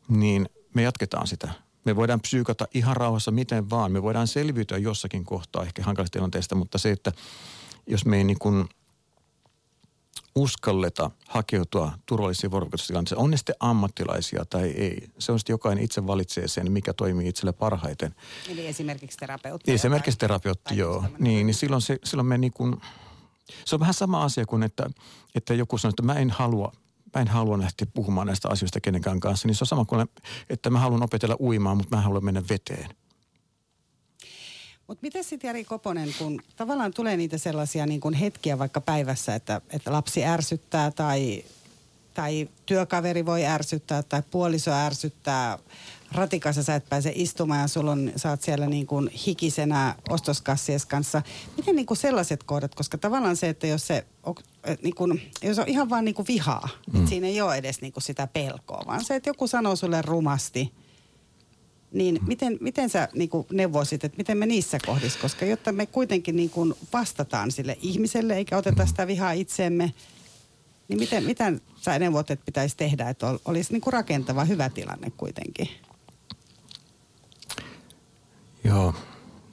niin 0.08 0.48
me 0.74 0.82
jatketaan 0.82 1.26
sitä. 1.26 1.48
Me 1.84 1.96
voidaan 1.96 2.20
psyykata 2.20 2.68
ihan 2.74 2.96
rauhassa 2.96 3.30
miten 3.30 3.70
vaan. 3.70 3.92
Me 3.92 4.02
voidaan 4.02 4.26
selviytyä 4.26 4.78
jossakin 4.78 5.24
kohtaa 5.24 5.62
ehkä 5.62 5.82
hankalista 5.82 6.12
tilanteista, 6.12 6.54
mutta 6.54 6.78
se, 6.78 6.90
että 6.90 7.12
jos 7.86 8.04
me 8.04 8.16
ei 8.16 8.24
niin 8.24 8.38
kuin 8.38 8.68
uskalleta 10.34 11.10
hakeutua 11.28 11.92
turvallisiin 12.06 12.50
vuorovaikutustilanteisiin, 12.50 13.18
on 13.18 13.30
ne 13.30 13.36
sitten 13.36 13.54
ammattilaisia 13.60 14.44
tai 14.44 14.62
ei. 14.68 15.08
Se 15.18 15.32
on 15.32 15.38
sitten 15.38 15.54
jokainen 15.54 15.84
itse 15.84 16.06
valitsee 16.06 16.48
sen, 16.48 16.72
mikä 16.72 16.92
toimii 16.92 17.28
itselle 17.28 17.52
parhaiten. 17.52 18.14
Eli 18.48 18.66
esimerkiksi 18.66 19.18
terapeutti. 19.18 19.72
Esimerkiksi 19.72 20.18
tai- 20.18 20.28
terapeutti, 20.28 20.64
tai 20.64 20.76
joo. 20.76 21.04
Niin, 21.18 21.46
niin 21.46 21.54
silloin, 21.54 21.82
se, 21.82 21.98
silloin 22.04 22.26
me 22.26 22.38
niin 22.38 22.52
kuin, 22.52 22.76
se 23.64 23.76
on 23.76 23.80
vähän 23.80 23.94
sama 23.94 24.24
asia 24.24 24.46
kuin, 24.46 24.62
että, 24.62 24.90
että 25.34 25.54
joku 25.54 25.78
sanoo, 25.78 25.90
että 25.90 26.02
mä 26.02 26.14
en 26.14 26.30
halua, 26.30 26.72
mä 27.14 27.20
en 27.20 27.28
halua 27.28 27.58
lähteä 27.58 27.86
puhumaan 27.94 28.26
näistä 28.26 28.48
asioista 28.48 28.80
kenenkään 28.80 29.20
kanssa. 29.20 29.48
Niin 29.48 29.54
se 29.54 29.62
on 29.64 29.66
sama 29.66 29.84
kuin, 29.84 30.06
että 30.50 30.70
mä 30.70 30.78
haluan 30.78 31.02
opetella 31.02 31.36
uimaan, 31.40 31.76
mutta 31.76 31.96
mä 31.96 32.02
haluan 32.02 32.24
mennä 32.24 32.42
veteen. 32.50 32.90
Mutta 34.90 35.02
miten 35.02 35.24
sitten 35.24 35.48
Jari 35.48 35.64
Koponen, 35.64 36.14
kun 36.18 36.42
tavallaan 36.56 36.94
tulee 36.94 37.16
niitä 37.16 37.38
sellaisia 37.38 37.86
niin 37.86 38.00
kuin 38.00 38.14
hetkiä 38.14 38.58
vaikka 38.58 38.80
päivässä, 38.80 39.34
että, 39.34 39.60
että 39.70 39.92
lapsi 39.92 40.24
ärsyttää 40.24 40.90
tai, 40.90 41.44
tai 42.14 42.48
työkaveri 42.66 43.26
voi 43.26 43.46
ärsyttää 43.46 44.02
tai 44.02 44.22
puoliso 44.30 44.70
ärsyttää, 44.70 45.58
ratikassa 46.12 46.62
sä 46.62 46.74
et 46.74 46.88
pääse 46.88 47.12
istumaan 47.14 47.60
ja 47.60 47.68
sulla 47.68 47.92
on, 47.92 48.12
sä 48.16 48.30
oot 48.30 48.42
siellä 48.42 48.66
niin 48.66 48.86
kuin 48.86 49.08
hikisenä 49.08 49.94
ostoskassies 50.08 50.86
kanssa. 50.86 51.22
Miten 51.56 51.76
niin 51.76 51.86
kuin 51.86 51.98
sellaiset 51.98 52.42
kohdat, 52.42 52.74
koska 52.74 52.98
tavallaan 52.98 53.36
se, 53.36 53.48
että 53.48 53.66
jos 53.66 53.86
se 53.86 54.06
on, 54.22 54.34
niin 54.82 54.94
kuin, 54.94 55.30
jos 55.42 55.58
on 55.58 55.68
ihan 55.68 55.90
vaan 55.90 56.04
niin 56.04 56.14
kuin 56.14 56.28
vihaa, 56.28 56.68
mm. 56.92 57.06
siinä 57.06 57.26
ei 57.26 57.40
ole 57.40 57.56
edes 57.56 57.80
niin 57.80 57.92
kuin 57.92 58.02
sitä 58.02 58.26
pelkoa, 58.26 58.84
vaan 58.86 59.04
se, 59.04 59.14
että 59.14 59.30
joku 59.30 59.46
sanoo 59.46 59.76
sulle 59.76 60.02
rumasti– 60.02 60.72
niin 61.92 62.18
miten, 62.26 62.58
miten 62.60 62.90
sä 62.90 63.08
niin 63.14 63.28
kuin 63.28 63.46
neuvoisit, 63.52 64.04
että 64.04 64.18
miten 64.18 64.38
me 64.38 64.46
niissä 64.46 64.78
kohdissa, 64.86 65.18
koska 65.20 65.44
jotta 65.44 65.72
me 65.72 65.86
kuitenkin 65.86 66.36
niin 66.36 66.50
kuin 66.50 66.74
vastataan 66.92 67.50
sille 67.50 67.78
ihmiselle 67.82 68.36
eikä 68.36 68.56
oteta 68.56 68.86
sitä 68.86 69.06
vihaa 69.06 69.32
itseemme, 69.32 69.94
niin 70.88 70.98
miten, 70.98 71.24
miten 71.24 71.60
sä 71.80 71.98
neuvot, 71.98 72.30
että 72.30 72.44
pitäisi 72.44 72.76
tehdä, 72.76 73.08
että 73.08 73.26
ol- 73.26 73.38
olisi 73.44 73.72
niin 73.72 73.80
kuin 73.80 73.92
rakentava, 73.92 74.44
hyvä 74.44 74.68
tilanne 74.68 75.12
kuitenkin? 75.16 75.68
Joo, 78.64 78.94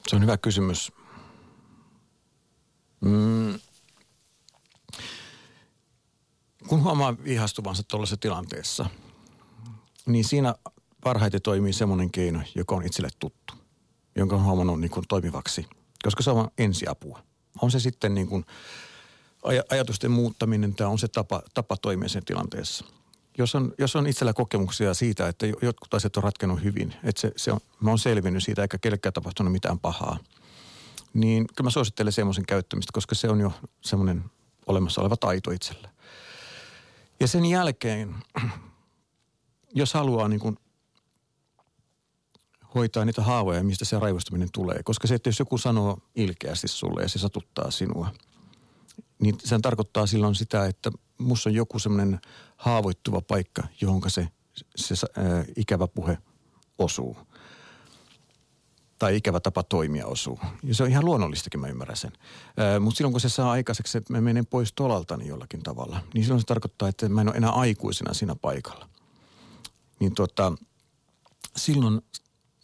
se 0.08 0.16
on 0.16 0.22
hyvä 0.22 0.36
kysymys. 0.36 0.92
Mm. 3.00 3.58
Kun 6.68 6.82
huomaa 6.82 7.16
vihastuvansa 7.24 7.82
tuollaisessa 7.82 8.16
tilanteessa, 8.16 8.86
niin 10.06 10.24
siinä 10.24 10.54
parhaiten 11.04 11.42
toimii 11.42 11.72
semmoinen 11.72 12.10
keino, 12.10 12.40
joka 12.54 12.74
on 12.74 12.86
itselle 12.86 13.08
tuttu, 13.18 13.54
jonka 14.16 14.36
on 14.36 14.44
huomannut 14.44 14.80
niin 14.80 14.90
kuin 14.90 15.06
toimivaksi, 15.08 15.66
koska 16.02 16.22
se 16.22 16.30
on 16.30 16.48
ensiapua. 16.58 17.22
On 17.62 17.70
se 17.70 17.80
sitten 17.80 18.14
niin 18.14 18.26
kuin 18.26 18.44
aj- 19.42 19.66
ajatusten 19.70 20.10
muuttaminen, 20.10 20.74
tämä 20.74 20.90
on 20.90 20.98
se 20.98 21.08
tapa, 21.08 21.42
tapa 21.54 21.76
toimia 21.76 22.08
sen 22.08 22.24
tilanteessa. 22.24 22.84
Jos 23.38 23.54
on, 23.54 23.74
jos 23.78 23.96
on 23.96 24.06
itsellä 24.06 24.32
kokemuksia 24.32 24.94
siitä, 24.94 25.28
että 25.28 25.46
jo- 25.46 25.56
jotkut 25.62 25.94
asiat 25.94 26.16
on 26.16 26.22
ratkennut 26.22 26.62
hyvin, 26.62 26.94
että 27.04 27.20
se, 27.20 27.32
se 27.36 27.52
on, 27.52 27.60
mä 27.80 27.90
oon 27.90 27.98
selvinnyt 27.98 28.44
siitä 28.44 28.62
eikä 28.62 28.78
kellekään 28.78 29.12
tapahtunut 29.12 29.52
mitään 29.52 29.78
pahaa, 29.78 30.18
niin 31.14 31.46
kyllä 31.56 31.66
mä 31.66 31.70
suosittelen 31.70 32.12
semmoisen 32.12 32.46
käyttämistä, 32.46 32.90
koska 32.92 33.14
se 33.14 33.28
on 33.28 33.40
jo 33.40 33.52
semmoinen 33.80 34.24
olemassa 34.66 35.00
oleva 35.00 35.16
taito 35.16 35.50
itsellä. 35.50 35.88
Ja 37.20 37.28
sen 37.28 37.44
jälkeen, 37.44 38.14
jos 39.74 39.94
haluaa 39.94 40.28
niin 40.28 40.40
kuin 40.40 40.58
hoitaa 42.74 43.04
niitä 43.04 43.22
haavoja, 43.22 43.64
mistä 43.64 43.84
se 43.84 43.98
raivostuminen 43.98 44.48
tulee. 44.52 44.82
Koska 44.84 45.06
se, 45.06 45.14
että 45.14 45.28
jos 45.28 45.38
joku 45.38 45.58
sanoo 45.58 45.98
ilkeästi 46.14 46.68
sulle 46.68 47.02
ja 47.02 47.08
se 47.08 47.18
satuttaa 47.18 47.70
sinua, 47.70 48.12
niin 49.18 49.36
se 49.44 49.58
tarkoittaa 49.62 50.06
silloin 50.06 50.34
sitä, 50.34 50.66
että 50.66 50.90
musta 51.18 51.48
on 51.48 51.54
joku 51.54 51.78
semmoinen 51.78 52.20
haavoittuva 52.56 53.20
paikka, 53.20 53.62
johon 53.80 54.00
se, 54.08 54.28
se 54.76 54.94
ää, 55.16 55.44
ikävä 55.56 55.86
puhe 55.86 56.18
osuu. 56.78 57.16
Tai 58.98 59.16
ikävä 59.16 59.40
tapa 59.40 59.62
toimia 59.62 60.06
osuu. 60.06 60.40
Ja 60.62 60.74
se 60.74 60.82
on 60.82 60.88
ihan 60.88 61.04
luonnollistakin, 61.04 61.60
mä 61.60 61.68
ymmärrän 61.68 61.96
sen. 61.96 62.12
Mutta 62.80 62.96
silloin 62.98 63.12
kun 63.12 63.20
se 63.20 63.28
saa 63.28 63.50
aikaiseksi, 63.50 63.98
että 63.98 64.12
mä 64.12 64.20
menen 64.20 64.46
pois 64.46 64.72
tolaltani 64.72 65.26
jollakin 65.26 65.62
tavalla, 65.62 66.00
niin 66.14 66.24
silloin 66.24 66.40
se 66.40 66.46
tarkoittaa, 66.46 66.88
että 66.88 67.08
mä 67.08 67.20
en 67.20 67.28
ole 67.28 67.36
enää 67.36 67.50
aikuisena 67.50 68.14
siinä 68.14 68.34
paikalla. 68.34 68.88
Niin 70.00 70.14
tota, 70.14 70.52
silloin 71.56 72.00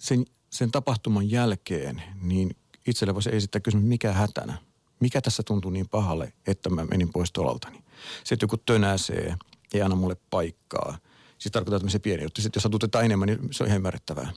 sen, 0.05 0.25
sen 0.51 0.71
tapahtuman 0.71 1.31
jälkeen, 1.31 2.03
niin 2.21 2.57
itselle 2.87 3.15
voisi 3.15 3.37
esittää 3.37 3.61
kysymys, 3.61 3.87
mikä 3.87 4.13
hätänä? 4.13 4.59
Mikä 5.01 5.21
tässä 5.21 5.43
tuntuu 5.43 5.71
niin 5.71 5.89
pahalle, 5.89 6.33
että 6.47 6.71
mä 6.71 6.85
menin 6.85 7.13
pois 7.13 7.33
tolaltani? 7.33 7.85
Se, 8.25 8.35
että 8.35 8.45
joku 8.45 8.57
tönäsee, 8.57 9.37
ei 9.75 9.83
anna 9.83 9.97
mulle 9.97 10.17
paikkaa. 10.31 10.99
Siis 11.39 11.53
tarkoittaa, 11.53 11.77
että 11.77 11.89
se 11.89 11.99
pieni 11.99 12.23
juttu. 12.23 12.43
Sitten 12.43 12.59
jos 12.59 12.63
satutetaan 12.63 13.05
enemmän, 13.05 13.27
niin 13.27 13.39
se 13.51 13.63
on 13.63 13.67
ihan 13.67 13.77
ymmärrettävää. 13.77 14.33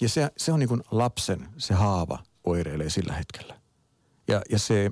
Ja 0.00 0.08
se, 0.08 0.30
se 0.36 0.52
on 0.52 0.60
niin 0.60 0.68
kuin 0.68 0.82
lapsen, 0.90 1.48
se 1.58 1.74
haava 1.74 2.18
oireilee 2.44 2.90
sillä 2.90 3.12
hetkellä. 3.12 3.60
Ja, 4.28 4.42
ja 4.50 4.58
se, 4.58 4.90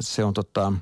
se 0.00 0.24
on 0.24 0.34
tota, 0.34 0.72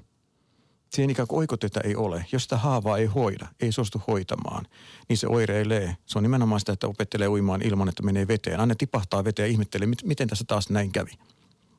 siihen 0.90 1.10
ikään 1.10 1.28
kuin 1.28 1.38
oikoteita 1.38 1.80
ei 1.80 1.96
ole. 1.96 2.24
Jos 2.32 2.42
sitä 2.42 2.56
haavaa 2.56 2.98
ei 2.98 3.06
hoida, 3.06 3.48
ei 3.60 3.72
suostu 3.72 4.02
hoitamaan, 4.06 4.66
niin 5.08 5.16
se 5.16 5.26
oireilee. 5.26 5.96
Se 6.06 6.18
on 6.18 6.22
nimenomaan 6.22 6.60
sitä, 6.60 6.72
että 6.72 6.86
opettelee 6.86 7.28
uimaan 7.28 7.62
ilman, 7.62 7.88
että 7.88 8.02
menee 8.02 8.28
veteen. 8.28 8.60
Aina 8.60 8.74
tipahtaa 8.74 9.24
veteen 9.24 9.46
ja 9.46 9.52
ihmettelee, 9.52 9.88
miten 10.04 10.28
tässä 10.28 10.44
taas 10.48 10.70
näin 10.70 10.92
kävi. 10.92 11.10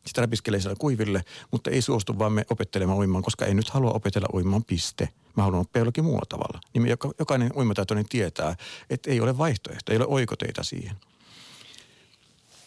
Sitä 0.05 0.21
läpiskelee 0.21 0.59
siellä 0.59 0.75
kuiville, 0.79 1.23
mutta 1.51 1.69
ei 1.69 1.81
suostu 1.81 2.19
vaan 2.19 2.33
me 2.33 2.45
opettelemaan 2.49 2.97
uimaan, 2.97 3.23
koska 3.23 3.45
ei 3.45 3.53
nyt 3.53 3.69
halua 3.69 3.91
opetella 3.91 4.27
uimaan 4.33 4.63
piste. 4.63 5.09
Mä 5.37 5.43
haluan 5.43 5.61
oppia 5.61 5.79
jollakin 5.79 6.03
muulla 6.03 6.25
tavalla. 6.29 6.59
Niin 6.73 6.97
jokainen 7.19 7.51
uimataitoinen 7.55 8.05
tietää, 8.09 8.55
että 8.89 9.11
ei 9.11 9.21
ole 9.21 9.37
vaihtoehto, 9.37 9.91
ei 9.91 9.97
ole 9.97 10.05
oikoteita 10.07 10.63
siihen. 10.63 10.95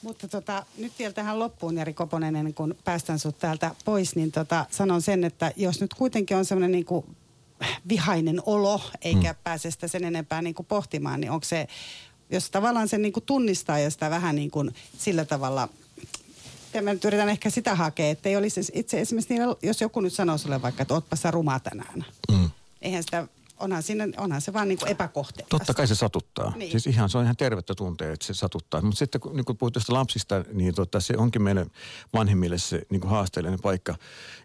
Mutta 0.05 0.29
tota, 0.29 0.67
nyt 0.79 0.93
vielä 0.99 1.13
tähän 1.13 1.39
loppuun, 1.39 1.77
Jari 1.77 1.95
Koponen, 1.95 2.37
ennen 2.37 2.55
kuin 2.55 2.75
päästään 2.85 3.19
sinut 3.19 3.39
täältä 3.39 3.75
pois, 3.85 4.17
niin 4.17 4.33
tota, 4.33 4.67
sanon 4.71 5.03
sen, 5.03 5.25
että 5.25 5.53
jos 5.57 5.81
nyt 5.81 5.95
kuitenkin 5.95 6.37
on 6.37 6.45
semmoinen 6.45 6.73
niin 6.73 6.85
kuin 6.85 7.07
vihainen 7.89 8.43
olo, 8.47 8.81
eikä 9.03 9.33
hmm. 9.33 9.43
pääse 9.45 9.71
sitä 9.71 9.89
sen 9.89 10.05
enempää 10.05 10.43
niin 10.43 10.55
kuin 10.55 10.67
pohtimaan, 10.67 11.21
niin 11.21 11.31
onko 11.31 11.45
se, 11.45 11.69
jos 12.31 12.51
tavallaan 12.51 12.89
sen 12.89 13.03
niin 13.03 13.13
kuin 13.13 13.25
tunnistaa 13.25 13.79
ja 13.79 13.91
sitä 13.91 14.11
vähän 14.11 14.37
niin 14.37 14.51
kuin 14.51 14.75
sillä 14.99 15.25
tavalla 15.25 15.69
ja 16.75 16.83
mä 16.83 16.93
nyt 16.93 17.05
yritän 17.05 17.29
ehkä 17.29 17.51
sitä 17.51 17.75
hakea, 17.75 18.11
että 18.11 18.29
ei 18.29 18.37
olisi 18.37 18.61
itse 18.75 19.01
esimerkiksi, 19.01 19.35
jos 19.63 19.81
joku 19.81 20.01
nyt 20.01 20.13
sanoo 20.13 20.39
sulle 20.39 20.63
vaikka, 20.63 20.83
että 20.83 20.95
ootpa 20.95 21.17
sä 21.17 21.31
ruma 21.31 21.61
tänään. 21.61 22.05
Mm. 22.33 22.51
Eihän 22.83 23.03
sitä 23.03 23.29
onhan, 23.61 23.83
siinä, 23.83 24.09
onhan 24.17 24.41
se 24.41 24.53
vaan 24.53 24.69
niin 24.69 24.79
kuin 24.79 24.91
epäkohtelua. 24.91 25.49
Totta 25.49 25.75
kai 25.75 25.87
se 25.87 25.95
satuttaa. 25.95 26.53
Niin. 26.57 26.71
Siis 26.71 26.87
ihan, 26.87 27.09
se 27.09 27.19
on 27.19 27.25
ihan 27.25 27.37
tervettä 27.37 27.75
tuntea, 27.75 28.13
että 28.13 28.27
se 28.27 28.35
satuttaa. 28.35 28.81
Mutta 28.81 28.99
sitten 28.99 29.21
kun, 29.21 29.37
niin 29.37 29.45
kun 29.45 29.57
puhut 29.57 29.73
tuosta 29.73 29.93
lapsista, 29.93 30.45
niin 30.53 30.75
tota, 30.75 31.01
se 31.01 31.15
onkin 31.17 31.43
meille 31.43 31.67
vanhemmille 32.13 32.59
se 32.59 32.83
niin 32.91 33.01
kuin 33.01 33.11
haasteellinen 33.11 33.61
paikka, 33.61 33.95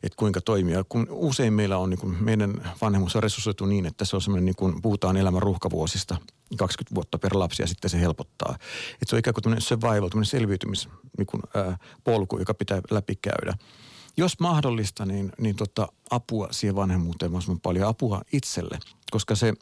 että 0.03 0.15
kuinka 0.17 0.41
toimia. 0.41 0.83
Kun 0.89 1.07
usein 1.09 1.53
meillä 1.53 1.77
on, 1.77 1.89
niin 1.89 1.99
kuin, 1.99 2.23
meidän 2.23 2.73
vanhemmuus 2.81 3.15
on 3.15 3.23
resurssoitu 3.23 3.65
niin, 3.65 3.85
että 3.85 4.05
se 4.05 4.15
on 4.15 4.21
semmoinen, 4.21 4.45
niin 4.45 4.55
kuin 4.55 4.81
puhutaan 4.81 5.17
elämän 5.17 5.41
ruuhkavuosista, 5.41 6.17
20 6.57 6.95
vuotta 6.95 7.19
per 7.19 7.37
lapsi 7.37 7.63
ja 7.63 7.67
sitten 7.67 7.89
se 7.89 7.99
helpottaa. 7.99 8.55
Että 8.93 9.05
se 9.07 9.15
on 9.15 9.19
ikään 9.19 9.33
kuin 9.33 9.43
tämmöinen 9.43 9.61
survival, 9.61 10.09
tämmöinen 10.09 10.25
selviytymispolku, 10.25 10.99
niin 11.17 11.27
kuin, 11.27 11.43
polku, 12.03 12.37
joka 12.37 12.53
pitää 12.53 12.81
läpikäydä 12.91 13.53
jos 14.19 14.39
mahdollista, 14.39 15.05
niin, 15.05 15.31
niin 15.37 15.55
tota, 15.55 15.87
apua 16.09 16.47
siihen 16.51 16.75
vanhemmuuteen 16.75 17.31
mahdollisimman 17.31 17.59
paljon, 17.59 17.87
apua 17.87 18.21
itselle. 18.31 18.79
Koska 19.11 19.35
se, 19.35 19.53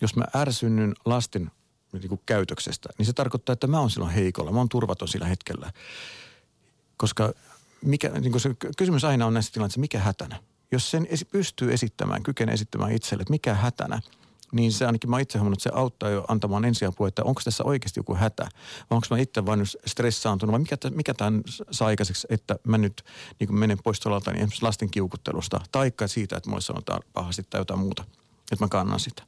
jos 0.00 0.16
mä 0.16 0.24
ärsynnyn 0.36 0.94
lasten 1.04 1.50
niin 1.92 2.08
kuin 2.08 2.20
käytöksestä, 2.26 2.88
niin 2.98 3.06
se 3.06 3.12
tarkoittaa, 3.12 3.52
että 3.52 3.66
mä 3.66 3.80
oon 3.80 3.90
silloin 3.90 4.12
heikolla, 4.12 4.52
mä 4.52 4.58
oon 4.58 4.68
turvaton 4.68 5.08
sillä 5.08 5.26
hetkellä. 5.26 5.72
Koska 6.96 7.32
mikä, 7.84 8.08
niin 8.08 8.32
kuin 8.32 8.40
se 8.40 8.56
kysymys 8.76 9.04
aina 9.04 9.26
on 9.26 9.34
näissä 9.34 9.52
tilanteissa, 9.52 9.80
mikä 9.80 9.98
hätänä? 9.98 10.40
Jos 10.72 10.90
sen 10.90 11.06
esi- 11.10 11.24
pystyy 11.24 11.72
esittämään, 11.72 12.22
kykenee 12.22 12.54
esittämään 12.54 12.92
itselle, 12.92 13.22
että 13.22 13.32
mikä 13.32 13.54
hätänä– 13.54 14.00
niin 14.52 14.72
se 14.72 14.86
ainakin 14.86 15.10
mä 15.10 15.20
itse 15.20 15.38
huomannut, 15.38 15.58
että 15.58 15.70
se 15.70 15.76
auttaa 15.76 16.10
jo 16.10 16.24
antamaan 16.28 16.64
ensiapua, 16.64 17.08
että 17.08 17.24
onko 17.24 17.40
tässä 17.44 17.64
oikeasti 17.64 18.00
joku 18.00 18.14
hätä, 18.14 18.42
vai 18.90 18.96
onko 18.96 19.06
mä 19.10 19.18
itse 19.18 19.46
vain 19.46 19.62
stressaantunut, 19.86 20.52
vai 20.52 20.60
mikä, 20.60 20.76
mikä 20.90 21.14
tämän 21.14 21.42
saa 21.70 21.88
aikaiseksi, 21.88 22.26
että 22.30 22.56
mä 22.64 22.78
nyt 22.78 23.04
niin 23.40 23.54
menen 23.54 23.78
pois 23.84 24.00
tuolalta 24.00 24.30
niin 24.30 24.38
esimerkiksi 24.38 24.62
lasten 24.62 24.90
kiukuttelusta, 24.90 25.60
taikka 25.72 26.08
siitä, 26.08 26.36
että 26.36 26.50
mulle 26.50 26.62
sanotaan 26.62 27.02
pahasti 27.12 27.42
tai 27.50 27.60
jotain 27.60 27.80
muuta, 27.80 28.04
että 28.52 28.64
mä 28.64 28.68
kannan 28.68 29.00
sitä. 29.00 29.22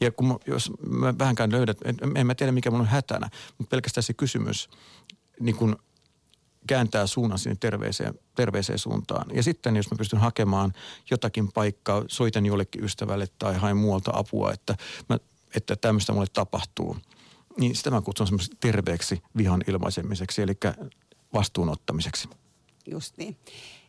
Ja 0.00 0.10
kun 0.10 0.28
mä, 0.28 0.36
jos 0.46 0.72
mä 0.88 1.18
vähänkään 1.18 1.52
löydän, 1.52 1.74
en 2.14 2.26
mä 2.26 2.34
tiedä 2.34 2.52
mikä 2.52 2.70
mun 2.70 2.80
on 2.80 2.86
hätänä, 2.86 3.30
mutta 3.58 3.70
pelkästään 3.70 4.02
se 4.02 4.14
kysymys, 4.14 4.68
niin 5.40 5.56
kun 5.56 5.76
kääntää 6.66 7.06
suunnan 7.06 7.38
sinne 7.38 7.56
terveeseen, 7.60 8.14
terveeseen 8.34 8.78
suuntaan. 8.78 9.36
Ja 9.36 9.42
sitten 9.42 9.76
jos 9.76 9.90
mä 9.90 9.96
pystyn 9.98 10.20
hakemaan 10.20 10.72
jotakin 11.10 11.52
paikkaa, 11.52 12.04
soitan 12.08 12.46
jollekin 12.46 12.84
ystävälle 12.84 13.26
tai 13.38 13.54
haen 13.54 13.76
muualta 13.76 14.10
apua, 14.14 14.52
että, 14.52 14.76
mä, 15.08 15.18
että 15.56 15.76
tämmöistä 15.76 16.12
mulle 16.12 16.26
tapahtuu, 16.32 16.96
niin 17.58 17.76
sitä 17.76 17.90
mä 17.90 18.00
kutsun 18.00 18.26
semmoiseksi 18.26 18.56
terveeksi 18.60 19.22
vihan 19.36 19.64
ilmaisemiseksi, 19.68 20.42
eli 20.42 20.52
vastuunottamiseksi. 21.34 22.28
Just 22.86 23.16
niin. 23.16 23.36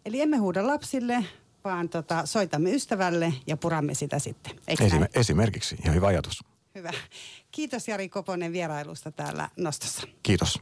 Eli 0.05 0.21
emme 0.21 0.37
huuda 0.37 0.67
lapsille, 0.67 1.25
vaan 1.65 1.89
tota, 1.89 2.25
soitamme 2.25 2.71
ystävälle 2.71 3.33
ja 3.47 3.57
puramme 3.57 3.93
sitä 3.93 4.19
sitten. 4.19 4.55
Esim- 4.55 5.09
esimerkiksi, 5.15 5.75
ihan 5.83 5.95
hyvä 5.95 6.07
ajatus. 6.07 6.43
Hyvä. 6.75 6.91
Kiitos 7.51 7.87
Jari 7.87 8.09
Koponen 8.09 8.51
vierailusta 8.51 9.11
täällä 9.11 9.49
Nostossa. 9.57 10.07
Kiitos. 10.23 10.61